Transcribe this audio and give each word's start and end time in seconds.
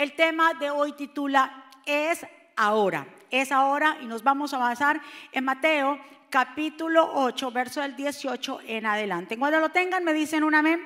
El 0.00 0.14
tema 0.14 0.54
de 0.54 0.70
hoy 0.70 0.92
titula 0.92 1.66
Es 1.84 2.26
ahora. 2.56 3.06
Es 3.30 3.52
ahora 3.52 3.98
y 4.00 4.06
nos 4.06 4.22
vamos 4.22 4.54
a 4.54 4.56
avanzar 4.56 4.98
en 5.30 5.44
Mateo 5.44 6.00
capítulo 6.30 7.06
8, 7.16 7.50
verso 7.50 7.82
del 7.82 7.94
18 7.96 8.60
en 8.66 8.86
adelante. 8.86 9.38
Cuando 9.38 9.60
lo 9.60 9.68
tengan 9.68 10.02
me 10.02 10.14
dicen 10.14 10.42
un 10.42 10.54
amén. 10.54 10.80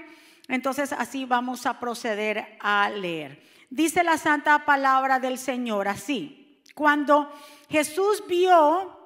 Entonces 0.48 0.92
así 0.92 1.26
vamos 1.26 1.64
a 1.64 1.78
proceder 1.78 2.58
a 2.58 2.90
leer. 2.90 3.40
Dice 3.70 4.02
la 4.02 4.18
santa 4.18 4.64
palabra 4.64 5.20
del 5.20 5.38
Señor 5.38 5.86
así. 5.86 6.60
Cuando 6.74 7.32
Jesús 7.70 8.24
vio 8.26 8.98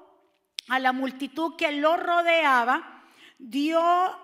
a 0.68 0.78
la 0.78 0.92
multitud 0.92 1.54
que 1.54 1.70
lo 1.72 1.98
rodeaba, 1.98 3.02
dio 3.36 3.78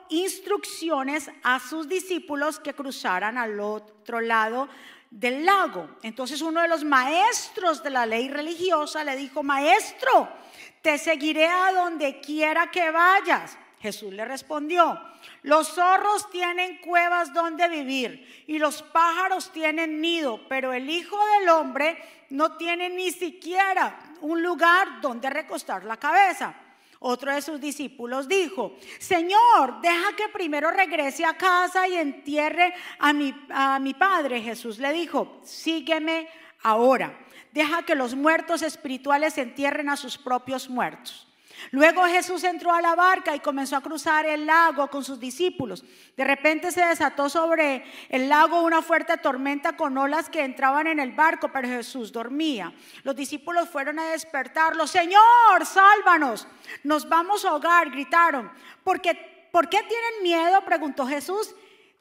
instrucciones 0.08 1.30
a 1.42 1.60
sus 1.60 1.90
discípulos 1.90 2.58
que 2.58 2.72
cruzaran 2.72 3.36
al 3.36 3.60
otro 3.60 4.22
lado 4.22 4.66
del 5.14 5.44
lago. 5.44 5.88
Entonces 6.02 6.42
uno 6.42 6.60
de 6.60 6.68
los 6.68 6.82
maestros 6.82 7.82
de 7.84 7.90
la 7.90 8.04
ley 8.04 8.28
religiosa 8.28 9.04
le 9.04 9.14
dijo, 9.16 9.44
maestro, 9.44 10.28
te 10.82 10.98
seguiré 10.98 11.46
a 11.46 11.72
donde 11.72 12.20
quiera 12.20 12.70
que 12.70 12.90
vayas. 12.90 13.56
Jesús 13.80 14.12
le 14.12 14.24
respondió, 14.24 15.00
los 15.42 15.68
zorros 15.68 16.30
tienen 16.30 16.78
cuevas 16.78 17.32
donde 17.32 17.68
vivir 17.68 18.44
y 18.48 18.58
los 18.58 18.82
pájaros 18.82 19.52
tienen 19.52 20.00
nido, 20.00 20.40
pero 20.48 20.72
el 20.72 20.90
Hijo 20.90 21.18
del 21.38 21.48
Hombre 21.50 22.02
no 22.30 22.56
tiene 22.56 22.88
ni 22.88 23.12
siquiera 23.12 23.96
un 24.22 24.42
lugar 24.42 25.00
donde 25.00 25.30
recostar 25.30 25.84
la 25.84 25.96
cabeza. 25.96 26.54
Otro 27.06 27.34
de 27.34 27.42
sus 27.42 27.60
discípulos 27.60 28.26
dijo, 28.28 28.76
Señor, 28.98 29.82
deja 29.82 30.16
que 30.16 30.30
primero 30.30 30.70
regrese 30.70 31.26
a 31.26 31.36
casa 31.36 31.86
y 31.86 31.96
entierre 31.96 32.72
a 32.98 33.12
mi, 33.12 33.34
a 33.50 33.78
mi 33.78 33.92
padre. 33.92 34.40
Jesús 34.40 34.78
le 34.78 34.90
dijo, 34.94 35.38
sígueme 35.44 36.26
ahora. 36.62 37.14
Deja 37.52 37.82
que 37.82 37.94
los 37.94 38.14
muertos 38.14 38.62
espirituales 38.62 39.36
entierren 39.36 39.90
a 39.90 39.98
sus 39.98 40.16
propios 40.16 40.70
muertos. 40.70 41.28
Luego 41.70 42.04
Jesús 42.04 42.44
entró 42.44 42.72
a 42.72 42.80
la 42.80 42.94
barca 42.94 43.34
y 43.34 43.40
comenzó 43.40 43.76
a 43.76 43.80
cruzar 43.80 44.26
el 44.26 44.46
lago 44.46 44.88
con 44.88 45.04
sus 45.04 45.18
discípulos. 45.18 45.84
De 46.16 46.24
repente 46.24 46.70
se 46.70 46.84
desató 46.84 47.28
sobre 47.28 47.84
el 48.08 48.28
lago 48.28 48.62
una 48.62 48.82
fuerte 48.82 49.16
tormenta 49.18 49.76
con 49.76 49.96
olas 49.96 50.28
que 50.28 50.44
entraban 50.44 50.86
en 50.86 51.00
el 51.00 51.12
barco, 51.12 51.48
pero 51.48 51.68
Jesús 51.68 52.12
dormía. 52.12 52.72
Los 53.02 53.16
discípulos 53.16 53.68
fueron 53.68 53.98
a 53.98 54.06
despertarlo. 54.06 54.86
Señor, 54.86 55.64
sálvanos. 55.64 56.46
Nos 56.82 57.08
vamos 57.08 57.44
a 57.44 57.50
ahogar, 57.50 57.90
gritaron. 57.90 58.50
¿Por 58.82 59.00
qué, 59.00 59.48
¿Por 59.50 59.68
qué 59.68 59.78
tienen 59.78 60.22
miedo? 60.22 60.64
preguntó 60.64 61.06
Jesús. 61.06 61.54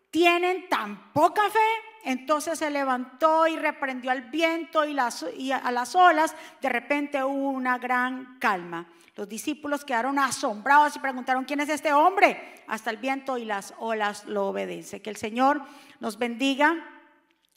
¿Tienen 0.09 0.70
tan 0.70 1.12
poca 1.12 1.50
fe? 1.50 1.59
Entonces 2.06 2.59
se 2.59 2.70
levantó 2.70 3.48
y 3.48 3.56
reprendió 3.56 4.12
al 4.12 4.24
viento 4.24 4.86
y, 4.86 4.96
y 5.38 5.52
a 5.52 5.72
las 5.72 5.96
olas. 5.96 6.36
De 6.62 6.70
repente 6.70 7.24
hubo 7.24 7.50
una 7.50 7.78
gran 7.78 8.38
calma. 8.40 8.86
Los 9.16 9.30
discípulos 9.30 9.86
quedaron 9.86 10.17
asombrados 10.17 10.95
y 10.95 11.00
preguntaron, 11.00 11.45
¿quién 11.45 11.59
es 11.59 11.69
este 11.69 11.94
hombre? 11.94 12.64
Hasta 12.67 12.89
el 12.89 12.97
viento 12.97 13.38
y 13.38 13.45
las 13.45 13.73
olas 13.78 14.25
lo 14.25 14.47
obedecen. 14.47 15.02
Que 15.02 15.11
el 15.11 15.17
Señor 15.17 15.61
nos 16.00 16.17
bendiga 16.17 16.75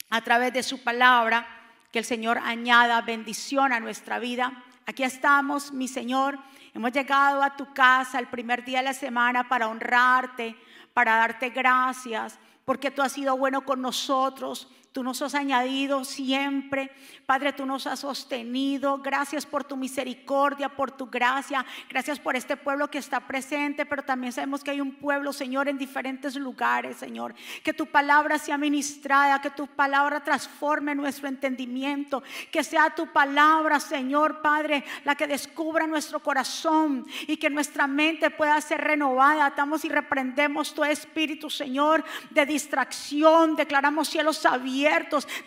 a 0.09 0.21
través 0.21 0.53
de 0.53 0.61
su 0.61 0.83
palabra, 0.83 1.47
que 1.91 1.99
el 1.99 2.05
Señor 2.05 2.37
añada 2.37 3.01
bendición 3.01 3.73
a 3.73 3.79
nuestra 3.79 4.19
vida. 4.19 4.63
Aquí 4.85 5.03
estamos, 5.03 5.71
mi 5.71 5.87
Señor. 5.87 6.37
Hemos 6.75 6.91
llegado 6.91 7.41
a 7.41 7.55
tu 7.55 7.73
casa 7.73 8.19
el 8.19 8.27
primer 8.27 8.63
día 8.63 8.79
de 8.79 8.85
la 8.85 8.93
semana 8.93 9.49
para 9.49 9.67
honrarte, 9.67 10.55
para 10.93 11.15
darte 11.15 11.49
gracias, 11.49 12.37
porque 12.65 12.91
tú 12.91 13.01
has 13.01 13.13
sido 13.13 13.35
bueno 13.35 13.65
con 13.65 13.81
nosotros. 13.81 14.69
Tú 14.91 15.03
nos 15.03 15.21
has 15.21 15.35
añadido 15.35 16.03
siempre. 16.03 16.89
Padre, 17.25 17.53
tú 17.53 17.65
nos 17.65 17.85
has 17.85 17.99
sostenido. 17.99 18.97
Gracias 18.97 19.45
por 19.45 19.63
tu 19.63 19.77
misericordia, 19.77 20.69
por 20.69 20.89
tu 20.91 21.07
gracia. 21.07 21.63
Gracias 21.89 22.19
por 22.19 22.35
este 22.35 22.57
pueblo 22.57 22.89
que 22.89 22.97
está 22.97 23.19
presente, 23.19 23.85
pero 23.85 24.01
también 24.01 24.33
sabemos 24.33 24.63
que 24.63 24.71
hay 24.71 24.81
un 24.81 24.95
pueblo, 24.95 25.33
Señor, 25.33 25.67
en 25.67 25.77
diferentes 25.77 26.35
lugares, 26.35 26.97
Señor. 26.97 27.35
Que 27.63 27.73
tu 27.73 27.85
palabra 27.85 28.39
sea 28.39 28.57
ministrada, 28.57 29.39
que 29.41 29.51
tu 29.51 29.67
palabra 29.67 30.23
transforme 30.23 30.95
nuestro 30.95 31.27
entendimiento. 31.27 32.23
Que 32.51 32.63
sea 32.63 32.89
tu 32.95 33.07
palabra, 33.07 33.79
Señor, 33.79 34.41
Padre, 34.41 34.83
la 35.03 35.13
que 35.13 35.27
descubra 35.27 35.85
nuestro 35.85 36.21
corazón 36.21 37.05
y 37.27 37.37
que 37.37 37.51
nuestra 37.51 37.85
mente 37.85 38.31
pueda 38.31 38.59
ser 38.61 38.81
renovada. 38.81 39.45
Atamos 39.45 39.85
y 39.85 39.89
reprendemos 39.89 40.73
tu 40.73 40.83
espíritu, 40.83 41.49
Señor, 41.49 42.03
de 42.31 42.45
distracción. 42.47 43.55
Declaramos 43.55 44.07
cielos 44.07 44.43
abiertos 44.45 44.76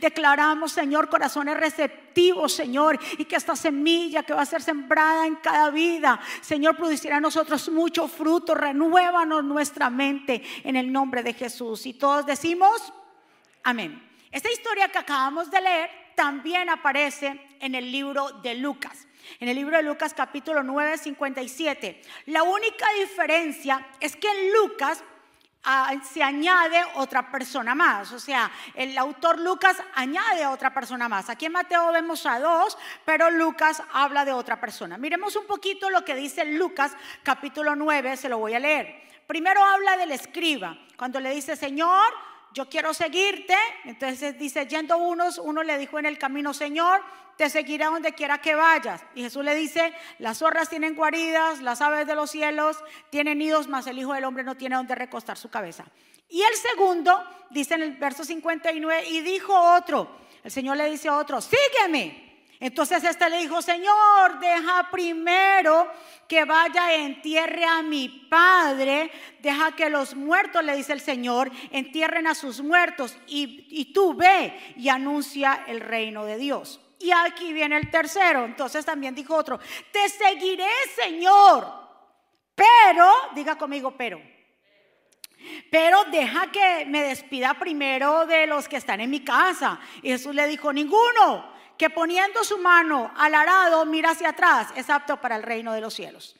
Declaramos, 0.01 0.73
Señor, 0.73 1.09
corazones 1.09 1.57
receptivos, 1.57 2.53
Señor, 2.53 2.99
y 3.19 3.25
que 3.25 3.37
esta 3.37 3.57
semilla 3.57 4.23
que 4.23 4.33
va 4.33 4.43
a 4.43 4.47
ser 4.47 4.63
sembrada 4.63 5.27
en 5.27 5.37
cada 5.37 5.71
vida, 5.71 6.21
Señor, 6.41 6.77
producirá 6.77 7.17
en 7.17 7.23
nosotros 7.23 7.69
mucho 7.69 8.09
fruto. 8.09 8.55
Renuévanos 8.55 9.45
nuestra 9.45 9.91
mente 9.91 10.43
en 10.65 10.77
el 10.77 10.91
nombre 10.93 11.23
de 11.23 11.35
Jesús. 11.35 11.87
Y 11.87 11.95
todos 11.95 12.27
decimos, 12.27 12.93
amén. 13.63 14.09
Esta 14.31 14.51
historia 14.51 14.89
que 14.89 14.99
acabamos 14.99 15.51
de 15.51 15.61
leer 15.61 15.91
también 16.15 16.69
aparece 16.69 17.41
en 17.61 17.75
el 17.75 17.91
libro 17.91 18.31
de 18.43 18.55
Lucas. 18.55 19.09
En 19.39 19.49
el 19.49 19.57
libro 19.57 19.77
de 19.77 19.83
Lucas 19.83 20.15
capítulo 20.15 20.63
9, 20.63 20.99
57. 20.99 22.03
La 22.27 22.43
única 22.43 22.87
diferencia 22.99 23.87
es 24.01 24.17
que 24.17 24.29
en 24.29 24.53
Lucas 24.53 25.03
se 26.03 26.23
añade 26.23 26.83
otra 26.95 27.31
persona 27.31 27.75
más. 27.75 28.13
O 28.13 28.19
sea, 28.19 28.51
el 28.75 28.97
autor 28.97 29.39
Lucas 29.39 29.77
añade 29.95 30.47
otra 30.47 30.73
persona 30.73 31.09
más. 31.09 31.29
Aquí 31.29 31.47
en 31.47 31.53
Mateo 31.53 31.93
vemos 31.93 32.25
a 32.27 32.41
dos, 32.41 32.79
pero 33.05 33.31
Lucas 33.31 33.83
habla 33.93 34.25
de 34.25 34.33
otra 34.33 34.61
persona. 34.61 34.99
Miremos 34.99 35.37
un 35.37 35.47
poquito 35.47 35.91
lo 35.91 36.05
que 36.05 36.15
dice 36.15 36.45
Lucas 36.45 36.93
capítulo 37.23 37.77
9, 37.77 38.17
se 38.17 38.29
lo 38.29 38.39
voy 38.39 38.55
a 38.55 38.59
leer. 38.61 39.09
Primero 39.27 39.63
habla 39.63 39.97
del 39.97 40.13
escriba, 40.13 40.77
cuando 40.97 41.21
le 41.21 41.31
dice, 41.31 41.55
Señor, 41.55 42.13
yo 42.53 42.69
quiero 42.69 42.93
seguirte. 42.95 43.55
Entonces 43.85 44.39
dice, 44.39 44.67
yendo 44.67 44.99
unos, 44.99 45.39
uno 45.39 45.63
le 45.63 45.79
dijo 45.79 45.99
en 45.99 46.07
el 46.07 46.19
camino, 46.19 46.53
Señor, 46.53 47.03
te 47.41 47.49
seguiré 47.49 47.87
donde 47.87 48.13
quiera 48.13 48.37
que 48.37 48.55
vayas. 48.55 49.03
Y 49.15 49.23
Jesús 49.23 49.43
le 49.43 49.55
dice, 49.55 49.95
las 50.19 50.41
zorras 50.41 50.69
tienen 50.69 50.95
guaridas, 50.95 51.63
las 51.63 51.81
aves 51.81 52.07
de 52.07 52.15
los 52.15 52.31
cielos 52.31 52.77
tienen 53.09 53.39
nidos, 53.39 53.67
mas 53.67 53.87
el 53.87 53.99
Hijo 53.99 54.13
del 54.13 54.25
Hombre 54.25 54.45
no 54.45 54.59
tiene 54.59 54.77
donde 54.77 54.95
recostar 54.95 55.39
su 55.39 55.49
cabeza. 55.49 55.87
Y 56.29 56.43
el 56.43 56.55
segundo, 56.55 57.19
dice 57.49 57.77
en 57.77 57.83
el 57.85 57.93
verso 57.97 58.25
59, 58.25 59.09
y 59.09 59.23
dijo 59.23 59.55
otro, 59.55 60.19
el 60.45 60.51
Señor 60.51 60.77
le 60.77 60.91
dice 60.91 61.09
a 61.09 61.17
otro, 61.17 61.41
sígueme. 61.41 62.45
Entonces 62.61 63.03
este 63.05 63.31
le 63.31 63.39
dijo, 63.39 63.63
Señor, 63.63 64.39
deja 64.39 64.91
primero 64.91 65.91
que 66.29 66.45
vaya 66.45 66.95
entierre 66.95 67.65
a 67.65 67.81
mi 67.81 68.27
padre, 68.29 69.11
deja 69.41 69.75
que 69.75 69.89
los 69.89 70.15
muertos, 70.15 70.63
le 70.63 70.77
dice 70.77 70.93
el 70.93 71.01
Señor, 71.01 71.51
entierren 71.71 72.27
a 72.27 72.35
sus 72.35 72.61
muertos 72.61 73.17
y, 73.27 73.67
y 73.71 73.95
tú 73.95 74.13
ve 74.13 74.75
y 74.77 74.91
anuncia 74.91 75.65
el 75.67 75.81
reino 75.81 76.27
de 76.27 76.37
Dios. 76.37 76.81
Y 77.01 77.11
aquí 77.13 77.53
viene 77.53 77.77
el 77.77 77.91
tercero. 77.91 78.45
Entonces 78.45 78.85
también 78.85 79.15
dijo 79.15 79.35
otro, 79.35 79.59
te 79.91 80.09
seguiré, 80.09 80.71
Señor. 80.95 81.67
Pero, 82.55 83.11
diga 83.35 83.57
conmigo, 83.57 83.95
pero. 83.97 84.21
Pero 85.71 86.05
deja 86.05 86.53
que 86.53 86.85
me 86.87 87.03
despida 87.03 87.55
primero 87.55 88.27
de 88.27 88.47
los 88.47 88.69
que 88.69 88.77
están 88.77 89.01
en 89.01 89.11
mi 89.11 89.25
casa. 89.25 89.81
Y 90.03 90.11
Jesús 90.11 90.35
le 90.35 90.47
dijo, 90.47 90.73
ninguno 90.73 91.55
que 91.79 91.89
poniendo 91.89 92.45
su 92.45 92.59
mano 92.59 93.11
al 93.17 93.35
arado 93.35 93.87
mira 93.87 94.11
hacia 94.11 94.29
atrás 94.29 94.69
es 94.77 94.91
apto 94.91 95.19
para 95.19 95.37
el 95.37 95.43
reino 95.43 95.73
de 95.73 95.81
los 95.81 95.95
cielos. 95.95 96.37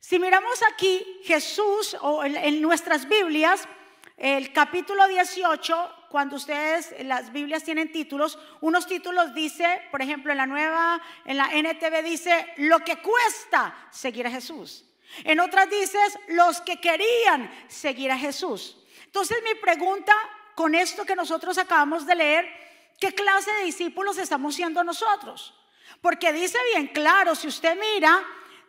Si 0.00 0.18
miramos 0.18 0.60
aquí, 0.72 1.20
Jesús, 1.22 1.96
o 2.00 2.24
en 2.24 2.60
nuestras 2.60 3.08
Biblias, 3.08 3.68
el 4.16 4.52
capítulo 4.52 5.06
18, 5.06 5.95
cuando 6.10 6.36
ustedes, 6.36 6.94
las 7.04 7.32
Biblias 7.32 7.64
tienen 7.64 7.92
títulos, 7.92 8.38
unos 8.60 8.86
títulos 8.86 9.34
dice, 9.34 9.82
por 9.90 10.02
ejemplo, 10.02 10.32
en 10.32 10.38
la 10.38 10.46
nueva, 10.46 11.00
en 11.24 11.36
la 11.36 11.50
NTV 11.52 12.02
dice, 12.02 12.46
lo 12.58 12.80
que 12.80 12.96
cuesta 12.98 13.74
seguir 13.90 14.26
a 14.26 14.30
Jesús. 14.30 14.84
En 15.24 15.40
otras 15.40 15.70
dices, 15.70 16.18
los 16.28 16.60
que 16.60 16.80
querían 16.80 17.50
seguir 17.68 18.10
a 18.10 18.18
Jesús. 18.18 18.76
Entonces 19.04 19.38
mi 19.44 19.54
pregunta 19.60 20.12
con 20.54 20.74
esto 20.74 21.04
que 21.04 21.16
nosotros 21.16 21.58
acabamos 21.58 22.06
de 22.06 22.14
leer 22.14 22.66
¿Qué 22.98 23.12
clase 23.12 23.52
de 23.52 23.64
discípulos 23.64 24.16
estamos 24.18 24.54
siendo 24.54 24.82
nosotros? 24.82 25.54
Porque 26.00 26.32
dice 26.32 26.58
bien 26.72 26.88
claro, 26.88 27.34
si 27.34 27.46
usted 27.48 27.78
mira, 27.78 28.24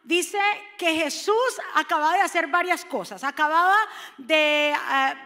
dice 0.08 0.40
que 0.78 0.96
Jesús 0.96 1.36
acababa 1.76 2.14
de 2.14 2.22
hacer 2.22 2.48
varias 2.48 2.86
cosas. 2.86 3.26
Acababa 3.26 3.76
de 4.18 4.72
eh, 4.72 4.76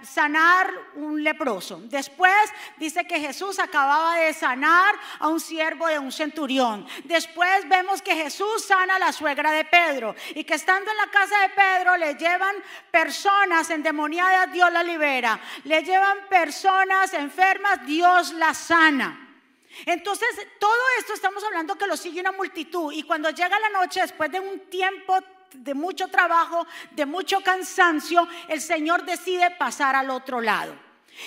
sanar 0.02 0.74
un 0.96 1.24
leproso. 1.24 1.82
Después 1.84 2.34
dice 2.78 3.06
que 3.06 3.20
Jesús 3.20 3.60
acababa 3.60 4.16
de 4.16 4.34
sanar 4.34 4.96
a 5.20 5.28
un 5.28 5.40
siervo 5.40 5.86
de 5.86 6.00
un 6.00 6.12
centurión. 6.12 6.88
Después 7.04 7.70
vemos 7.70 8.02
que 8.02 8.16
Jesús 8.16 8.66
sana 8.66 8.96
a 8.96 9.00
la 9.00 9.14
suegra 9.14 9.52
de 9.52 9.66
Pedro 9.66 10.16
y 10.34 10.44
que 10.44 10.56
estando 10.56 10.90
en 10.90 10.98
la 10.98 11.12
casa 11.12 11.40
de 11.42 11.50
Pedro 11.50 11.98
le 11.98 12.16
llevan 12.16 12.56
personas 12.90 13.70
endemoniadas, 13.70 14.52
Dios 14.52 14.72
la 14.72 14.82
libera. 14.82 15.40
Le 15.64 15.84
llevan 15.84 16.18
personas 16.28 17.14
enfermas, 17.14 17.86
Dios 17.86 18.34
las 18.34 18.58
sana. 18.58 19.31
Entonces, 19.86 20.30
todo 20.60 20.80
esto 21.00 21.14
estamos 21.14 21.44
hablando 21.44 21.78
que 21.78 21.88
lo 21.88 21.98
sigue 21.98 22.22
una 22.22 22.32
multitud 22.32 22.92
y 22.94 23.04
cuando 23.04 23.30
llega 23.30 23.60
la 23.60 23.70
noche, 23.70 24.02
después 24.02 24.32
de 24.32 24.40
un 24.40 24.60
tiempo 24.70 25.18
de 25.54 25.74
mucho 25.74 26.08
trabajo, 26.08 26.66
de 26.92 27.06
mucho 27.06 27.42
cansancio, 27.42 28.28
el 28.48 28.62
Señor 28.62 29.04
decide 29.06 29.52
pasar 29.52 29.96
al 29.96 30.10
otro 30.10 30.42
lado. 30.42 30.74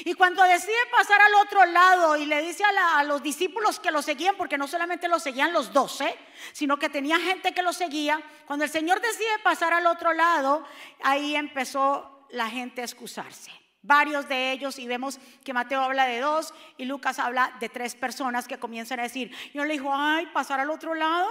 Y 0.05 0.15
cuando 0.15 0.43
decide 0.45 0.75
pasar 0.91 1.21
al 1.21 1.35
otro 1.35 1.65
lado 1.67 2.17
y 2.17 2.25
le 2.25 2.41
dice 2.43 2.65
a, 2.65 3.05
los 3.05 3.23
discípulos 3.23 3.79
que 3.79 3.91
lo 3.91 4.03
seguían, 4.03 4.35
porque 4.37 4.57
no 4.57 4.67
solamente 4.67 5.09
lo 5.09 5.21
seguían 5.21 5.53
los 5.53 5.73
doce, 5.73 6.17
sino 6.53 6.79
que 6.79 6.89
tenía 6.89 7.21
gente 7.21 7.53
que 7.53 7.63
lo 7.63 7.73
seguía, 7.73 8.21
cuando 8.47 8.65
el 8.65 8.71
Señor 8.71 9.01
decide 9.01 9.39
pasar 9.43 9.73
al 9.73 9.87
otro 9.87 10.13
lado, 10.13 10.67
ahí 11.03 11.37
empezó 11.37 12.27
la 12.31 12.49
gente 12.49 12.81
a 12.81 12.85
excusarse 12.85 13.64
varios 13.85 14.29
de 14.29 14.53
ellos 14.53 14.79
y 14.79 14.87
vemos 14.87 15.21
que 15.45 15.53
Mateo 15.53 15.83
habla 15.83 16.07
de 16.07 16.19
dos 16.19 16.53
y 16.77 16.87
Lucas 16.87 17.19
habla 17.19 17.55
de 17.61 17.69
tres 17.69 17.95
personas 17.95 18.49
que 18.49 18.59
comienzan 18.59 18.99
a 18.99 19.05
decir, 19.05 19.31
yo 19.53 19.65
le 19.65 19.75
dijo, 19.75 19.91
ay, 19.93 20.27
pasar 20.33 20.59
al 20.59 20.71
otro 20.71 20.95
lado, 20.95 21.29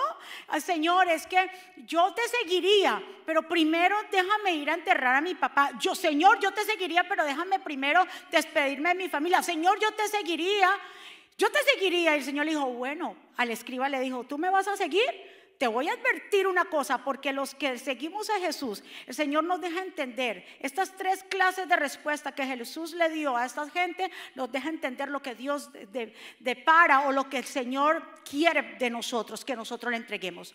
Señor, 0.59 1.09
es 1.09 1.27
que 1.27 1.50
yo 1.85 2.13
te 2.13 2.21
seguiría, 2.39 3.03
pero 3.25 3.47
primero 3.47 3.97
déjame 4.11 4.53
ir 4.53 4.69
a 4.69 4.75
enterrar 4.75 5.15
a 5.15 5.21
mi 5.21 5.35
papá. 5.35 5.71
Yo, 5.79 5.95
Señor, 5.95 6.39
yo 6.39 6.51
te 6.51 6.63
seguiría, 6.63 7.07
pero 7.07 7.25
déjame 7.25 7.59
primero 7.59 8.05
despedirme 8.31 8.89
de 8.89 8.95
mi 8.95 9.09
familia. 9.09 9.41
Señor, 9.41 9.79
yo 9.79 9.91
te 9.94 10.07
seguiría, 10.07 10.69
yo 11.38 11.51
te 11.51 11.59
seguiría. 11.63 12.15
Y 12.15 12.19
el 12.19 12.23
Señor 12.23 12.45
le 12.45 12.51
dijo, 12.51 12.67
bueno, 12.67 13.15
al 13.38 13.49
escriba 13.49 13.89
le 13.89 13.99
dijo, 13.99 14.23
¿tú 14.25 14.38
me 14.38 14.49
vas 14.49 14.67
a 14.67 14.77
seguir? 14.77 15.32
Te 15.57 15.67
voy 15.67 15.88
a 15.88 15.94
advertir 15.94 16.47
una 16.47 16.65
cosa, 16.65 17.03
porque 17.03 17.31
los 17.31 17.55
que 17.55 17.77
seguimos 17.77 18.29
a 18.29 18.39
Jesús, 18.39 18.83
el 19.05 19.13
Señor 19.13 19.44
nos 19.44 19.61
deja 19.61 19.81
entender 19.81 20.45
estas 20.59 20.95
tres 20.97 21.23
clases 21.23 21.67
de 21.67 21.75
respuesta 21.75 22.33
que 22.33 22.45
Jesús 22.45 22.94
le 22.94 23.09
dio 23.09 23.38
a 23.38 23.45
esta 23.45 23.69
gente, 23.69 24.11
nos 24.35 24.51
deja 24.51 24.69
entender 24.69 25.09
lo 25.09 25.21
que 25.21 25.35
Dios 25.35 25.69
depara 26.39 27.07
o 27.07 27.11
lo 27.11 27.29
que 27.29 27.38
el 27.38 27.45
Señor 27.45 28.03
quiere 28.29 28.75
de 28.79 28.89
nosotros, 28.89 29.45
que 29.45 29.55
nosotros 29.55 29.91
le 29.91 29.97
entreguemos. 29.97 30.53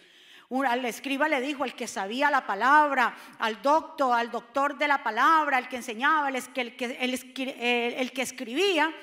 Al 0.50 0.84
escriba 0.86 1.28
le 1.28 1.42
dijo, 1.42 1.64
el 1.64 1.74
que 1.74 1.86
sabía 1.86 2.30
la 2.30 2.46
palabra, 2.46 3.14
al 3.38 3.60
doctor, 3.60 4.18
al 4.18 4.30
doctor 4.30 4.78
de 4.78 4.88
la 4.88 5.02
palabra, 5.02 5.58
el 5.58 5.68
que 5.68 5.76
enseñaba, 5.76 6.30
el 6.30 6.36
el 6.36 7.94
el 7.98 8.12
que 8.12 8.22
escribía, 8.22 8.94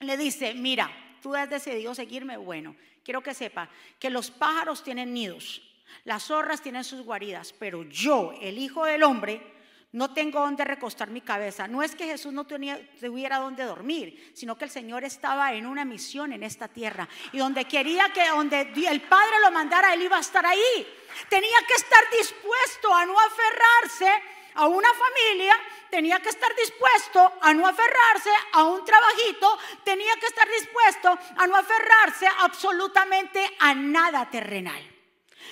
le 0.00 0.16
dice, 0.16 0.54
mira, 0.54 0.90
tú 1.22 1.34
has 1.34 1.48
decidido 1.48 1.94
seguirme, 1.94 2.36
bueno, 2.36 2.76
quiero 3.04 3.22
que 3.22 3.34
sepa 3.34 3.68
que 3.98 4.10
los 4.10 4.30
pájaros 4.30 4.82
tienen 4.82 5.12
nidos, 5.12 5.62
las 6.04 6.24
zorras 6.24 6.62
tienen 6.62 6.84
sus 6.84 7.02
guaridas, 7.02 7.54
pero 7.58 7.84
yo, 7.84 8.32
el 8.40 8.58
Hijo 8.58 8.84
del 8.84 9.02
Hombre, 9.02 9.54
no 9.94 10.12
tengo 10.12 10.40
donde 10.40 10.64
recostar 10.64 11.08
mi 11.08 11.20
cabeza. 11.20 11.68
No 11.68 11.80
es 11.80 11.94
que 11.94 12.06
Jesús 12.06 12.32
no 12.32 12.44
tuviera 12.44 13.38
donde 13.38 13.62
dormir, 13.62 14.32
sino 14.34 14.58
que 14.58 14.64
el 14.64 14.70
Señor 14.70 15.04
estaba 15.04 15.52
en 15.52 15.66
una 15.66 15.84
misión 15.84 16.32
en 16.32 16.42
esta 16.42 16.66
tierra. 16.66 17.08
Y 17.32 17.38
donde 17.38 17.64
quería 17.66 18.08
que, 18.12 18.26
donde 18.26 18.62
el 18.62 19.02
Padre 19.02 19.36
lo 19.40 19.52
mandara, 19.52 19.94
Él 19.94 20.02
iba 20.02 20.16
a 20.16 20.20
estar 20.20 20.44
ahí. 20.44 20.86
Tenía 21.28 21.58
que 21.68 21.74
estar 21.74 22.02
dispuesto 22.10 22.92
a 22.92 23.06
no 23.06 23.14
aferrarse 23.20 24.20
a 24.54 24.66
una 24.66 24.88
familia, 24.92 25.54
tenía 25.90 26.20
que 26.20 26.28
estar 26.28 26.54
dispuesto 26.56 27.32
a 27.40 27.54
no 27.54 27.66
aferrarse 27.66 28.30
a 28.52 28.64
un 28.64 28.84
trabajito, 28.84 29.58
tenía 29.84 30.14
que 30.16 30.26
estar 30.26 30.48
dispuesto 30.48 31.18
a 31.36 31.46
no 31.46 31.56
aferrarse 31.56 32.26
absolutamente 32.40 33.56
a 33.60 33.74
nada 33.74 34.28
terrenal. 34.30 34.90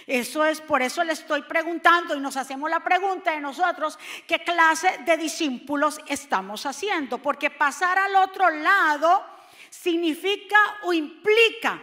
Eso 0.06 0.44
es, 0.44 0.60
por 0.60 0.82
eso 0.82 1.04
le 1.04 1.12
estoy 1.12 1.42
preguntando 1.42 2.16
y 2.16 2.20
nos 2.20 2.36
hacemos 2.36 2.68
la 2.68 2.80
pregunta 2.80 3.32
de 3.32 3.40
nosotros, 3.40 3.98
¿qué 4.26 4.42
clase 4.42 4.98
de 5.04 5.16
discípulos 5.16 6.00
estamos 6.06 6.66
haciendo? 6.66 7.18
Porque 7.18 7.50
pasar 7.50 7.98
al 7.98 8.16
otro 8.16 8.50
lado 8.50 9.24
significa 9.70 10.56
o 10.82 10.92
implica 10.92 11.80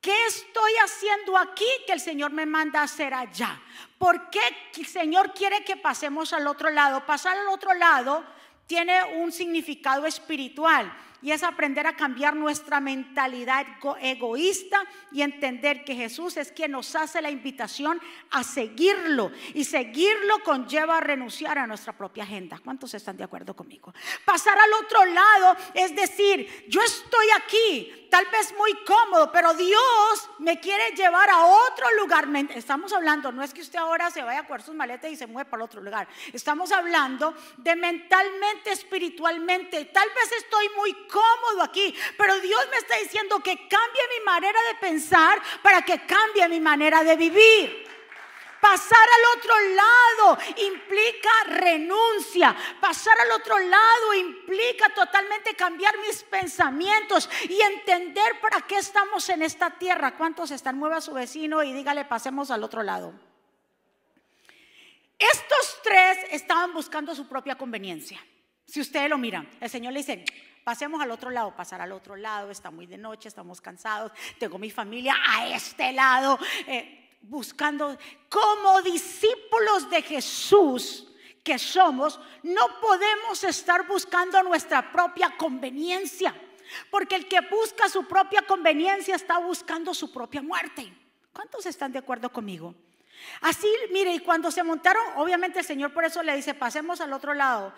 ¿Qué 0.00 0.26
estoy 0.26 0.72
haciendo 0.82 1.36
aquí 1.36 1.66
que 1.86 1.92
el 1.92 2.00
Señor 2.00 2.32
me 2.32 2.46
manda 2.46 2.82
hacer 2.82 3.12
allá? 3.12 3.60
¿Por 3.98 4.30
qué 4.30 4.40
el 4.78 4.86
Señor 4.86 5.34
quiere 5.34 5.62
que 5.62 5.76
pasemos 5.76 6.32
al 6.32 6.46
otro 6.46 6.70
lado? 6.70 7.04
Pasar 7.04 7.36
al 7.36 7.48
otro 7.48 7.74
lado 7.74 8.24
tiene 8.66 9.02
un 9.16 9.30
significado 9.30 10.06
espiritual 10.06 10.90
y 11.22 11.32
es 11.32 11.42
aprender 11.42 11.86
a 11.86 11.96
cambiar 11.96 12.36
nuestra 12.36 12.80
mentalidad 12.80 13.66
egoísta 14.00 14.82
y 15.12 15.22
entender 15.22 15.84
que 15.84 15.94
Jesús 15.94 16.36
es 16.36 16.52
quien 16.52 16.72
nos 16.72 16.94
hace 16.94 17.20
la 17.20 17.30
invitación 17.30 18.00
a 18.30 18.42
seguirlo 18.42 19.30
y 19.54 19.64
seguirlo 19.64 20.42
conlleva 20.42 21.00
renunciar 21.00 21.58
a 21.58 21.66
nuestra 21.66 21.92
propia 21.92 22.24
agenda. 22.24 22.60
¿Cuántos 22.62 22.94
están 22.94 23.16
de 23.16 23.24
acuerdo 23.24 23.54
conmigo? 23.54 23.92
Pasar 24.24 24.58
al 24.58 24.84
otro 24.84 25.04
lado 25.04 25.56
es 25.74 25.94
decir, 25.94 26.66
yo 26.68 26.80
estoy 26.82 27.26
aquí, 27.36 28.08
tal 28.10 28.26
vez 28.26 28.54
muy 28.56 28.72
cómodo, 28.84 29.30
pero 29.32 29.54
Dios 29.54 30.30
me 30.38 30.60
quiere 30.60 30.90
llevar 30.94 31.28
a 31.30 31.46
otro 31.46 31.86
lugar. 32.00 32.28
Estamos 32.54 32.92
hablando, 32.92 33.32
no 33.32 33.42
es 33.42 33.54
que 33.54 33.60
usted 33.60 33.78
ahora 33.78 34.10
se 34.10 34.22
vaya 34.22 34.40
a 34.40 34.46
coger 34.46 34.62
sus 34.62 34.74
maletas 34.74 35.10
y 35.10 35.16
se 35.16 35.26
mueva 35.26 35.48
para 35.48 35.64
otro 35.64 35.80
lugar. 35.80 36.08
Estamos 36.32 36.72
hablando 36.72 37.34
de 37.56 37.76
mentalmente, 37.76 38.72
espiritualmente. 38.72 39.86
Tal 39.86 40.08
vez 40.08 40.32
estoy 40.38 40.68
muy 40.76 40.94
cómodo 41.10 41.62
aquí, 41.62 41.94
pero 42.16 42.38
Dios 42.40 42.60
me 42.70 42.76
está 42.78 42.96
diciendo 42.96 43.40
que 43.40 43.68
cambie 43.68 44.02
mi 44.18 44.24
manera 44.24 44.58
de 44.68 44.74
pensar 44.76 45.40
para 45.62 45.82
que 45.82 46.06
cambie 46.06 46.48
mi 46.48 46.60
manera 46.60 47.02
de 47.04 47.16
vivir. 47.16 47.90
Pasar 48.60 48.98
al 48.98 49.38
otro 49.38 49.54
lado 49.74 50.38
implica 50.58 51.30
renuncia. 51.46 52.54
Pasar 52.78 53.18
al 53.20 53.32
otro 53.32 53.58
lado 53.58 54.14
implica 54.14 54.90
totalmente 54.90 55.54
cambiar 55.54 55.96
mis 55.98 56.22
pensamientos 56.24 57.28
y 57.48 57.58
entender 57.60 58.38
para 58.40 58.60
qué 58.62 58.76
estamos 58.76 59.28
en 59.30 59.42
esta 59.42 59.70
tierra. 59.70 60.16
¿Cuántos 60.16 60.50
están? 60.50 60.76
Mueva 60.76 60.98
a 60.98 61.00
su 61.00 61.14
vecino 61.14 61.62
y 61.62 61.72
dígale, 61.72 62.04
pasemos 62.04 62.50
al 62.50 62.62
otro 62.62 62.82
lado. 62.82 63.14
Estos 65.18 65.80
tres 65.82 66.18
estaban 66.30 66.74
buscando 66.74 67.14
su 67.14 67.26
propia 67.26 67.56
conveniencia. 67.56 68.22
Si 68.66 68.80
ustedes 68.80 69.08
lo 69.08 69.18
miran, 69.18 69.50
el 69.60 69.70
Señor 69.70 69.94
le 69.94 70.00
dice, 70.00 70.24
Pasemos 70.64 71.00
al 71.00 71.10
otro 71.10 71.30
lado, 71.30 71.54
pasar 71.54 71.80
al 71.80 71.92
otro 71.92 72.16
lado, 72.16 72.50
está 72.50 72.70
muy 72.70 72.86
de 72.86 72.98
noche, 72.98 73.28
estamos 73.28 73.60
cansados, 73.60 74.12
tengo 74.38 74.58
mi 74.58 74.70
familia 74.70 75.14
a 75.28 75.48
este 75.48 75.92
lado, 75.92 76.38
eh, 76.66 77.16
buscando 77.22 77.96
como 78.28 78.82
discípulos 78.82 79.88
de 79.90 80.02
Jesús 80.02 81.06
que 81.42 81.58
somos, 81.58 82.20
no 82.42 82.80
podemos 82.80 83.42
estar 83.44 83.86
buscando 83.86 84.42
nuestra 84.42 84.92
propia 84.92 85.36
conveniencia, 85.36 86.34
porque 86.90 87.16
el 87.16 87.26
que 87.26 87.40
busca 87.40 87.88
su 87.88 88.06
propia 88.06 88.42
conveniencia 88.42 89.16
está 89.16 89.38
buscando 89.38 89.94
su 89.94 90.12
propia 90.12 90.42
muerte. 90.42 90.92
¿Cuántos 91.32 91.64
están 91.66 91.92
de 91.92 91.98
acuerdo 91.98 92.30
conmigo? 92.30 92.74
Así, 93.40 93.68
mire, 93.92 94.14
y 94.14 94.20
cuando 94.20 94.50
se 94.50 94.62
montaron, 94.62 95.02
obviamente 95.16 95.58
el 95.58 95.64
Señor 95.64 95.92
por 95.92 96.04
eso 96.04 96.22
le 96.22 96.36
dice, 96.36 96.54
pasemos 96.54 97.00
al 97.00 97.12
otro 97.12 97.34
lado. 97.34 97.72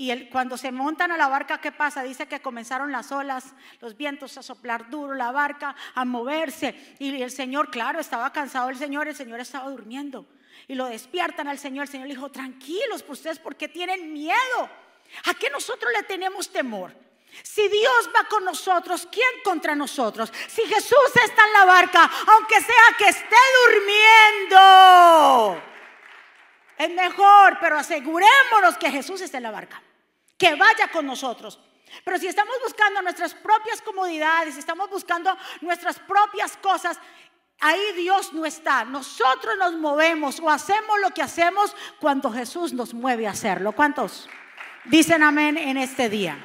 Y 0.00 0.26
cuando 0.26 0.56
se 0.56 0.70
montan 0.70 1.10
a 1.10 1.16
la 1.16 1.26
barca, 1.26 1.60
¿qué 1.60 1.72
pasa? 1.72 2.04
Dice 2.04 2.28
que 2.28 2.38
comenzaron 2.38 2.92
las 2.92 3.10
olas, 3.10 3.46
los 3.80 3.96
vientos 3.96 4.38
a 4.38 4.44
soplar 4.44 4.88
duro, 4.88 5.12
la 5.12 5.32
barca 5.32 5.74
a 5.92 6.04
moverse. 6.04 6.94
Y 7.00 7.20
el 7.20 7.32
Señor, 7.32 7.68
claro, 7.68 7.98
estaba 7.98 8.32
cansado 8.32 8.68
el 8.68 8.78
Señor, 8.78 9.08
el 9.08 9.16
Señor 9.16 9.40
estaba 9.40 9.68
durmiendo. 9.68 10.24
Y 10.68 10.76
lo 10.76 10.86
despiertan 10.86 11.48
al 11.48 11.58
Señor. 11.58 11.86
El 11.86 11.90
Señor 11.90 12.06
le 12.06 12.14
dijo, 12.14 12.30
tranquilos, 12.30 13.02
pues 13.02 13.18
ustedes, 13.18 13.40
¿por 13.40 13.56
qué 13.56 13.66
tienen 13.66 14.12
miedo? 14.12 14.70
¿A 15.24 15.34
qué 15.34 15.50
nosotros 15.50 15.90
le 15.92 16.04
tenemos 16.04 16.48
temor? 16.48 16.94
Si 17.42 17.66
Dios 17.66 18.08
va 18.14 18.22
con 18.28 18.44
nosotros, 18.44 19.08
¿quién 19.10 19.42
contra 19.42 19.74
nosotros? 19.74 20.32
Si 20.46 20.62
Jesús 20.62 21.10
está 21.24 21.44
en 21.44 21.52
la 21.54 21.64
barca, 21.64 22.08
aunque 22.36 22.60
sea 22.60 22.96
que 22.96 23.08
esté 23.08 23.36
durmiendo, 24.46 25.60
es 26.78 26.90
mejor, 26.90 27.58
pero 27.60 27.78
asegurémonos 27.78 28.78
que 28.78 28.92
Jesús 28.92 29.20
esté 29.22 29.38
en 29.38 29.42
la 29.42 29.50
barca 29.50 29.82
que 30.38 30.54
vaya 30.54 30.88
con 30.88 31.04
nosotros. 31.04 31.58
Pero 32.04 32.18
si 32.18 32.28
estamos 32.28 32.54
buscando 32.62 33.02
nuestras 33.02 33.34
propias 33.34 33.82
comodidades, 33.82 34.54
si 34.54 34.60
estamos 34.60 34.88
buscando 34.88 35.36
nuestras 35.60 35.98
propias 35.98 36.56
cosas, 36.58 36.98
ahí 37.60 37.80
Dios 37.96 38.32
no 38.32 38.46
está. 38.46 38.84
Nosotros 38.84 39.56
nos 39.58 39.74
movemos 39.74 40.38
o 40.40 40.48
hacemos 40.48 41.00
lo 41.00 41.10
que 41.10 41.22
hacemos 41.22 41.74
cuando 41.98 42.30
Jesús 42.30 42.72
nos 42.72 42.94
mueve 42.94 43.26
a 43.26 43.30
hacerlo. 43.30 43.72
¿Cuántos 43.72 44.28
dicen 44.84 45.22
amén 45.22 45.56
en 45.56 45.76
este 45.76 46.08
día? 46.08 46.38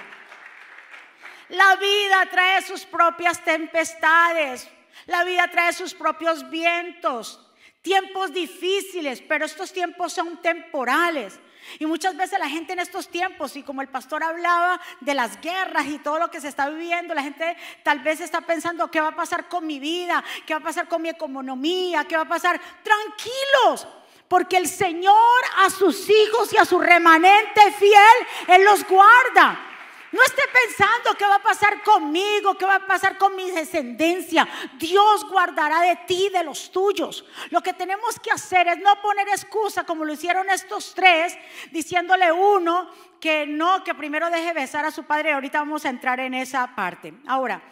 La 1.50 1.76
vida 1.76 2.26
trae 2.32 2.62
sus 2.62 2.86
propias 2.86 3.44
tempestades. 3.44 4.68
La 5.06 5.24
vida 5.24 5.48
trae 5.52 5.74
sus 5.74 5.94
propios 5.94 6.50
vientos. 6.50 7.40
Tiempos 7.82 8.34
difíciles, 8.34 9.22
pero 9.22 9.46
estos 9.46 9.74
tiempos 9.74 10.14
son 10.14 10.42
temporales. 10.42 11.38
Y 11.80 11.86
muchas 11.86 12.16
veces 12.16 12.40
la 12.40 12.50
gente 12.50 12.74
en 12.74 12.80
estos 12.80 13.10
tiempos, 13.10 13.56
y 13.56 13.64
como 13.64 13.82
el 13.82 13.88
pastor 13.88 14.24
hablaba 14.24 14.80
de 15.02 15.14
las 15.14 15.40
guerras 15.42 15.86
y 15.88 16.00
todo 16.00 16.20
lo 16.20 16.30
que 16.30 16.42
se 16.42 16.48
está 16.48 16.70
viviendo, 16.70 17.14
la 17.14 17.24
gente 17.24 17.56
tal 17.84 18.00
vez 18.00 18.22
está 18.22 18.42
pensando, 18.42 18.90
¿qué 18.90 19.02
va 19.02 19.10
a 19.10 19.16
pasar 19.16 19.48
con 19.48 19.66
mi 19.66 19.80
vida? 19.80 20.24
¿Qué 20.46 20.54
va 20.54 20.60
a 20.60 20.64
pasar 20.64 20.88
con 20.88 21.02
mi 21.02 21.10
economía? 21.10 22.06
¿Qué 22.06 22.16
va 22.16 22.24
a 22.24 22.28
pasar? 22.28 22.60
Tranquilos, 22.84 23.88
porque 24.28 24.58
el 24.58 24.68
Señor 24.68 25.42
a 25.66 25.70
sus 25.70 26.10
hijos 26.10 26.54
y 26.54 26.58
a 26.58 26.66
su 26.66 26.80
remanente 26.80 27.72
fiel, 27.78 28.28
Él 28.48 28.66
los 28.66 28.84
guarda. 28.88 29.73
No 30.14 30.22
esté 30.22 30.44
pensando 30.54 31.16
qué 31.18 31.26
va 31.26 31.38
a 31.38 31.44
pasar 31.44 31.82
conmigo, 31.82 32.56
qué 32.56 32.66
va 32.66 32.76
a 32.76 32.86
pasar 32.86 33.18
con 33.18 33.36
mi 33.36 33.50
descendencia. 33.50 34.48
Dios 34.78 35.28
guardará 35.28 35.82
de 35.82 35.96
ti, 36.06 36.30
de 36.32 36.44
los 36.44 36.72
tuyos. 36.72 37.26
Lo 37.50 37.62
que 37.62 37.74
tenemos 37.74 38.20
que 38.20 38.30
hacer 38.30 38.68
es 38.68 38.78
no 38.78 39.02
poner 39.02 39.28
excusa 39.30 39.86
como 39.86 40.06
lo 40.06 40.14
hicieron 40.14 40.52
estos 40.52 40.94
tres, 40.94 41.36
diciéndole 41.72 42.32
uno 42.32 42.92
que 43.20 43.48
no, 43.48 43.84
que 43.84 43.96
primero 43.96 44.30
deje 44.30 44.54
besar 44.54 44.86
a 44.86 44.92
su 44.92 45.04
padre. 45.04 45.34
Ahorita 45.34 45.58
vamos 45.58 45.84
a 45.84 45.90
entrar 45.90 46.20
en 46.20 46.36
esa 46.36 46.76
parte. 46.76 47.16
Ahora, 47.26 47.64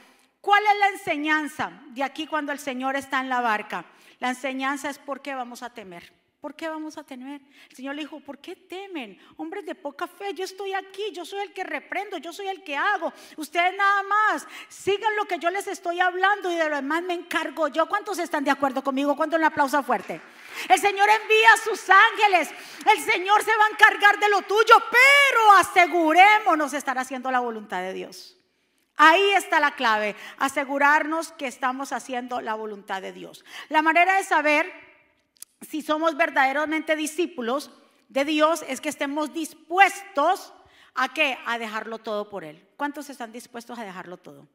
¿cuál 0.42 0.64
es 0.66 0.80
la 0.80 0.88
enseñanza 0.88 1.72
de 1.90 2.04
aquí 2.04 2.26
cuando 2.26 2.52
el 2.52 2.60
Señor 2.60 2.96
está 2.96 3.20
en 3.20 3.30
la 3.30 3.42
barca? 3.42 3.86
La 4.18 4.30
enseñanza 4.30 4.90
es 4.90 4.98
por 4.98 5.22
qué 5.22 5.36
vamos 5.36 5.62
a 5.62 5.70
temer. 5.70 6.21
¿Por 6.42 6.56
qué 6.56 6.68
vamos 6.68 6.98
a 6.98 7.04
temer? 7.04 7.40
El 7.70 7.76
Señor 7.76 7.94
le 7.94 8.02
dijo, 8.02 8.20
¿por 8.20 8.40
qué 8.40 8.56
temen? 8.56 9.16
Hombres 9.38 9.64
de 9.64 9.76
poca 9.76 10.08
fe, 10.08 10.34
yo 10.34 10.44
estoy 10.44 10.74
aquí, 10.74 11.12
yo 11.14 11.24
soy 11.24 11.42
el 11.42 11.54
que 11.54 11.64
reprendo, 11.64 12.18
yo 12.18 12.34
soy 12.34 12.48
el 12.48 12.64
que 12.64 12.76
hago. 12.76 13.14
Ustedes 13.38 13.78
nada 13.78 14.02
más, 14.02 14.48
sigan 14.68 15.16
lo 15.18 15.26
que 15.26 15.38
yo 15.38 15.52
les 15.52 15.68
estoy 15.68 16.00
hablando 16.00 16.52
y 16.52 16.56
de 16.56 16.68
lo 16.68 16.78
demás 16.78 17.04
me 17.04 17.14
encargo 17.14 17.68
yo. 17.68 17.88
¿Cuántos 17.88 18.18
están 18.18 18.44
de 18.44 18.50
acuerdo 18.50 18.84
conmigo? 18.84 19.16
¿Cuánto 19.16 19.36
un 19.36 19.44
aplauso 19.44 19.84
fuerte? 19.84 20.20
El 20.68 20.80
Señor 20.80 21.08
envía 21.10 21.54
a 21.54 21.58
sus 21.58 21.88
ángeles, 21.88 22.50
el 22.92 23.00
Señor 23.04 23.44
se 23.44 23.56
va 23.56 23.66
a 23.66 23.70
encargar 23.70 24.20
de 24.20 24.30
lo 24.30 24.42
tuyo, 24.42 24.84
pero 24.90 25.52
asegurémonos 25.60 26.74
estar 26.74 26.98
haciendo 26.98 27.30
la 27.30 27.40
voluntad 27.40 27.82
de 27.84 27.94
Dios. 27.94 28.36
Ahí 28.98 29.30
está 29.34 29.60
la 29.60 29.76
clave, 29.76 30.16
asegurarnos 30.40 31.34
que 31.34 31.46
estamos 31.46 31.94
haciendo 31.94 32.42
la 32.42 32.56
voluntad 32.56 33.00
de 33.00 33.14
Dios. 33.14 33.46
La 33.70 33.84
manera 33.84 34.16
de 34.16 34.24
saber 34.24 34.91
si 35.62 35.82
somos 35.82 36.18
verdaderamente 36.18 36.96
discípulos 36.96 37.72
de 38.10 38.26
Dios 38.26 38.66
es 38.68 38.82
que 38.82 38.90
estemos 38.90 39.34
dispuestos 39.34 40.54
a 40.96 41.14
qué? 41.14 41.38
A 41.46 41.58
dejarlo 41.58 42.00
todo 42.00 42.30
por 42.30 42.44
Él. 42.44 42.68
¿Cuántos 42.76 43.10
están 43.10 43.32
dispuestos 43.32 43.80
a 43.80 43.86
dejarlo 43.86 44.18
todo? 44.18 44.48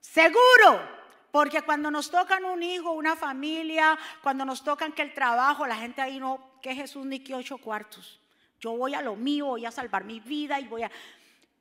Seguro. 0.00 1.04
Porque 1.30 1.62
cuando 1.62 1.90
nos 1.90 2.10
tocan 2.10 2.44
un 2.44 2.62
hijo, 2.62 2.92
una 2.92 3.16
familia, 3.16 3.98
cuando 4.22 4.44
nos 4.44 4.62
tocan 4.62 4.92
que 4.92 5.02
el 5.02 5.12
trabajo, 5.14 5.66
la 5.66 5.76
gente 5.76 6.00
ahí 6.00 6.20
no, 6.20 6.60
que 6.62 6.74
Jesús 6.76 7.04
ni 7.04 7.20
que 7.20 7.34
ocho 7.34 7.58
cuartos. 7.58 8.20
Yo 8.60 8.76
voy 8.76 8.94
a 8.94 9.02
lo 9.02 9.16
mío, 9.16 9.46
voy 9.46 9.66
a 9.66 9.72
salvar 9.72 10.04
mi 10.04 10.20
vida 10.20 10.60
y 10.60 10.68
voy 10.68 10.84
a... 10.84 10.90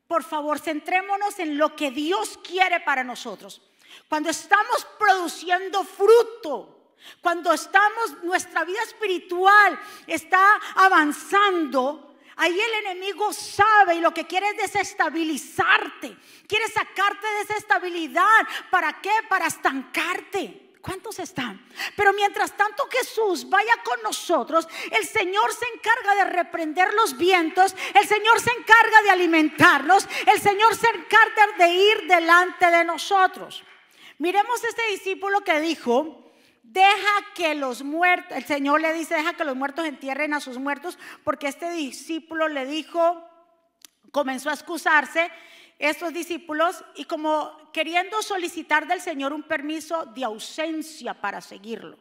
Por 0.07 0.23
favor, 0.23 0.59
centrémonos 0.59 1.39
en 1.39 1.57
lo 1.57 1.75
que 1.75 1.89
Dios 1.89 2.37
quiere 2.43 2.81
para 2.81 3.03
nosotros. 3.03 3.61
Cuando 4.07 4.29
estamos 4.29 4.85
produciendo 4.99 5.83
fruto, 5.83 6.82
cuando 7.21 7.53
estamos, 7.53 8.23
nuestra 8.23 8.63
vida 8.63 8.81
espiritual 8.83 9.79
está 10.07 10.59
avanzando, 10.75 12.15
ahí 12.35 12.59
el 12.59 12.85
enemigo 12.85 13.31
sabe 13.33 13.95
y 13.95 14.01
lo 14.01 14.13
que 14.13 14.25
quiere 14.25 14.49
es 14.49 14.57
desestabilizarte. 14.57 16.17
Quiere 16.47 16.67
sacarte 16.67 17.27
de 17.27 17.41
esa 17.41 17.57
estabilidad. 17.57 18.47
¿Para 18.69 19.01
qué? 19.01 19.11
Para 19.29 19.47
estancarte. 19.47 20.63
¿Cuántos 20.81 21.17
están? 21.19 21.65
Pero 21.95 22.11
mientras 22.11 22.57
tanto 22.57 22.85
Jesús 22.91 23.49
vaya 23.49 23.77
con 23.85 24.01
nosotros, 24.01 24.67
el 24.91 25.07
Señor 25.07 25.53
se 25.53 25.65
encarga 25.73 26.15
de 26.15 26.25
reprender 26.25 26.93
los 26.93 27.17
vientos, 27.17 27.73
el 27.93 28.05
Señor 28.05 28.41
se 28.41 28.51
encarga 28.51 29.01
de 29.03 29.09
alimentarnos, 29.11 30.05
el 30.27 30.41
Señor 30.41 30.75
se 30.75 30.89
encarga 30.89 31.47
de 31.57 31.69
ir 31.69 32.07
delante 32.07 32.69
de 32.69 32.83
nosotros. 32.83 33.63
Miremos 34.17 34.61
este 34.61 34.85
discípulo 34.91 35.41
que 35.41 35.61
dijo, 35.61 36.22
deja 36.63 37.11
que 37.35 37.53
los 37.53 37.83
muertos, 37.83 38.35
el 38.35 38.45
Señor 38.45 38.81
le 38.81 38.93
dice, 38.93 39.15
deja 39.15 39.33
que 39.33 39.43
los 39.43 39.55
muertos 39.55 39.85
entierren 39.85 40.33
a 40.33 40.39
sus 40.39 40.57
muertos, 40.57 40.97
porque 41.23 41.47
este 41.47 41.71
discípulo 41.71 42.47
le 42.47 42.65
dijo, 42.65 43.29
comenzó 44.11 44.49
a 44.49 44.53
excusarse, 44.53 45.29
estos 45.77 46.13
discípulos, 46.13 46.83
y 46.95 47.05
como 47.05 47.71
queriendo 47.73 48.21
solicitar 48.21 48.87
del 48.87 49.01
Señor 49.01 49.33
un 49.33 49.43
permiso 49.43 50.05
de 50.05 50.23
ausencia 50.23 51.13
para 51.13 51.41
seguirlo. 51.41 51.99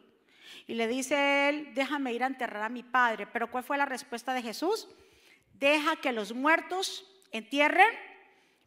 Y 0.65 0.75
le 0.75 0.87
dice 0.87 1.49
él, 1.49 1.73
déjame 1.73 2.13
ir 2.13 2.23
a 2.23 2.27
enterrar 2.27 2.63
a 2.63 2.69
mi 2.69 2.83
padre. 2.83 3.27
Pero 3.27 3.51
¿cuál 3.51 3.65
fue 3.65 3.77
la 3.77 3.85
respuesta 3.85 4.33
de 4.33 4.41
Jesús? 4.41 4.87
Deja 5.53 5.97
que 5.97 6.13
los 6.13 6.33
muertos 6.33 7.05
entierren 7.31 7.87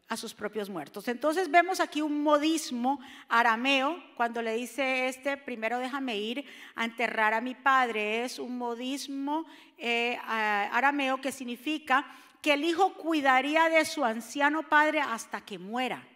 a 0.09 0.15
sus 0.15 0.33
propios 0.33 0.69
muertos. 0.69 1.07
Entonces 1.07 1.51
vemos 1.51 1.79
aquí 1.79 2.01
un 2.01 2.23
modismo 2.23 2.99
arameo, 3.27 4.01
cuando 4.15 4.41
le 4.41 4.53
dice 4.53 5.07
este, 5.07 5.35
primero 5.37 5.79
déjame 5.79 6.17
ir 6.17 6.45
a 6.75 6.85
enterrar 6.85 7.33
a 7.33 7.41
mi 7.41 7.55
padre, 7.55 8.23
es 8.23 8.39
un 8.39 8.57
modismo 8.57 9.45
eh, 9.77 10.17
arameo 10.25 11.19
que 11.19 11.31
significa 11.31 12.05
que 12.41 12.53
el 12.53 12.63
hijo 12.63 12.93
cuidaría 12.93 13.67
de 13.67 13.83
su 13.83 14.05
anciano 14.05 14.63
padre 14.63 15.01
hasta 15.01 15.41
que 15.41 15.59
muera 15.59 16.07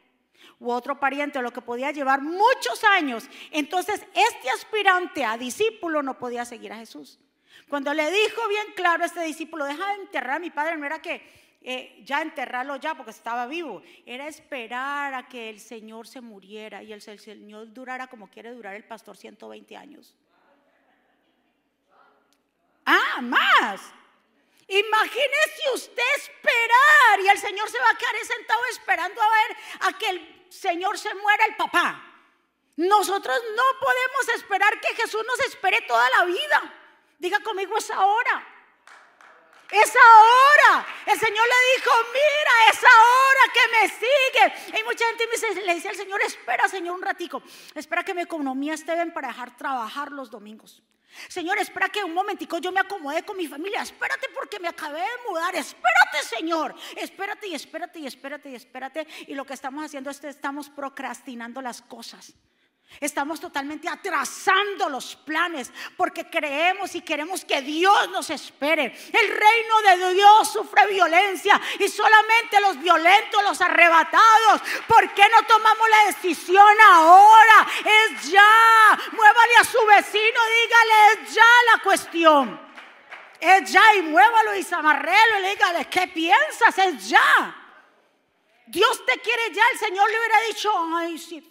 u 0.60 0.72
otro 0.72 1.00
pariente, 1.00 1.42
lo 1.42 1.52
que 1.52 1.62
podía 1.62 1.92
llevar 1.92 2.22
muchos 2.22 2.84
años. 2.84 3.28
Entonces, 3.50 4.06
este 4.14 4.50
aspirante 4.52 5.26
a 5.26 5.36
discípulo 5.36 6.04
no 6.04 6.20
podía 6.20 6.46
seguir 6.46 6.72
a 6.72 6.78
Jesús. 6.78 7.20
Cuando 7.68 7.94
le 7.94 8.12
dijo 8.12 8.48
bien 8.48 8.68
claro 8.76 9.04
a 9.04 9.08
este 9.08 9.24
discípulo, 9.24 9.66
deja 9.66 9.86
de 9.88 10.04
enterrar 10.04 10.36
a 10.36 10.40
mi 10.40 10.52
padre, 10.52 10.78
no 10.78 10.86
era 10.86 11.02
que 11.02 11.41
eh, 11.64 12.02
ya 12.04 12.22
enterrarlo 12.22 12.76
ya 12.78 12.96
porque 12.96 13.12
estaba 13.12 13.46
vivo, 13.46 13.84
era 14.06 14.28
esperar 14.28 15.14
a 15.14 15.28
que 15.28 15.50
el 15.50 15.60
Señor 15.60 16.08
se 16.08 16.20
muriera 16.20 16.82
y 16.82 16.92
el, 16.92 17.04
el 17.06 17.20
Señor 17.20 17.72
durara 17.72 18.08
como 18.08 18.30
quiere 18.30 18.52
durar 18.52 18.76
el 18.76 18.84
pastor 18.84 19.16
120 19.16 19.78
años. 19.78 20.16
Ah, 22.86 23.22
más. 23.22 23.82
Imagínese 24.68 25.70
usted 25.74 26.04
esperar 26.18 27.20
y 27.24 27.28
el 27.28 27.38
Señor 27.38 27.70
se 27.70 27.80
va 27.80 27.90
a 27.90 27.98
quedar 27.98 28.16
sentado 28.26 28.62
esperando 28.72 29.22
a 29.22 29.30
ver 29.30 29.58
a 29.82 29.98
que 29.98 30.10
el 30.10 30.46
Señor 30.50 30.98
se 30.98 31.14
muera 31.14 31.46
el 31.46 31.56
papá. 31.56 32.12
Nosotros 32.78 33.38
no 33.56 33.64
podemos 33.80 34.30
esperar 34.36 34.80
que 34.80 34.96
Jesús 34.96 35.24
nos 35.28 35.40
espere 35.42 35.82
toda 35.82 36.10
la 36.18 36.26
vida. 36.26 36.74
Diga 37.20 37.40
conmigo 37.42 37.78
esa 37.78 38.04
hora. 38.04 38.51
Es 39.72 39.94
ahora. 39.96 40.86
El 41.06 41.20
Señor 41.20 41.46
le 41.48 41.76
dijo, 41.76 41.92
mira, 42.14 42.72
es 42.72 42.80
ahora 42.84 43.54
que 43.54 43.62
me 43.72 43.90
sigue. 43.90 44.78
Hay 44.78 44.84
mucha 44.84 45.06
gente 45.06 45.28
me 45.28 45.62
le 45.62 45.76
dice 45.76 45.90
al 45.90 45.96
Señor, 45.96 46.22
espera, 46.22 46.68
Señor, 46.68 46.96
un 46.96 47.02
ratico. 47.02 47.42
Espera 47.74 48.04
que 48.04 48.14
mi 48.14 48.22
economía 48.22 48.74
esté 48.74 48.94
bien 48.96 49.14
para 49.14 49.30
dejar 49.30 49.56
trabajar 49.56 50.12
los 50.12 50.30
domingos. 50.30 50.82
Señor, 51.28 51.58
espera 51.60 51.90
que 51.90 52.04
un 52.04 52.14
momentico 52.14 52.58
yo 52.60 52.72
me 52.72 52.80
acomode 52.80 53.24
con 53.24 53.38
mi 53.38 53.48
familia. 53.48 53.82
Espérate 53.82 54.30
porque 54.34 54.60
me 54.60 54.68
acabé 54.68 55.02
de 55.02 55.30
mudar. 55.30 55.56
Espérate, 55.56 56.24
Señor. 56.24 56.76
Espérate 56.96 57.48
y 57.48 57.56
espérate 57.56 58.00
y 58.00 58.08
espérate 58.08 58.50
y 58.50 58.56
espérate. 58.56 59.08
Y 59.28 59.34
lo 59.36 59.46
que 59.46 59.54
estamos 59.54 59.84
haciendo 59.86 60.10
es 60.10 60.20
que 60.20 60.30
estamos 60.30 60.70
procrastinando 60.70 61.62
las 61.62 61.82
cosas. 61.82 62.34
Estamos 63.00 63.40
totalmente 63.40 63.90
atrasando 63.90 64.90
los 64.90 65.16
planes 65.16 65.72
porque 65.98 66.30
creemos 66.30 66.94
y 66.94 67.02
queremos 67.02 67.44
que 67.46 67.62
Dios 67.62 68.10
nos 68.10 68.30
espere. 68.30 68.86
El 68.86 69.28
reino 69.28 70.06
de 70.06 70.14
Dios 70.14 70.52
sufre 70.52 70.86
violencia 70.88 71.60
y 71.80 71.88
solamente 71.88 72.60
los 72.62 72.80
violentos, 72.80 73.44
los 73.44 73.60
arrebatados. 73.62 74.62
¿Por 74.88 75.14
qué 75.14 75.24
no 75.30 75.44
tomamos 75.48 75.90
la 75.90 76.06
decisión 76.08 76.76
ahora? 76.92 77.68
Es 77.80 78.30
ya. 78.30 79.00
Muévale 79.14 79.56
a 79.60 79.64
su 79.64 79.84
vecino, 79.86 80.40
dígale, 80.62 81.24
es 81.24 81.34
ya 81.34 81.74
la 81.74 81.84
cuestión. 81.84 82.72
Es 83.40 83.72
ya 83.72 83.96
y 83.96 84.04
muévalo 84.04 84.56
y 84.56 84.64
zamarrelo 84.64 85.40
y 85.40 85.50
dígale, 85.50 85.86
¿qué 85.86 86.08
piensas? 86.08 86.78
Es 86.78 87.10
ya. 87.10 87.61
Dios 88.68 89.06
te 89.06 89.20
quiere 89.20 89.54
ya, 89.54 89.64
el 89.74 89.80
Señor 89.80 90.10
le 90.10 90.18
hubiera 90.18 90.36
dicho, 90.48 90.72
ay, 90.96 91.18
si, 91.18 91.42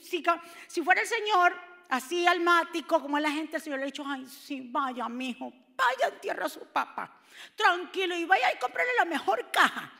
si, 0.68 0.82
fuera 0.82 1.00
el 1.00 1.06
Señor 1.06 1.54
así 1.88 2.26
almático 2.26 3.00
como 3.00 3.18
es 3.18 3.22
la 3.22 3.30
gente, 3.30 3.56
el 3.56 3.62
Señor 3.62 3.78
le 3.78 3.86
hubiera 3.86 3.96
dicho, 3.96 4.04
ay, 4.06 4.26
sí, 4.26 4.62
vaya, 4.70 5.08
mi 5.08 5.30
hijo, 5.30 5.52
vaya 5.76 6.14
en 6.14 6.20
tierra 6.20 6.46
a 6.46 6.48
su 6.48 6.66
papá, 6.66 7.20
tranquilo 7.56 8.14
y 8.14 8.24
vaya 8.24 8.52
y 8.52 8.58
cómprale 8.58 8.90
la 8.98 9.04
mejor 9.04 9.50
caja. 9.50 9.92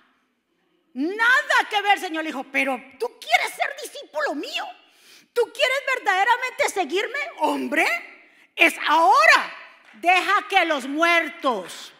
Nada 0.92 1.68
que 1.68 1.82
ver, 1.82 1.98
Señor 2.00 2.24
le 2.24 2.30
dijo, 2.30 2.44
pero 2.44 2.80
tú 2.98 3.06
quieres 3.20 3.54
ser 3.54 3.74
discípulo 3.82 4.34
mío, 4.34 4.64
tú 5.32 5.42
quieres 5.52 5.78
verdaderamente 5.94 6.68
seguirme, 6.68 7.18
hombre, 7.38 7.86
es 8.56 8.74
ahora. 8.86 9.56
Deja 9.94 10.46
que 10.48 10.64
los 10.64 10.86
muertos, 10.86 11.92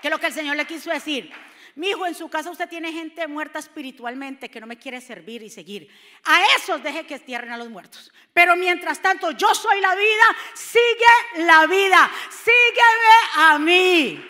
que 0.00 0.08
es 0.08 0.10
lo 0.10 0.18
que 0.18 0.26
el 0.26 0.32
Señor 0.32 0.56
le 0.56 0.66
quiso 0.66 0.90
decir, 0.90 1.32
mi 1.76 1.90
hijo, 1.90 2.06
en 2.06 2.14
su 2.14 2.30
casa 2.30 2.50
usted 2.50 2.70
tiene 2.70 2.90
gente 2.90 3.28
muerta 3.28 3.58
espiritualmente 3.58 4.48
que 4.48 4.60
no 4.60 4.66
me 4.66 4.78
quiere 4.78 4.98
servir 5.02 5.42
y 5.42 5.50
seguir. 5.50 5.90
A 6.24 6.56
esos 6.56 6.82
deje 6.82 7.04
que 7.04 7.18
tierren 7.18 7.52
a 7.52 7.58
los 7.58 7.68
muertos. 7.68 8.10
Pero 8.32 8.56
mientras 8.56 9.02
tanto, 9.02 9.30
yo 9.32 9.54
soy 9.54 9.78
la 9.82 9.94
vida, 9.94 10.24
sigue 10.54 11.44
la 11.44 11.66
vida, 11.66 12.10
sígueme 12.30 13.16
a 13.36 13.58
mí. 13.58 14.26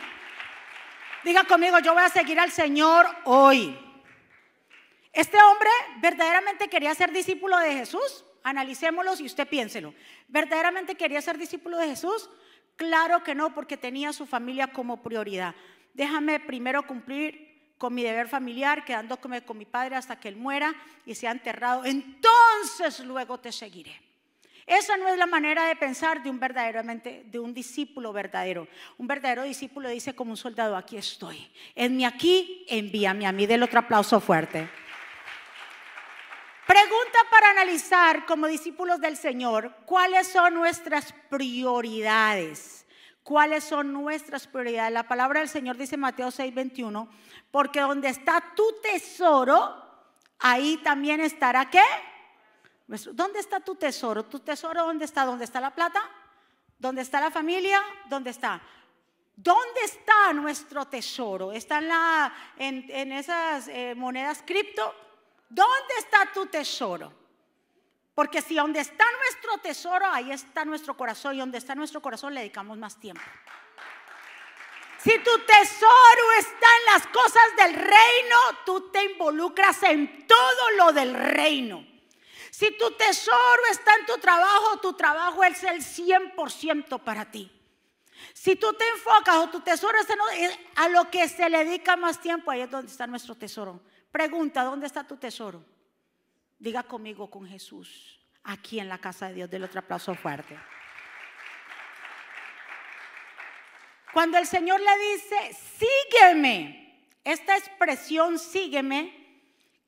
Diga 1.23 1.45
conmigo, 1.45 1.79
yo 1.79 1.95
voy 1.95 2.03
a 2.03 2.09
seguir 2.09 2.41
al 2.41 2.51
Señor 2.51 3.07
hoy. 3.27 3.79
Este 5.13 5.41
hombre 5.41 5.71
verdaderamente 5.99 6.69
quería 6.69 6.97
ser 6.97 7.13
discípulo 7.13 7.59
de 7.59 7.75
Jesús. 7.75 8.25
Analicémoslo 8.43 9.15
y 9.21 9.27
usted 9.27 9.47
piénselo. 9.47 9.95
¿Verdaderamente 10.27 10.97
quería 10.97 11.23
ser 11.23 11.39
discípulo 11.39 11.79
de 11.79 11.87
Jesús? 11.87 12.29
Claro 12.75 13.23
que 13.23 13.37
no, 13.37 13.55
porque 13.55 13.77
tenía 13.77 14.13
su 14.13 14.27
familia 14.27 14.67
como 14.67 15.01
prioridad 15.01 15.55
déjame 15.97 16.39
primero 16.41 16.87
cumplir 16.87 17.75
con 17.79 17.95
mi 17.95 18.03
deber 18.03 18.29
familiar, 18.29 18.85
quedándome 18.85 19.43
con 19.43 19.59
mi 19.59 19.65
padre 19.65 19.97
hasta 19.97 20.19
que 20.19 20.29
él 20.29 20.37
muera 20.37 20.75
y 21.05 21.15
sea 21.15 21.33
enterrado. 21.33 21.85
Entonces 21.85 23.01
luego 23.01 23.39
te 23.39 23.53
seguiré. 23.53 24.01
Esa 24.67 24.97
no 24.97 25.09
es 25.09 25.17
la 25.17 25.27
manera 25.27 25.67
de 25.67 25.77
pensar 25.77 26.23
de 26.23 26.29
un 26.29 26.41
verdaderamente, 26.41 27.23
de 27.27 27.39
un 27.39 27.55
discípulo 27.55 28.13
verdadero. 28.13 28.67
Un 28.99 29.07
verdadero 29.07 29.45
discípulo 29.45 29.89
dice 29.89 30.15
como 30.15 30.33
un 30.33 30.37
soldado, 30.37 30.77
aquí 30.77 30.97
estoy. 30.97 31.49
En 31.75 31.97
mi 31.97 32.05
aquí, 32.05 32.67
envíame 32.69 33.27
a 33.27 33.33
mí. 33.33 33.47
Del 33.47 33.63
otro 33.63 33.79
aplauso 33.79 34.19
fuerte. 34.21 34.69
Pregunta 36.67 37.19
para 37.31 37.51
analizar 37.51 38.27
como 38.27 38.49
discípulos 38.49 39.01
del 39.01 39.17
Señor, 39.17 39.73
¿cuáles 39.87 40.27
son 40.27 40.55
nuestras 40.55 41.13
prioridades? 41.31 42.86
¿Cuáles 43.27 43.65
son 43.65 43.93
nuestras 43.93 44.47
prioridades? 44.47 44.93
La 44.93 45.09
palabra 45.09 45.41
del 45.41 45.49
Señor 45.49 45.77
dice 45.77 45.97
Mateo 45.97 46.29
6:21, 46.31 47.09
porque 47.51 47.81
donde 47.81 48.09
está 48.09 48.41
tu 48.55 48.63
tesoro, 48.81 49.85
ahí 50.39 50.77
también 50.85 51.19
estará 51.19 51.69
qué? 51.69 51.83
¿Dónde 52.87 53.41
está 53.41 53.59
tu 53.59 53.75
tesoro? 53.75 54.27
¿Tu 54.27 54.39
tesoro 54.39 54.85
dónde 54.85 55.07
está? 55.07 55.25
¿Dónde 55.25 55.45
está 55.45 55.61
la 55.61 55.75
plata? 55.75 56.09
¿Dónde 56.79 57.03
está 57.03 57.21
la 57.21 57.33
familia? 57.33 57.83
¿Dónde 58.09 58.31
está? 58.31 58.63
¿Dónde 59.35 59.81
está 59.83 60.33
nuestro 60.33 60.85
tesoro? 60.85 61.51
¿Está 61.51 61.79
en, 61.79 61.89
la, 61.89 63.19
esas 63.19 63.67
eh, 63.67 63.97
monedas 63.97 64.45
cripto? 64.47 64.95
¿Dónde 65.49 65.95
está 65.99 66.31
tu 66.33 66.47
tesoro? 66.47 67.13
Porque 68.15 68.41
si 68.41 68.55
donde 68.55 68.79
está 68.79 69.05
nuestro 69.47 69.59
tesoro, 69.59 70.07
ahí 70.07 70.33
está 70.33 70.65
nuestro 70.65 70.97
corazón 70.97 71.35
y 71.35 71.39
donde 71.39 71.59
está 71.59 71.75
nuestro 71.75 72.01
corazón 72.03 72.35
le 72.35 72.41
dedicamos 72.41 72.77
más 72.77 72.99
tiempo. 72.99 73.23
Si 74.99 75.19
tu 75.19 75.39
tesoro 75.47 76.33
está 76.39 76.67
en 76.79 76.93
las 76.93 77.07
cosas 77.07 77.43
del 77.59 77.75
reino, 77.75 78.37
tú 78.65 78.91
te 78.91 79.05
involucras 79.05 79.83
en 79.85 80.27
todo 80.27 80.71
lo 80.77 80.93
del 80.93 81.15
reino. 81.15 81.87
Si 82.51 82.77
tu 82.77 82.91
tesoro 82.93 83.63
está 83.71 83.95
en 84.01 84.07
tu 84.07 84.19
trabajo, 84.19 84.79
tu 84.81 84.95
trabajo 84.95 85.45
es 85.45 85.63
el 85.63 85.81
100% 85.83 87.01
para 87.01 87.31
ti. 87.31 87.53
Si 88.33 88.57
tú 88.57 88.73
te 88.73 88.89
enfocas 88.89 89.37
o 89.37 89.49
tu 89.49 89.61
tesoro 89.61 89.99
está 89.99 90.15
a 90.77 90.89
lo 90.89 91.11
que 91.11 91.29
se 91.29 91.49
le 91.49 91.65
dedica 91.65 91.97
más 91.97 92.21
tiempo, 92.21 92.51
ahí 92.51 92.63
es 92.63 92.71
donde 92.71 92.91
está 92.91 93.07
nuestro 93.07 93.35
tesoro. 93.35 93.81
Pregunta, 94.11 94.65
¿dónde 94.65 94.87
está 94.87 95.07
tu 95.07 95.17
tesoro? 95.17 95.63
Diga 96.59 96.83
conmigo 96.83 97.31
con 97.31 97.47
Jesús, 97.47 98.16
aquí 98.47 98.81
en 98.81 98.89
la 98.89 98.99
casa 98.99 99.29
de 99.29 99.35
Dios. 99.35 99.51
Del 99.51 99.65
otro 99.65 99.81
aplauso 99.81 100.15
fuerte. 100.15 100.57
Cuando 104.13 104.39
el 104.39 104.47
Señor 104.47 104.81
le 104.81 105.13
dice, 105.13 105.57
sígueme, 105.79 107.11
esta 107.23 107.57
expresión 107.57 108.39
sígueme, 108.39 109.27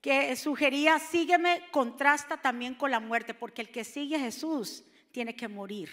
que 0.02 0.36
sugería 0.36 0.98
sígueme, 0.98 1.62
contrasta 1.70 2.36
también 2.36 2.74
con 2.74 2.90
la 2.90 3.00
muerte, 3.00 3.32
porque 3.32 3.62
el 3.62 3.70
que 3.70 3.84
sigue 3.84 4.16
a 4.16 4.20
Jesús 4.20 4.84
tiene 5.12 5.34
que 5.34 5.48
morir, 5.48 5.90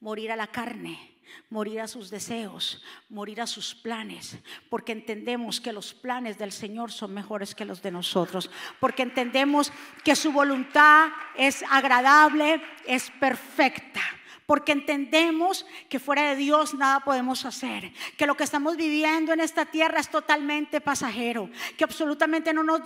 morir 0.00 0.32
a 0.32 0.36
la 0.36 0.46
carne 0.46 1.18
morir 1.50 1.80
a 1.80 1.88
sus 1.88 2.10
deseos, 2.10 2.82
morir 3.08 3.40
a 3.40 3.46
sus 3.46 3.74
planes, 3.74 4.38
porque 4.70 4.92
entendemos 4.92 5.60
que 5.60 5.72
los 5.72 5.94
planes 5.94 6.38
del 6.38 6.52
Señor 6.52 6.92
son 6.92 7.14
mejores 7.14 7.54
que 7.54 7.64
los 7.64 7.82
de 7.82 7.90
nosotros, 7.90 8.50
porque 8.80 9.02
entendemos 9.02 9.72
que 10.04 10.16
su 10.16 10.32
voluntad 10.32 11.08
es 11.36 11.62
agradable, 11.70 12.62
es 12.86 13.10
perfecta 13.20 14.00
porque 14.48 14.72
entendemos 14.72 15.66
que 15.90 15.98
fuera 15.98 16.30
de 16.30 16.36
Dios 16.36 16.72
nada 16.72 17.00
podemos 17.00 17.44
hacer, 17.44 17.92
que 18.16 18.26
lo 18.26 18.34
que 18.34 18.44
estamos 18.44 18.78
viviendo 18.78 19.34
en 19.34 19.40
esta 19.40 19.66
tierra 19.66 20.00
es 20.00 20.08
totalmente 20.08 20.80
pasajero, 20.80 21.50
que 21.76 21.84
absolutamente 21.84 22.54
no 22.54 22.62
nos 22.62 22.80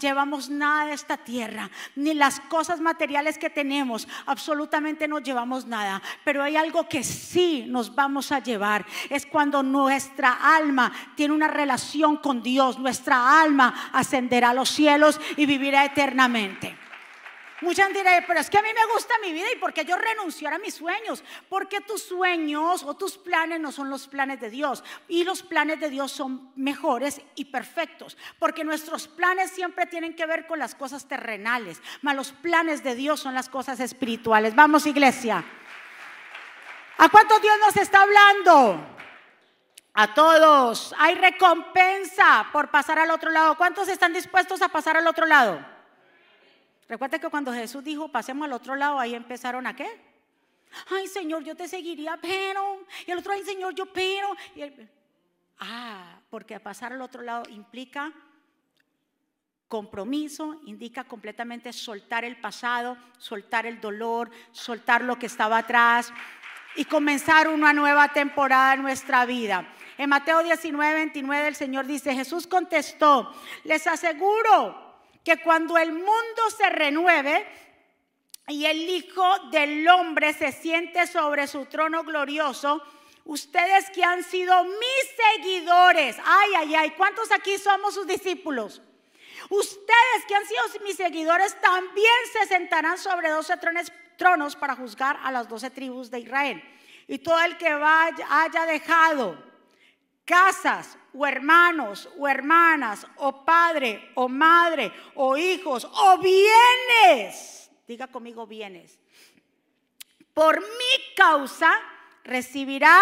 llevamos 0.00 0.48
nada 0.48 0.86
de 0.86 0.94
esta 0.94 1.18
tierra, 1.18 1.70
ni 1.96 2.14
las 2.14 2.40
cosas 2.40 2.80
materiales 2.80 3.36
que 3.36 3.50
tenemos, 3.50 4.08
absolutamente 4.24 5.06
no 5.06 5.18
llevamos 5.18 5.66
nada, 5.66 6.00
pero 6.24 6.42
hay 6.42 6.56
algo 6.56 6.88
que 6.88 7.04
sí 7.04 7.66
nos 7.68 7.94
vamos 7.94 8.32
a 8.32 8.38
llevar, 8.38 8.86
es 9.10 9.26
cuando 9.26 9.62
nuestra 9.62 10.56
alma 10.56 10.90
tiene 11.14 11.34
una 11.34 11.48
relación 11.48 12.16
con 12.16 12.42
Dios, 12.42 12.78
nuestra 12.78 13.42
alma 13.42 13.90
ascenderá 13.92 14.48
a 14.48 14.54
los 14.54 14.70
cielos 14.70 15.20
y 15.36 15.44
vivirá 15.44 15.84
eternamente. 15.84 16.81
Muchas 17.62 17.92
dirán, 17.94 18.24
pero 18.26 18.40
es 18.40 18.50
que 18.50 18.58
a 18.58 18.62
mí 18.62 18.68
me 18.74 18.92
gusta 18.92 19.14
mi 19.22 19.32
vida 19.32 19.46
y 19.54 19.58
porque 19.58 19.84
yo 19.84 19.96
renunciar 19.96 20.52
a 20.52 20.58
mis 20.58 20.74
sueños, 20.74 21.22
porque 21.48 21.80
tus 21.80 22.02
sueños 22.02 22.82
o 22.82 22.94
tus 22.94 23.16
planes 23.16 23.60
no 23.60 23.70
son 23.70 23.88
los 23.88 24.08
planes 24.08 24.40
de 24.40 24.50
Dios 24.50 24.82
y 25.06 25.22
los 25.22 25.44
planes 25.44 25.78
de 25.78 25.88
Dios 25.88 26.10
son 26.10 26.50
mejores 26.56 27.20
y 27.36 27.46
perfectos, 27.46 28.16
porque 28.40 28.64
nuestros 28.64 29.06
planes 29.06 29.52
siempre 29.52 29.86
tienen 29.86 30.16
que 30.16 30.26
ver 30.26 30.48
con 30.48 30.58
las 30.58 30.74
cosas 30.74 31.06
terrenales, 31.06 31.80
mas 32.00 32.16
los 32.16 32.32
planes 32.32 32.82
de 32.82 32.96
Dios 32.96 33.20
son 33.20 33.32
las 33.32 33.48
cosas 33.48 33.78
espirituales. 33.78 34.56
Vamos 34.56 34.84
iglesia. 34.84 35.44
¿A 36.98 37.08
cuántos 37.08 37.40
Dios 37.40 37.54
nos 37.60 37.76
está 37.76 38.02
hablando? 38.02 38.84
A 39.94 40.14
todos. 40.14 40.94
Hay 40.98 41.14
recompensa 41.14 42.48
por 42.52 42.72
pasar 42.72 42.98
al 42.98 43.10
otro 43.12 43.30
lado. 43.30 43.56
¿Cuántos 43.56 43.88
están 43.88 44.12
dispuestos 44.12 44.62
a 44.62 44.68
pasar 44.68 44.96
al 44.96 45.06
otro 45.06 45.26
lado? 45.26 45.71
Recuerda 46.92 47.18
que 47.18 47.30
cuando 47.30 47.54
Jesús 47.54 47.82
dijo, 47.82 48.08
pasemos 48.08 48.44
al 48.44 48.52
otro 48.52 48.76
lado, 48.76 48.98
ahí 48.98 49.14
empezaron 49.14 49.66
a 49.66 49.74
qué? 49.74 49.88
Ay, 50.90 51.08
Señor, 51.08 51.42
yo 51.42 51.56
te 51.56 51.66
seguiría, 51.66 52.18
pero. 52.20 52.84
Y 53.06 53.10
el 53.10 53.18
otro, 53.18 53.32
ay, 53.32 53.42
Señor, 53.44 53.74
yo 53.74 53.86
pero. 53.86 54.28
ah, 55.58 56.20
porque 56.28 56.60
pasar 56.60 56.92
al 56.92 57.00
otro 57.00 57.22
lado 57.22 57.44
implica 57.48 58.12
compromiso, 59.68 60.60
indica 60.66 61.04
completamente 61.04 61.72
soltar 61.72 62.26
el 62.26 62.36
pasado, 62.36 62.98
soltar 63.16 63.64
el 63.64 63.80
dolor, 63.80 64.30
soltar 64.50 65.02
lo 65.02 65.18
que 65.18 65.24
estaba 65.24 65.56
atrás 65.56 66.12
y 66.76 66.84
comenzar 66.84 67.48
una 67.48 67.72
nueva 67.72 68.12
temporada 68.12 68.74
en 68.74 68.82
nuestra 68.82 69.24
vida. 69.24 69.66
En 69.96 70.10
Mateo 70.10 70.42
19, 70.42 70.94
29 70.94 71.48
el 71.48 71.54
Señor 71.54 71.86
dice, 71.86 72.14
Jesús 72.14 72.46
contestó, 72.46 73.34
les 73.64 73.86
aseguro 73.86 74.91
que 75.24 75.40
cuando 75.42 75.78
el 75.78 75.92
mundo 75.92 76.50
se 76.56 76.68
renueve 76.68 77.46
y 78.48 78.66
el 78.66 78.88
Hijo 78.88 79.38
del 79.50 79.86
Hombre 79.88 80.32
se 80.32 80.52
siente 80.52 81.06
sobre 81.06 81.46
su 81.46 81.66
trono 81.66 82.02
glorioso, 82.02 82.82
ustedes 83.24 83.88
que 83.90 84.02
han 84.02 84.24
sido 84.24 84.64
mis 84.64 85.36
seguidores, 85.36 86.16
ay, 86.24 86.50
ay, 86.56 86.74
ay, 86.74 86.90
¿cuántos 86.92 87.30
aquí 87.30 87.56
somos 87.58 87.94
sus 87.94 88.06
discípulos? 88.06 88.82
Ustedes 89.48 90.24
que 90.26 90.34
han 90.34 90.46
sido 90.46 90.62
mis 90.84 90.96
seguidores 90.96 91.60
también 91.60 92.14
se 92.32 92.46
sentarán 92.46 92.98
sobre 92.98 93.30
doce 93.30 93.54
tronos 94.16 94.56
para 94.56 94.76
juzgar 94.76 95.18
a 95.22 95.32
las 95.32 95.48
doce 95.48 95.70
tribus 95.70 96.10
de 96.10 96.20
Israel. 96.20 96.62
Y 97.08 97.18
todo 97.18 97.40
el 97.42 97.56
que 97.58 97.72
vaya, 97.74 98.26
haya 98.30 98.66
dejado 98.66 99.51
casas 100.24 100.98
o 101.12 101.26
hermanos 101.26 102.08
o 102.18 102.28
hermanas 102.28 103.06
o 103.16 103.44
padre 103.44 104.12
o 104.14 104.28
madre 104.28 104.92
o 105.14 105.36
hijos 105.36 105.84
o 105.84 106.18
bienes. 106.18 107.70
Diga 107.86 108.06
conmigo 108.06 108.46
bienes. 108.46 108.98
Por 110.34 110.60
mi 110.60 111.14
causa 111.16 111.70
recibirá 112.24 112.98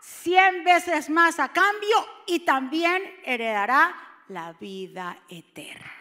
cien 0.00 0.64
veces 0.64 1.08
más 1.08 1.38
a 1.38 1.52
cambio 1.52 1.96
y 2.26 2.40
también 2.40 3.20
heredará 3.24 3.94
la 4.28 4.52
vida 4.54 5.18
eterna. 5.28 5.92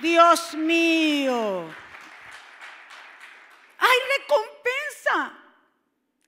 Dios 0.00 0.54
mío. 0.54 1.64
Hay 3.78 3.98
recompensa. 4.18 5.45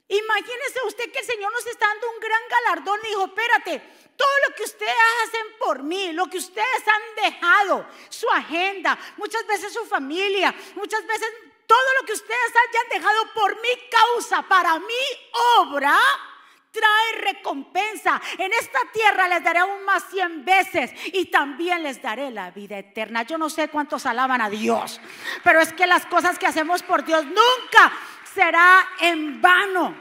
Imagínese 0.09 0.81
usted 0.87 1.13
que 1.13 1.19
el 1.19 1.27
Señor 1.27 1.53
nos 1.53 1.67
está 1.67 1.87
dando 1.87 2.11
un 2.11 2.21
gran 2.21 2.41
galardón 2.49 3.01
y 3.05 3.09
dijo, 3.09 3.27
espérate, 3.27 3.83
todo 4.17 4.29
lo 4.49 4.55
que 4.55 4.63
ustedes 4.63 4.95
hacen 5.25 5.47
por 5.59 5.83
mí, 5.83 6.13
lo 6.13 6.27
que 6.29 6.39
ustedes 6.39 6.89
han 6.89 7.25
dejado, 7.25 7.87
su 8.09 8.29
agenda, 8.31 8.99
muchas 9.19 9.47
veces 9.47 9.73
su 9.73 9.85
familia, 9.85 10.55
muchas 10.77 11.07
veces 11.07 11.31
todo 11.67 11.93
lo 12.01 12.07
que 12.07 12.15
ustedes 12.15 12.53
hayan 12.69 13.03
dejado 13.03 13.35
por 13.35 13.55
mi 13.61 13.69
causa, 13.91 14.43
para 14.43 14.79
mi 14.79 15.05
obra, 15.59 15.95
trae 16.73 17.33
recompensa. 17.33 18.21
En 18.39 18.53
esta 18.53 18.79
tierra 18.93 19.29
les 19.29 19.45
daré 19.45 19.59
aún 19.61 19.85
más 19.85 20.05
cien 20.11 20.45
veces 20.45 20.91
y 21.13 21.27
también 21.27 21.83
les 21.83 22.01
daré 22.01 22.31
la 22.31 22.51
vida 22.51 22.79
eterna. 22.79 23.23
Yo 23.23 23.37
no 23.37 23.51
sé 23.51 23.69
cuántos 23.69 24.07
alaban 24.07 24.41
a 24.41 24.49
Dios, 24.49 25.01
pero 25.45 25.61
es 25.61 25.73
que 25.73 25.87
las 25.87 26.07
cosas 26.07 26.39
que 26.39 26.47
hacemos 26.47 26.83
por 26.83 27.05
Dios 27.05 27.25
nunca 27.25 27.93
será 28.39 28.87
en 29.01 29.41
vano. 29.41 29.95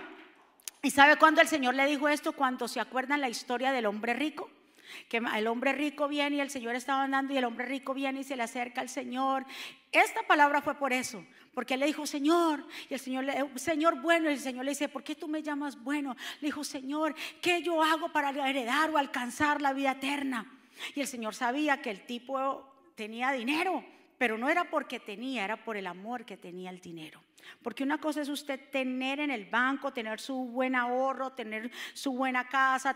¿Y 0.83 0.91
sabe 0.91 1.17
cuándo 1.17 1.41
el 1.41 1.47
Señor 1.47 1.73
le 1.73 1.87
dijo 1.87 2.07
esto? 2.07 2.33
Cuando 2.33 2.67
se 2.67 2.79
acuerdan 2.79 3.19
la 3.19 3.29
historia 3.29 3.71
del 3.71 3.87
hombre 3.87 4.13
rico. 4.13 4.49
Que 5.09 5.17
el 5.17 5.47
hombre 5.47 5.73
rico 5.73 6.07
viene 6.07 6.37
y 6.37 6.39
el 6.39 6.51
Señor 6.51 6.75
estaba 6.75 7.03
andando 7.03 7.33
y 7.33 7.37
el 7.37 7.45
hombre 7.45 7.65
rico 7.65 7.95
viene 7.95 8.19
y 8.19 8.23
se 8.23 8.35
le 8.35 8.43
acerca 8.43 8.81
al 8.81 8.89
Señor. 8.89 9.45
Esta 9.91 10.21
palabra 10.27 10.61
fue 10.61 10.75
por 10.75 10.93
eso, 10.93 11.25
porque 11.53 11.75
le 11.77 11.87
dijo, 11.87 12.05
Señor, 12.05 12.65
y 12.89 12.93
el 12.93 12.99
Señor, 12.99 13.25
Señor 13.55 14.01
bueno, 14.01 14.29
y 14.29 14.33
el 14.33 14.39
Señor 14.39 14.65
le 14.65 14.71
dice, 14.71 14.87
¿por 14.87 15.03
qué 15.03 15.15
tú 15.15 15.27
me 15.27 15.41
llamas 15.41 15.83
bueno? 15.83 16.15
Le 16.39 16.47
dijo, 16.47 16.63
Señor, 16.63 17.15
¿qué 17.41 17.61
yo 17.63 17.83
hago 17.83 18.09
para 18.13 18.29
heredar 18.47 18.91
o 18.91 18.97
alcanzar 18.97 19.61
la 19.61 19.73
vida 19.73 19.93
eterna? 19.93 20.45
Y 20.95 21.01
el 21.01 21.07
Señor 21.07 21.33
sabía 21.33 21.81
que 21.81 21.89
el 21.89 22.05
tipo 22.05 22.63
tenía 22.95 23.31
dinero, 23.31 23.83
pero 24.17 24.37
no 24.37 24.49
era 24.49 24.69
porque 24.69 24.99
tenía, 24.99 25.45
era 25.45 25.63
por 25.63 25.77
el 25.77 25.87
amor 25.87 26.25
que 26.25 26.37
tenía 26.37 26.69
el 26.69 26.79
dinero. 26.79 27.21
Porque 27.61 27.83
una 27.83 27.99
cosa 27.99 28.21
es 28.21 28.29
usted 28.29 28.69
tener 28.71 29.19
en 29.19 29.31
el 29.31 29.45
banco, 29.45 29.93
tener 29.93 30.19
su 30.19 30.35
buen 30.35 30.75
ahorro, 30.75 31.33
tener 31.33 31.71
su 31.93 32.13
buena 32.13 32.47
casa, 32.47 32.95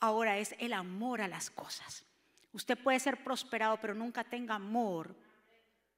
ahora 0.00 0.38
es 0.38 0.54
el 0.58 0.72
amor 0.72 1.20
a 1.20 1.28
las 1.28 1.50
cosas. 1.50 2.04
Usted 2.52 2.78
puede 2.78 2.98
ser 2.98 3.22
prosperado, 3.22 3.78
pero 3.80 3.94
nunca 3.94 4.24
tenga 4.24 4.54
amor 4.54 5.14